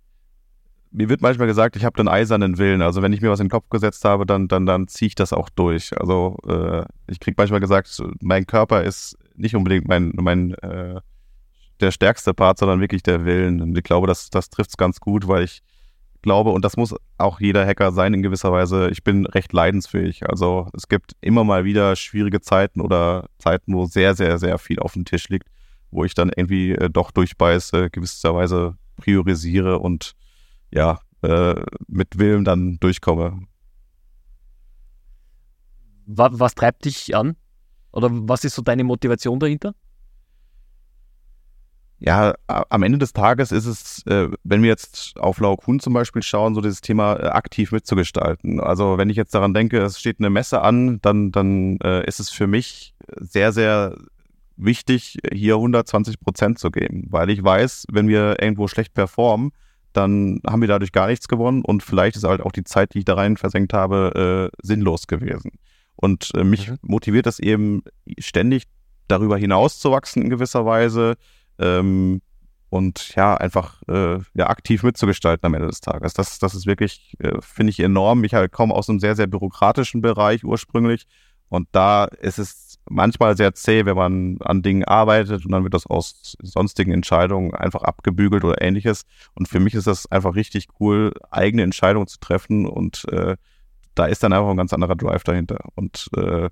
mir 0.92 1.08
wird 1.08 1.22
manchmal 1.22 1.48
gesagt, 1.48 1.76
ich 1.76 1.86
habe 1.86 1.96
den 1.98 2.08
eisernen 2.08 2.58
Willen. 2.58 2.82
Also 2.82 3.02
wenn 3.02 3.14
ich 3.14 3.22
mir 3.22 3.30
was 3.30 3.40
in 3.40 3.46
den 3.46 3.52
Kopf 3.52 3.70
gesetzt 3.70 4.04
habe, 4.06 4.26
dann, 4.26 4.48
dann, 4.48 4.66
dann 4.66 4.88
ziehe 4.88 5.08
ich 5.08 5.16
das 5.16 5.34
auch 5.34 5.50
durch. 5.50 5.98
Also 6.00 6.38
äh, 6.48 6.84
ich 7.08 7.20
kriege 7.20 7.36
manchmal 7.38 7.60
gesagt, 7.60 8.02
mein 8.22 8.46
Körper 8.46 8.84
ist 8.84 9.18
nicht 9.36 9.56
unbedingt 9.56 9.88
mein, 9.88 10.12
mein 10.16 10.54
äh, 10.56 11.00
der 11.80 11.92
stärkste 11.92 12.34
Part, 12.34 12.58
sondern 12.58 12.82
wirklich 12.82 13.04
der 13.04 13.24
Willen. 13.24 13.62
Und 13.62 13.78
ich 13.78 13.84
glaube, 13.84 14.08
das, 14.08 14.30
das 14.30 14.50
trifft 14.50 14.72
es 14.72 14.78
ganz 14.78 15.00
gut, 15.00 15.28
weil 15.28 15.44
ich 15.44 15.62
glaube, 16.22 16.52
und 16.52 16.66
das 16.66 16.78
muss 16.78 16.96
auch 17.18 17.40
jeder 17.40 17.66
Hacker 17.66 17.92
sein 17.92 18.14
in 18.14 18.24
gewisser 18.24 18.52
Weise, 18.52 18.90
ich 18.90 19.04
bin 19.04 19.26
recht 19.26 19.54
leidensfähig. 19.54 20.30
Also 20.30 20.68
es 20.74 20.88
gibt 20.88 21.14
immer 21.22 21.44
mal 21.44 21.66
wieder 21.66 21.96
schwierige 21.96 22.42
Zeiten 22.42 22.82
oder 22.82 23.30
Zeiten, 23.38 23.74
wo 23.74 23.86
sehr, 23.86 24.16
sehr, 24.16 24.38
sehr 24.38 24.58
viel 24.58 24.80
auf 24.80 24.94
dem 24.94 25.06
Tisch 25.06 25.30
liegt, 25.30 25.48
wo 25.92 26.04
ich 26.04 26.14
dann 26.14 26.32
irgendwie 26.36 26.72
äh, 26.72 26.90
doch 26.90 27.12
durchbeiße, 27.12 27.90
gewisserweise 27.90 28.78
priorisiere 28.98 29.80
und 29.80 30.14
ja, 30.72 31.00
äh, 31.22 31.56
mit 31.88 32.20
Willen 32.20 32.46
dann 32.46 32.80
durchkomme. 32.80 33.42
Was, 36.06 36.40
was 36.40 36.56
treibt 36.56 36.86
dich 36.86 37.16
an? 37.16 37.36
Oder 37.92 38.10
was 38.12 38.44
ist 38.44 38.56
so 38.56 38.62
deine 38.62 38.84
Motivation 38.84 39.40
dahinter? 39.40 39.74
Ja, 42.02 42.34
am 42.48 42.84
Ende 42.84 42.98
des 42.98 43.12
Tages 43.12 43.52
ist 43.52 43.66
es, 43.66 44.06
äh, 44.08 44.30
wenn 44.46 44.62
wir 44.62 44.70
jetzt 44.70 45.20
auf 45.20 45.40
Laokun 45.42 45.82
zum 45.82 45.94
Beispiel 45.94 46.24
schauen, 46.24 46.56
so 46.56 46.62
dieses 46.62 46.80
Thema 46.80 47.16
äh, 47.16 47.28
aktiv 47.28 47.74
mitzugestalten. 47.74 48.62
Also 48.62 48.98
wenn 48.98 49.10
ich 49.10 49.18
jetzt 49.18 49.36
daran 49.36 49.54
denke, 49.54 49.80
es 49.80 50.00
steht 50.00 50.20
eine 50.20 50.30
Messe 50.30 50.62
an, 50.62 51.02
dann, 51.02 51.32
dann 51.32 51.78
äh, 51.84 52.06
ist 52.08 52.22
es 52.22 52.30
für 52.30 52.48
mich 52.48 52.94
sehr, 53.18 53.52
sehr 53.52 53.98
wichtig, 54.56 55.18
hier 55.32 55.56
120 55.56 56.22
Prozent 56.22 56.58
zu 56.60 56.72
geben, 56.72 57.08
weil 57.10 57.30
ich 57.30 57.44
weiß, 57.44 57.88
wenn 57.92 58.08
wir 58.08 58.42
irgendwo 58.42 58.68
schlecht 58.68 58.94
performen, 58.94 59.52
dann 59.92 60.42
haben 60.48 60.62
wir 60.62 60.68
dadurch 60.68 60.92
gar 60.92 61.08
nichts 61.08 61.28
gewonnen 61.28 61.64
und 61.64 61.84
vielleicht 61.84 62.16
ist 62.16 62.24
halt 62.24 62.42
auch 62.42 62.52
die 62.52 62.64
Zeit, 62.64 62.94
die 62.94 63.00
ich 63.00 63.06
da 63.06 63.16
rein 63.16 63.36
versenkt 63.36 63.74
habe, 63.74 64.52
äh, 64.54 64.58
sinnlos 64.66 65.08
gewesen. 65.08 65.52
Und 65.96 66.32
äh, 66.36 66.46
mich 66.46 66.70
mhm. 66.70 66.78
motiviert 66.82 67.26
das 67.26 67.40
eben 67.40 67.84
ständig 68.20 68.64
darüber 69.10 69.38
hinaus 69.38 69.80
zu 69.80 69.92
wachsen 69.92 70.22
in 70.22 70.30
gewisser 70.30 70.66
Weise 70.66 71.16
ähm, 71.60 72.22
und 72.70 73.16
ja, 73.16 73.36
einfach 73.36 73.82
äh, 73.88 74.20
ja, 74.36 74.48
aktiv 74.48 74.84
mitzugestalten 74.84 75.46
am 75.46 75.56
Ende 75.56 75.68
des 75.68 75.82
Tages. 75.82 76.14
Das, 76.14 76.40
das 76.40 76.54
ist 76.54 76.68
wirklich, 76.68 77.16
äh, 77.20 77.42
finde 77.42 77.72
ich, 77.72 77.80
enorm. 77.80 78.24
Ich 78.24 78.34
halt 78.34 78.52
komme 78.52 78.76
aus 78.76 78.90
einem 78.90 79.00
sehr, 79.00 79.16
sehr 79.16 79.28
bürokratischen 79.28 80.02
Bereich 80.02 80.44
ursprünglich 80.44 81.08
und 81.50 81.68
da 81.72 82.06
ist 82.06 82.38
es 82.38 82.78
manchmal 82.90 83.36
sehr 83.36 83.54
zäh, 83.54 83.86
wenn 83.86 83.98
man 83.98 84.38
an 84.42 84.62
Dingen 84.62 84.86
arbeitet 84.86 85.46
und 85.46 85.52
dann 85.52 85.64
wird 85.64 85.74
das 85.74 85.88
aus 85.88 86.38
sonstigen 86.42 86.92
Entscheidungen 86.92 87.54
einfach 87.56 87.82
abgebügelt 87.82 88.44
oder 88.44 88.62
ähnliches. 88.62 89.04
Und 89.34 89.48
für 89.48 89.60
mich 89.60 89.74
ist 89.74 89.88
das 89.88 90.10
einfach 90.12 90.36
richtig 90.36 90.68
cool, 90.80 91.12
eigene 91.32 91.64
Entscheidungen 91.64 92.08
zu 92.08 92.20
treffen 92.20 92.68
und 92.68 93.06
äh, 93.12 93.36
da 93.96 94.06
ist 94.06 94.24
dann 94.24 94.32
einfach 94.32 94.50
ein 94.50 94.58
ganz 94.58 94.74
anderer 94.74 94.96
Drive 94.96 95.24
dahinter. 95.24 95.58
Und 95.76 96.10
äh, 96.16 96.50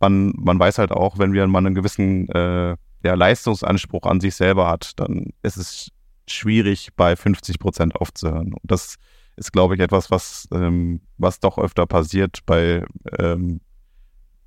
man, 0.00 0.32
man 0.36 0.58
weiß 0.58 0.78
halt 0.78 0.90
auch, 0.90 1.18
wenn 1.18 1.32
wir 1.32 1.46
mal 1.46 1.58
einen 1.58 1.74
gewissen 1.74 2.28
äh, 2.30 2.76
der 3.04 3.16
Leistungsanspruch 3.16 4.04
an 4.04 4.20
sich 4.20 4.34
selber 4.34 4.66
hat, 4.66 4.98
dann 4.98 5.26
ist 5.42 5.58
es 5.58 5.90
schwierig, 6.26 6.88
bei 6.96 7.14
50 7.16 7.58
Prozent 7.58 7.94
aufzuhören. 7.94 8.54
Und 8.54 8.62
das 8.62 8.96
ist, 9.36 9.52
glaube 9.52 9.74
ich, 9.74 9.80
etwas, 9.80 10.10
was, 10.10 10.48
ähm, 10.52 11.02
was 11.18 11.38
doch 11.38 11.58
öfter 11.58 11.86
passiert 11.86 12.40
bei 12.46 12.84
ähm, 13.18 13.60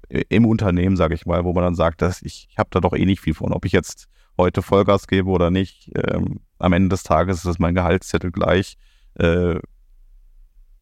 im 0.10 0.46
Unternehmen, 0.46 0.96
sage 0.96 1.16
ich 1.16 1.26
mal, 1.26 1.44
wo 1.44 1.54
man 1.54 1.64
dann 1.64 1.76
sagt, 1.76 2.02
dass 2.02 2.22
ich, 2.22 2.48
ich 2.50 2.58
habe 2.58 2.70
da 2.72 2.80
doch 2.80 2.94
eh 2.94 3.06
nicht 3.06 3.22
viel 3.22 3.34
von. 3.34 3.54
Ob 3.54 3.66
ich 3.66 3.74
jetzt 3.74 4.08
heute 4.38 4.62
Vollgas 4.62 5.08
gebe 5.08 5.30
oder 5.30 5.52
nicht, 5.52 5.92
ähm, 5.96 6.40
am 6.60 6.74
Ende 6.74 6.90
des 6.90 7.04
Tages 7.04 7.40
ist 7.40 7.46
es 7.46 7.60
mein 7.60 7.76
Gehaltszettel 7.76 8.32
gleich. 8.32 8.78
Äh, 9.16 9.60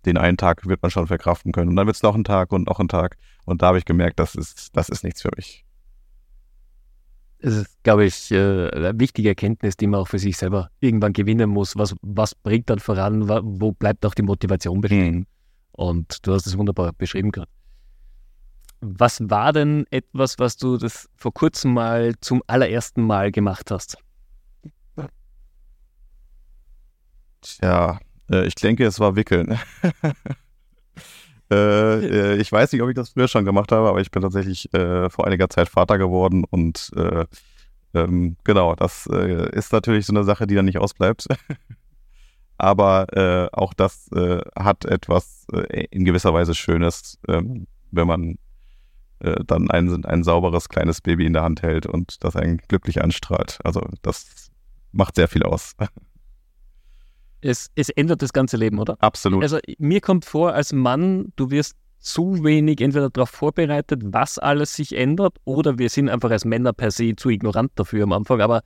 den 0.05 0.17
einen 0.17 0.37
Tag 0.37 0.67
wird 0.67 0.83
man 0.83 0.91
schon 0.91 1.07
verkraften 1.07 1.51
können. 1.51 1.69
Und 1.69 1.75
dann 1.75 1.87
wird 1.87 1.95
es 1.95 2.03
noch 2.03 2.15
ein 2.15 2.23
Tag 2.23 2.51
und 2.51 2.67
noch 2.67 2.79
ein 2.79 2.87
Tag. 2.87 3.17
Und 3.45 3.63
da 3.63 3.67
habe 3.67 3.79
ich 3.79 3.85
gemerkt, 3.85 4.19
das 4.19 4.35
ist, 4.35 4.77
das 4.77 4.87
ist 4.89 5.03
nichts 5.03 5.23
für 5.23 5.31
mich 5.35 5.65
Es 7.45 7.57
ist, 7.57 7.83
glaube 7.83 8.05
ich, 8.05 8.31
äh, 8.31 8.71
eine 8.71 8.99
wichtige 8.99 9.29
Erkenntnis, 9.29 9.77
die 9.77 9.85
man 9.85 9.99
auch 9.99 10.07
für 10.07 10.17
sich 10.17 10.35
selber 10.35 10.71
irgendwann 10.79 11.13
gewinnen 11.13 11.47
muss. 11.47 11.77
Was, 11.77 11.93
was 12.01 12.33
bringt 12.33 12.71
dann 12.71 12.79
voran? 12.79 13.29
Wo 13.29 13.71
bleibt 13.71 14.03
auch 14.03 14.15
die 14.15 14.23
Motivation 14.23 14.81
bestehen? 14.81 15.15
Mhm. 15.15 15.25
Und 15.73 16.25
du 16.25 16.33
hast 16.33 16.47
es 16.47 16.57
wunderbar 16.57 16.91
beschrieben 16.93 17.31
gerade. 17.31 17.51
Was 18.81 19.21
war 19.29 19.53
denn 19.53 19.85
etwas, 19.91 20.39
was 20.39 20.57
du 20.57 20.77
das 20.77 21.07
vor 21.15 21.35
kurzem 21.35 21.73
mal 21.73 22.15
zum 22.19 22.41
allerersten 22.47 23.03
Mal 23.03 23.31
gemacht 23.31 23.69
hast? 23.69 23.99
Tja, 27.41 27.99
äh, 28.31 28.47
ich 28.47 28.55
denke, 28.55 28.87
es 28.87 28.99
war 28.99 29.15
Wickeln. 29.15 29.59
Äh, 31.51 32.33
äh, 32.33 32.35
ich 32.37 32.51
weiß 32.51 32.71
nicht, 32.71 32.81
ob 32.81 32.89
ich 32.89 32.95
das 32.95 33.09
früher 33.09 33.27
schon 33.27 33.45
gemacht 33.45 33.71
habe, 33.71 33.87
aber 33.87 34.01
ich 34.01 34.11
bin 34.11 34.21
tatsächlich 34.21 34.73
äh, 34.73 35.09
vor 35.09 35.27
einiger 35.27 35.49
Zeit 35.49 35.69
Vater 35.69 35.97
geworden 35.97 36.43
und 36.49 36.91
äh, 36.95 37.25
ähm, 37.93 38.35
genau, 38.43 38.75
das 38.75 39.07
äh, 39.11 39.49
ist 39.55 39.71
natürlich 39.71 40.05
so 40.05 40.13
eine 40.13 40.23
Sache, 40.23 40.47
die 40.47 40.55
dann 40.55 40.65
nicht 40.65 40.79
ausbleibt. 40.79 41.27
aber 42.57 43.49
auch 43.51 43.73
das 43.73 44.09
hat 44.57 44.85
etwas 44.85 45.45
in 45.91 46.05
gewisser 46.05 46.33
Weise 46.33 46.55
Schönes, 46.55 47.19
ähm, 47.27 47.67
wenn 47.91 48.07
man 48.07 48.37
dann 49.19 49.69
ein, 49.71 50.05
ein 50.05 50.23
sauberes 50.23 50.69
kleines 50.69 51.01
Baby 51.01 51.25
in 51.25 51.33
der 51.33 51.43
Hand 51.43 51.63
hält 51.63 51.85
und 51.85 52.23
das 52.23 52.37
einen 52.37 52.59
glücklich 52.59 53.03
anstrahlt. 53.03 53.59
Also 53.65 53.85
das 54.03 54.51
macht 54.93 55.15
sehr 55.15 55.27
viel 55.27 55.43
aus. 55.43 55.75
Es, 57.45 57.69
es 57.75 57.89
ändert 57.89 58.21
das 58.21 58.33
ganze 58.33 58.57
Leben, 58.57 58.79
oder? 58.79 58.97
Absolut. 58.99 59.43
Also 59.43 59.59
mir 59.77 60.01
kommt 60.01 60.25
vor, 60.25 60.53
als 60.53 60.73
Mann, 60.73 61.31
du 61.35 61.51
wirst 61.51 61.75
zu 61.99 62.43
wenig 62.43 62.81
entweder 62.81 63.09
darauf 63.09 63.29
vorbereitet, 63.29 64.01
was 64.05 64.37
alles 64.37 64.75
sich 64.75 64.95
ändert, 64.95 65.37
oder 65.43 65.77
wir 65.77 65.89
sind 65.89 66.09
einfach 66.09 66.29
als 66.29 66.45
Männer 66.45 66.73
per 66.73 66.91
se 66.91 67.15
zu 67.15 67.29
ignorant 67.29 67.71
dafür 67.75 68.03
am 68.03 68.13
Anfang. 68.13 68.41
Aber 68.41 68.61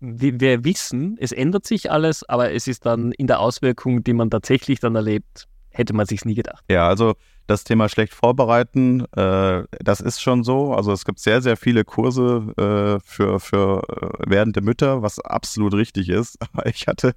wir, 0.00 0.40
wir 0.40 0.64
wissen, 0.64 1.16
es 1.20 1.32
ändert 1.32 1.66
sich 1.66 1.90
alles, 1.90 2.26
aber 2.28 2.52
es 2.52 2.66
ist 2.66 2.86
dann 2.86 3.12
in 3.12 3.26
der 3.26 3.40
Auswirkung, 3.40 4.02
die 4.02 4.14
man 4.14 4.30
tatsächlich 4.30 4.80
dann 4.80 4.96
erlebt, 4.96 5.46
hätte 5.68 5.94
man 5.94 6.06
sich 6.06 6.24
nie 6.24 6.34
gedacht. 6.34 6.64
Ja, 6.70 6.88
also 6.88 7.14
das 7.46 7.64
Thema 7.64 7.88
schlecht 7.88 8.14
vorbereiten, 8.14 9.04
äh, 9.12 9.64
das 9.78 10.00
ist 10.00 10.20
schon 10.20 10.42
so. 10.42 10.72
Also 10.72 10.92
es 10.92 11.04
gibt 11.04 11.20
sehr, 11.20 11.42
sehr 11.42 11.56
viele 11.56 11.84
Kurse 11.84 12.54
äh, 12.56 13.04
für, 13.04 13.40
für 13.40 13.82
äh, 13.88 14.30
werdende 14.30 14.62
Mütter, 14.62 15.02
was 15.02 15.18
absolut 15.18 15.74
richtig 15.74 16.08
ist. 16.08 16.38
Aber 16.52 16.66
ich 16.66 16.86
hatte 16.86 17.14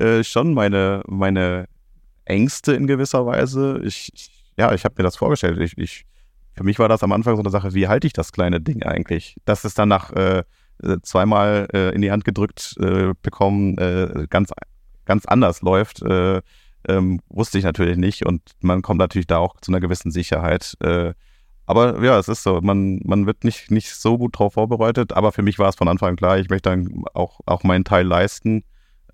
äh, 0.00 0.24
schon 0.24 0.54
meine, 0.54 1.02
meine 1.06 1.66
Ängste 2.24 2.72
in 2.72 2.86
gewisser 2.86 3.26
Weise. 3.26 3.80
Ich, 3.84 4.30
ja, 4.56 4.72
ich 4.72 4.84
habe 4.84 4.94
mir 4.98 5.04
das 5.04 5.16
vorgestellt. 5.16 5.60
Ich, 5.60 5.76
ich, 5.76 6.04
für 6.54 6.64
mich 6.64 6.78
war 6.78 6.88
das 6.88 7.02
am 7.02 7.12
Anfang 7.12 7.36
so 7.36 7.42
eine 7.42 7.50
Sache, 7.50 7.74
wie 7.74 7.88
halte 7.88 8.06
ich 8.06 8.12
das 8.12 8.32
kleine 8.32 8.60
Ding 8.60 8.82
eigentlich? 8.82 9.36
Dass 9.44 9.64
es 9.64 9.74
dann 9.74 9.88
nach 9.88 10.12
äh, 10.12 10.42
zweimal 11.02 11.68
äh, 11.72 11.94
in 11.94 12.02
die 12.02 12.10
Hand 12.10 12.24
gedrückt 12.24 12.76
äh, 12.80 13.12
bekommen, 13.22 13.78
äh, 13.78 14.26
ganz, 14.30 14.50
ganz 15.04 15.26
anders 15.26 15.62
läuft, 15.62 16.02
äh, 16.02 16.40
ähm, 16.88 17.20
wusste 17.28 17.58
ich 17.58 17.64
natürlich 17.64 17.98
nicht. 17.98 18.24
Und 18.24 18.42
man 18.60 18.82
kommt 18.82 18.98
natürlich 18.98 19.26
da 19.26 19.38
auch 19.38 19.60
zu 19.60 19.70
einer 19.70 19.80
gewissen 19.80 20.10
Sicherheit. 20.10 20.76
aber 21.66 22.02
ja, 22.02 22.18
es 22.18 22.28
ist 22.28 22.42
so, 22.42 22.60
man, 22.62 23.00
man 23.04 23.26
wird 23.26 23.44
nicht, 23.44 23.70
nicht 23.70 23.94
so 23.94 24.18
gut 24.18 24.34
darauf 24.34 24.54
vorbereitet. 24.54 25.12
Aber 25.12 25.30
für 25.32 25.42
mich 25.42 25.58
war 25.58 25.68
es 25.68 25.76
von 25.76 25.88
Anfang 25.88 26.10
an 26.10 26.16
klar, 26.16 26.38
ich 26.38 26.48
möchte 26.48 26.70
dann 26.70 27.04
auch, 27.12 27.40
auch 27.46 27.64
meinen 27.64 27.84
Teil 27.84 28.06
leisten. 28.06 28.64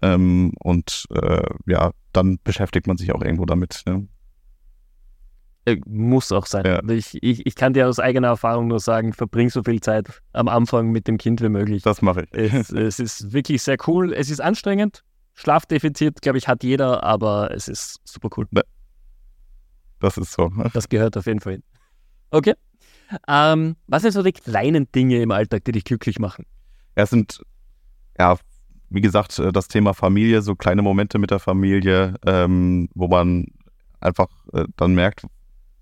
Ähm, 0.03 0.53
und 0.61 1.07
äh, 1.15 1.43
ja, 1.67 1.91
dann 2.13 2.39
beschäftigt 2.45 2.87
man 2.87 2.97
sich 2.97 3.13
auch 3.13 3.23
irgendwo 3.23 3.45
damit. 3.45 3.83
Ne? 3.87 4.09
Muss 5.87 6.31
auch 6.31 6.47
sein. 6.47 6.65
Ja. 6.65 6.81
Ich, 6.89 7.19
ich, 7.23 7.45
ich 7.45 7.55
kann 7.57 7.73
dir 7.73 7.89
aus 7.89 7.99
eigener 7.99 8.29
Erfahrung 8.29 8.69
nur 8.69 8.79
sagen, 8.79 9.13
verbring 9.13 9.51
so 9.51 9.65
viel 9.65 9.81
Zeit 9.81 10.23
am 10.33 10.47
Anfang 10.47 10.91
mit 10.93 11.09
dem 11.09 11.19
Kind 11.19 11.43
wie 11.43 11.49
möglich. 11.49 11.83
Das 11.83 12.03
mache 12.03 12.25
ich. 12.31 12.55
Es, 12.55 12.71
es 12.73 13.01
ist 13.01 13.33
wirklich 13.33 13.63
sehr 13.63 13.77
cool. 13.87 14.13
Es 14.13 14.31
ist 14.31 14.41
anstrengend. 14.41 15.03
Schlafdefizit, 15.35 16.23
glaube 16.23 16.39
ich, 16.39 16.47
hat 16.49 16.63
jeder, 16.63 17.03
aber 17.03 17.51
es 17.51 17.69
ist 17.69 18.01
super 18.05 18.29
cool. 18.37 18.47
Das 20.01 20.17
ist 20.17 20.33
so. 20.33 20.51
Das 20.73 20.89
gehört 20.89 21.17
auf 21.17 21.27
jeden 21.27 21.41
Fall 21.41 21.55
hin. 21.55 21.63
Okay. 22.31 22.55
Ähm, 23.29 23.77
was 23.87 24.03
sind 24.03 24.13
so 24.13 24.23
die 24.23 24.33
kleinen 24.33 24.91
Dinge 24.93 25.21
im 25.21 25.31
Alltag, 25.31 25.65
die 25.65 25.73
dich 25.73 25.85
glücklich 25.85 26.19
machen? 26.19 26.45
Es 26.95 27.11
sind 27.11 27.41
ja 28.19 28.37
wie 28.91 29.01
gesagt, 29.01 29.39
äh, 29.39 29.53
das 29.53 29.68
Thema 29.68 29.95
Familie, 29.95 30.43
so 30.43 30.55
kleine 30.55 30.82
Momente 30.82 31.18
mit 31.18 31.30
der 31.30 31.39
Familie, 31.39 32.14
ähm, 32.26 32.89
wo 32.95 33.09
man 33.09 33.47
einfach 34.01 34.28
äh, 34.53 34.64
dann 34.76 34.95
merkt, 34.95 35.26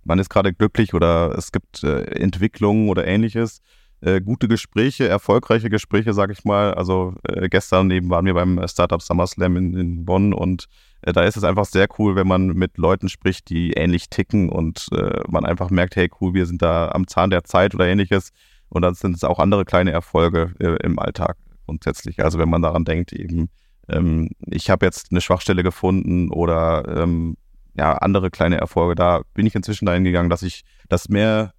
man 0.04 0.18
ist 0.18 0.28
gerade 0.28 0.52
glücklich 0.52 0.94
oder 0.94 1.34
es 1.36 1.52
gibt 1.52 1.82
äh, 1.82 2.02
Entwicklungen 2.02 2.88
oder 2.88 3.06
ähnliches. 3.06 3.60
Äh, 4.00 4.20
gute 4.20 4.48
Gespräche, 4.48 5.08
erfolgreiche 5.08 5.70
Gespräche, 5.70 6.12
sag 6.12 6.30
ich 6.30 6.44
mal. 6.44 6.74
Also 6.74 7.14
äh, 7.26 7.48
gestern 7.48 7.90
eben 7.90 8.10
waren 8.10 8.26
wir 8.26 8.34
beim 8.34 8.60
Startup 8.68 9.00
SummerSlam 9.00 9.56
in, 9.56 9.74
in 9.74 10.04
Bonn 10.04 10.34
und 10.34 10.66
äh, 11.02 11.12
da 11.14 11.24
ist 11.24 11.38
es 11.38 11.44
einfach 11.44 11.64
sehr 11.64 11.86
cool, 11.98 12.14
wenn 12.16 12.26
man 12.26 12.48
mit 12.48 12.76
Leuten 12.76 13.08
spricht, 13.08 13.48
die 13.48 13.72
ähnlich 13.72 14.10
ticken 14.10 14.50
und 14.50 14.88
man 15.28 15.44
einfach 15.44 15.70
merkt, 15.70 15.96
hey 15.96 16.10
cool, 16.20 16.34
wir 16.34 16.46
sind 16.46 16.62
da 16.62 16.90
am 16.90 17.06
Zahn 17.06 17.30
der 17.30 17.44
Zeit 17.44 17.74
oder 17.74 17.86
ähnliches. 17.86 18.30
Und 18.68 18.82
dann 18.82 18.94
sind 18.94 19.14
es 19.14 19.24
auch 19.24 19.38
andere 19.38 19.64
kleine 19.64 19.92
Erfolge 19.92 20.54
im 20.58 20.98
Alltag 20.98 21.36
grundsätzlich. 21.64 22.22
Also 22.22 22.38
wenn 22.38 22.48
man 22.48 22.62
daran 22.62 22.84
denkt, 22.84 23.12
eben, 23.12 23.48
ähm, 23.88 24.30
ich 24.46 24.70
habe 24.70 24.86
jetzt 24.86 25.08
eine 25.10 25.20
Schwachstelle 25.20 25.62
gefunden 25.62 26.30
oder 26.30 26.84
ähm, 27.02 27.36
ja, 27.74 27.94
andere 27.94 28.30
kleine 28.30 28.56
Erfolge, 28.56 28.94
da 28.94 29.22
bin 29.34 29.46
ich 29.46 29.54
inzwischen 29.54 29.86
dahin 29.86 30.04
gegangen, 30.04 30.30
dass 30.30 30.42
ich 30.42 30.64
das 30.88 31.08
mehr 31.08 31.52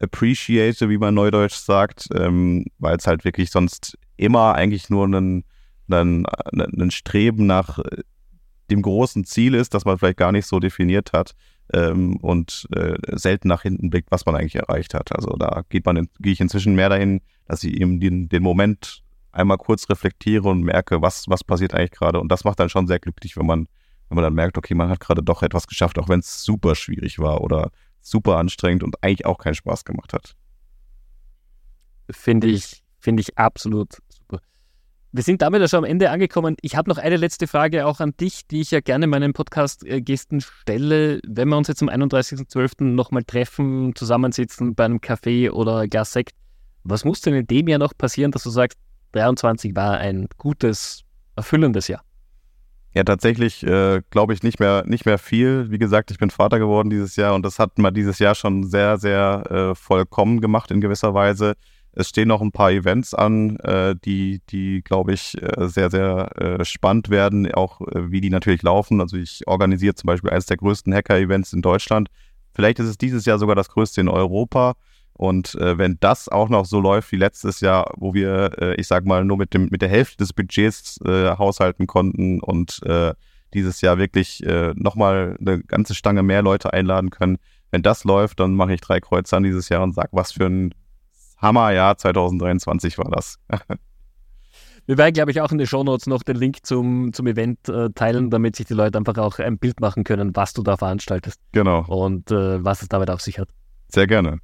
appreciate, 0.00 0.88
wie 0.88 0.98
man 0.98 1.14
neudeutsch 1.14 1.54
sagt, 1.54 2.08
ähm, 2.14 2.66
weil 2.78 2.96
es 2.96 3.06
halt 3.06 3.24
wirklich 3.24 3.50
sonst 3.50 3.96
immer 4.16 4.54
eigentlich 4.54 4.90
nur 4.90 5.06
ein, 5.06 5.44
Streben 6.90 7.46
nach 7.46 7.78
dem 8.70 8.82
großen 8.82 9.24
Ziel 9.24 9.54
ist, 9.54 9.74
das 9.74 9.84
man 9.84 9.98
vielleicht 9.98 10.16
gar 10.16 10.32
nicht 10.32 10.46
so 10.46 10.58
definiert 10.58 11.12
hat 11.12 11.34
ähm, 11.72 12.16
und 12.16 12.66
äh, 12.74 12.94
selten 13.12 13.48
nach 13.48 13.62
hinten 13.62 13.90
blickt, 13.90 14.10
was 14.10 14.26
man 14.26 14.34
eigentlich 14.34 14.56
erreicht 14.56 14.94
hat. 14.94 15.14
Also 15.14 15.36
da 15.38 15.62
geht 15.68 15.86
man, 15.86 16.08
gehe 16.20 16.32
ich 16.32 16.40
inzwischen 16.40 16.74
mehr 16.74 16.88
dahin, 16.88 17.20
dass 17.46 17.64
ich 17.64 17.80
eben 17.80 18.00
den, 18.00 18.28
den 18.28 18.42
Moment 18.42 19.03
einmal 19.34 19.58
kurz 19.58 19.88
reflektiere 19.88 20.48
und 20.48 20.62
merke, 20.62 21.02
was, 21.02 21.28
was 21.28 21.44
passiert 21.44 21.74
eigentlich 21.74 21.90
gerade. 21.90 22.20
Und 22.20 22.30
das 22.30 22.44
macht 22.44 22.60
dann 22.60 22.68
schon 22.68 22.86
sehr 22.86 22.98
glücklich, 22.98 23.36
wenn 23.36 23.46
man, 23.46 23.66
wenn 24.08 24.16
man 24.16 24.24
dann 24.24 24.34
merkt, 24.34 24.56
okay, 24.56 24.74
man 24.74 24.88
hat 24.88 25.00
gerade 25.00 25.22
doch 25.22 25.42
etwas 25.42 25.66
geschafft, 25.66 25.98
auch 25.98 26.08
wenn 26.08 26.20
es 26.20 26.42
super 26.42 26.74
schwierig 26.74 27.18
war 27.18 27.40
oder 27.40 27.70
super 28.00 28.36
anstrengend 28.36 28.82
und 28.82 29.02
eigentlich 29.02 29.26
auch 29.26 29.38
keinen 29.38 29.54
Spaß 29.54 29.84
gemacht 29.84 30.12
hat. 30.12 30.36
Finde 32.10 32.48
ich, 32.48 32.82
finde 32.98 33.22
ich 33.22 33.38
absolut 33.38 33.94
super. 34.08 34.40
Wir 35.12 35.22
sind 35.22 35.42
damit 35.42 35.60
ja 35.60 35.68
schon 35.68 35.78
am 35.78 35.84
Ende 35.84 36.10
angekommen. 36.10 36.56
Ich 36.60 36.76
habe 36.76 36.90
noch 36.90 36.98
eine 36.98 37.16
letzte 37.16 37.46
Frage 37.46 37.86
auch 37.86 38.00
an 38.00 38.16
dich, 38.16 38.46
die 38.48 38.60
ich 38.60 38.72
ja 38.72 38.80
gerne 38.80 39.06
meinen 39.06 39.32
Podcast-Gästen 39.32 40.40
stelle. 40.40 41.20
Wenn 41.26 41.48
wir 41.48 41.56
uns 41.56 41.68
jetzt 41.68 41.82
am 41.82 41.88
31.12. 41.88 42.82
nochmal 42.82 43.22
treffen, 43.22 43.94
zusammensitzen 43.94 44.74
bei 44.74 44.84
einem 44.84 44.98
Café 44.98 45.50
oder 45.50 45.86
Glas 45.86 46.12
Sekt, 46.12 46.34
was 46.82 47.04
muss 47.04 47.20
denn 47.20 47.34
in 47.34 47.46
dem 47.46 47.68
Jahr 47.68 47.78
noch 47.78 47.96
passieren, 47.96 48.32
dass 48.32 48.42
du 48.42 48.50
sagst, 48.50 48.78
23 49.14 49.74
war 49.74 49.98
ein 49.98 50.26
gutes, 50.36 51.04
erfüllendes 51.36 51.88
Jahr. 51.88 52.02
Ja, 52.94 53.02
tatsächlich 53.02 53.64
äh, 53.64 54.02
glaube 54.10 54.34
ich 54.34 54.44
nicht 54.44 54.60
mehr, 54.60 54.84
nicht 54.86 55.04
mehr 55.04 55.18
viel. 55.18 55.70
Wie 55.70 55.78
gesagt, 55.78 56.12
ich 56.12 56.18
bin 56.18 56.30
Vater 56.30 56.60
geworden 56.60 56.90
dieses 56.90 57.16
Jahr 57.16 57.34
und 57.34 57.44
das 57.44 57.58
hat 57.58 57.76
man 57.78 57.92
dieses 57.92 58.20
Jahr 58.20 58.36
schon 58.36 58.64
sehr, 58.64 58.98
sehr 58.98 59.42
äh, 59.50 59.74
vollkommen 59.74 60.40
gemacht 60.40 60.70
in 60.70 60.80
gewisser 60.80 61.12
Weise. 61.12 61.54
Es 61.90 62.08
stehen 62.08 62.28
noch 62.28 62.40
ein 62.40 62.52
paar 62.52 62.70
Events 62.70 63.12
an, 63.12 63.56
äh, 63.58 63.96
die, 64.04 64.40
die 64.48 64.82
glaube 64.82 65.12
ich, 65.12 65.40
äh, 65.42 65.68
sehr, 65.68 65.90
sehr 65.90 66.30
äh, 66.40 66.64
spannend 66.64 67.10
werden, 67.10 67.52
auch 67.52 67.80
äh, 67.80 68.12
wie 68.12 68.20
die 68.20 68.30
natürlich 68.30 68.62
laufen. 68.62 69.00
Also 69.00 69.16
ich 69.16 69.42
organisiere 69.46 69.96
zum 69.96 70.06
Beispiel 70.08 70.30
eines 70.30 70.46
der 70.46 70.56
größten 70.56 70.94
Hacker-Events 70.94 71.52
in 71.52 71.62
Deutschland. 71.62 72.08
Vielleicht 72.54 72.78
ist 72.78 72.86
es 72.86 72.98
dieses 72.98 73.24
Jahr 73.24 73.38
sogar 73.38 73.56
das 73.56 73.68
größte 73.68 74.00
in 74.00 74.08
Europa. 74.08 74.74
Und 75.14 75.54
äh, 75.54 75.78
wenn 75.78 75.96
das 76.00 76.28
auch 76.28 76.48
noch 76.48 76.66
so 76.66 76.80
läuft 76.80 77.12
wie 77.12 77.16
letztes 77.16 77.60
Jahr, 77.60 77.92
wo 77.96 78.14
wir, 78.14 78.50
äh, 78.58 78.74
ich 78.74 78.88
sag 78.88 79.06
mal, 79.06 79.24
nur 79.24 79.36
mit, 79.36 79.54
dem, 79.54 79.68
mit 79.70 79.80
der 79.80 79.88
Hälfte 79.88 80.16
des 80.16 80.32
Budgets 80.32 81.00
äh, 81.04 81.36
haushalten 81.36 81.86
konnten 81.86 82.40
und 82.40 82.82
äh, 82.84 83.14
dieses 83.54 83.80
Jahr 83.80 83.98
wirklich 83.98 84.44
äh, 84.44 84.72
nochmal 84.74 85.36
eine 85.40 85.60
ganze 85.60 85.94
Stange 85.94 86.24
mehr 86.24 86.42
Leute 86.42 86.72
einladen 86.72 87.10
können, 87.10 87.38
wenn 87.70 87.82
das 87.82 88.04
läuft, 88.04 88.40
dann 88.40 88.54
mache 88.54 88.74
ich 88.74 88.80
drei 88.80 89.00
Kreuze 89.00 89.36
an 89.36 89.44
dieses 89.44 89.68
Jahr 89.68 89.82
und 89.82 89.94
sage, 89.94 90.10
was 90.12 90.32
für 90.32 90.46
ein 90.46 90.74
Hammerjahr 91.38 91.96
2023 91.96 92.98
war 92.98 93.10
das. 93.10 93.38
Wir 94.86 94.98
werden, 94.98 95.14
glaube 95.14 95.30
ich, 95.30 95.40
auch 95.40 95.50
in 95.50 95.58
den 95.58 95.66
Shownotes 95.66 96.06
noch 96.06 96.22
den 96.22 96.36
Link 96.36 96.58
zum, 96.66 97.12
zum 97.14 97.26
Event 97.26 97.68
äh, 97.68 97.88
teilen, 97.90 98.30
damit 98.30 98.54
sich 98.54 98.66
die 98.66 98.74
Leute 98.74 98.98
einfach 98.98 99.16
auch 99.16 99.38
ein 99.38 99.58
Bild 99.58 99.80
machen 99.80 100.04
können, 100.04 100.36
was 100.36 100.52
du 100.52 100.62
da 100.62 100.76
veranstaltest. 100.76 101.40
Genau. 101.52 101.84
Und 101.86 102.30
äh, 102.30 102.62
was 102.62 102.82
es 102.82 102.88
damit 102.88 103.08
auf 103.08 103.22
sich 103.22 103.38
hat. 103.38 103.48
Sehr 103.88 104.06
gerne. 104.06 104.40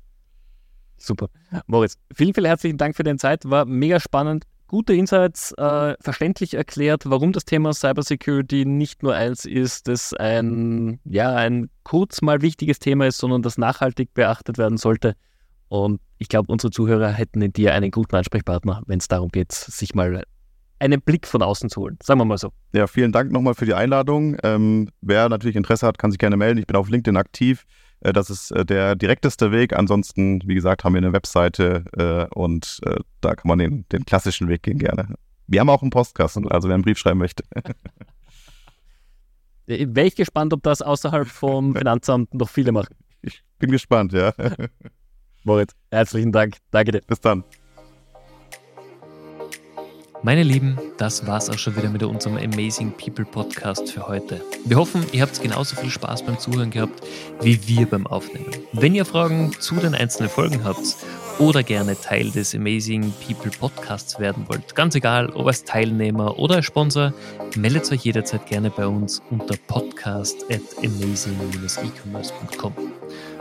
Super. 1.00 1.28
Moritz, 1.66 1.96
vielen, 2.14 2.34
vielen 2.34 2.46
herzlichen 2.46 2.76
Dank 2.76 2.94
für 2.94 3.02
deine 3.02 3.18
Zeit. 3.18 3.48
War 3.48 3.64
mega 3.64 3.98
spannend. 3.98 4.44
Gute 4.68 4.94
Insights, 4.94 5.52
äh, 5.52 5.96
verständlich 6.00 6.54
erklärt, 6.54 7.02
warum 7.06 7.32
das 7.32 7.44
Thema 7.44 7.72
Cybersecurity 7.72 8.64
nicht 8.66 9.02
nur 9.02 9.14
eins 9.14 9.44
ist, 9.44 9.88
das 9.88 10.14
ein, 10.14 11.00
ja, 11.04 11.34
ein 11.34 11.70
kurz 11.82 12.22
mal 12.22 12.40
wichtiges 12.40 12.78
Thema 12.78 13.08
ist, 13.08 13.18
sondern 13.18 13.42
das 13.42 13.58
nachhaltig 13.58 14.14
beachtet 14.14 14.58
werden 14.58 14.78
sollte. 14.78 15.16
Und 15.68 16.00
ich 16.18 16.28
glaube, 16.28 16.52
unsere 16.52 16.70
Zuhörer 16.70 17.10
hätten 17.10 17.42
in 17.42 17.52
dir 17.52 17.74
einen 17.74 17.90
guten 17.90 18.14
Ansprechpartner, 18.14 18.82
wenn 18.86 18.98
es 19.00 19.08
darum 19.08 19.30
geht, 19.30 19.50
sich 19.50 19.94
mal 19.94 20.22
einen 20.78 21.00
Blick 21.00 21.26
von 21.26 21.42
außen 21.42 21.68
zu 21.68 21.80
holen. 21.80 21.98
Sagen 22.02 22.20
wir 22.20 22.24
mal 22.24 22.38
so. 22.38 22.50
Ja, 22.72 22.86
vielen 22.86 23.12
Dank 23.12 23.32
nochmal 23.32 23.54
für 23.54 23.66
die 23.66 23.74
Einladung. 23.74 24.36
Ähm, 24.42 24.88
wer 25.00 25.28
natürlich 25.28 25.56
Interesse 25.56 25.86
hat, 25.86 25.98
kann 25.98 26.10
sich 26.10 26.18
gerne 26.18 26.36
melden. 26.36 26.58
Ich 26.58 26.66
bin 26.66 26.76
auf 26.76 26.88
LinkedIn 26.88 27.16
aktiv. 27.16 27.64
Äh, 28.00 28.12
das 28.12 28.30
ist 28.30 28.50
äh, 28.50 28.64
der 28.64 28.96
direkteste 28.96 29.52
Weg. 29.52 29.76
Ansonsten, 29.76 30.40
wie 30.46 30.54
gesagt, 30.54 30.84
haben 30.84 30.94
wir 30.94 30.98
eine 30.98 31.12
Webseite 31.12 31.84
äh, 31.96 32.34
und 32.34 32.80
da 33.20 33.34
kann 33.34 33.48
man 33.48 33.58
den, 33.58 33.84
den 33.90 34.04
klassischen 34.04 34.48
Weg 34.48 34.62
gehen 34.62 34.78
gerne. 34.78 35.14
Wir 35.46 35.60
haben 35.60 35.68
auch 35.68 35.82
einen 35.82 35.90
Postkasten, 35.90 36.48
also 36.48 36.68
wer 36.68 36.74
einen 36.74 36.84
Brief 36.84 36.98
schreiben 36.98 37.18
möchte. 37.18 37.44
Wäre 39.66 40.06
ich 40.06 40.16
gespannt, 40.16 40.52
ob 40.52 40.62
das 40.62 40.82
außerhalb 40.82 41.28
vom 41.28 41.74
Finanzamt 41.76 42.34
noch 42.34 42.48
viele 42.48 42.72
machen. 42.72 42.94
Ich 43.22 43.42
bin 43.58 43.70
gespannt, 43.70 44.12
ja. 44.12 44.32
Moritz, 45.44 45.74
herzlichen 45.90 46.32
Dank. 46.32 46.56
Danke 46.70 46.92
dir. 46.92 47.02
Bis 47.06 47.20
dann. 47.20 47.44
Meine 50.22 50.42
Lieben, 50.42 50.78
das 50.98 51.26
war's 51.26 51.48
auch 51.48 51.56
schon 51.56 51.76
wieder 51.76 51.88
mit 51.88 52.02
unserem 52.02 52.36
Amazing 52.36 52.92
People 52.92 53.24
Podcast 53.24 53.90
für 53.90 54.06
heute. 54.06 54.42
Wir 54.66 54.76
hoffen, 54.76 55.06
ihr 55.12 55.22
habt 55.22 55.40
genauso 55.40 55.76
viel 55.76 55.88
Spaß 55.88 56.26
beim 56.26 56.38
Zuhören 56.38 56.70
gehabt 56.70 57.00
wie 57.40 57.66
wir 57.66 57.86
beim 57.86 58.06
Aufnehmen. 58.06 58.50
Wenn 58.74 58.94
ihr 58.94 59.06
Fragen 59.06 59.50
zu 59.58 59.76
den 59.76 59.94
einzelnen 59.94 60.28
Folgen 60.28 60.62
habt 60.62 60.96
oder 61.38 61.62
gerne 61.62 61.98
Teil 61.98 62.30
des 62.30 62.54
Amazing 62.54 63.14
People 63.26 63.50
Podcasts 63.50 64.20
werden 64.20 64.44
wollt, 64.48 64.74
ganz 64.74 64.94
egal, 64.94 65.30
ob 65.30 65.46
als 65.46 65.64
Teilnehmer 65.64 66.38
oder 66.38 66.56
als 66.56 66.66
Sponsor, 66.66 67.14
meldet 67.56 67.90
euch 67.90 68.02
jederzeit 68.04 68.44
gerne 68.46 68.68
bei 68.68 68.86
uns 68.86 69.22
unter 69.30 69.56
podcast 69.68 70.44
at 70.50 70.60
amazing-ecommerce.com. 70.84 72.74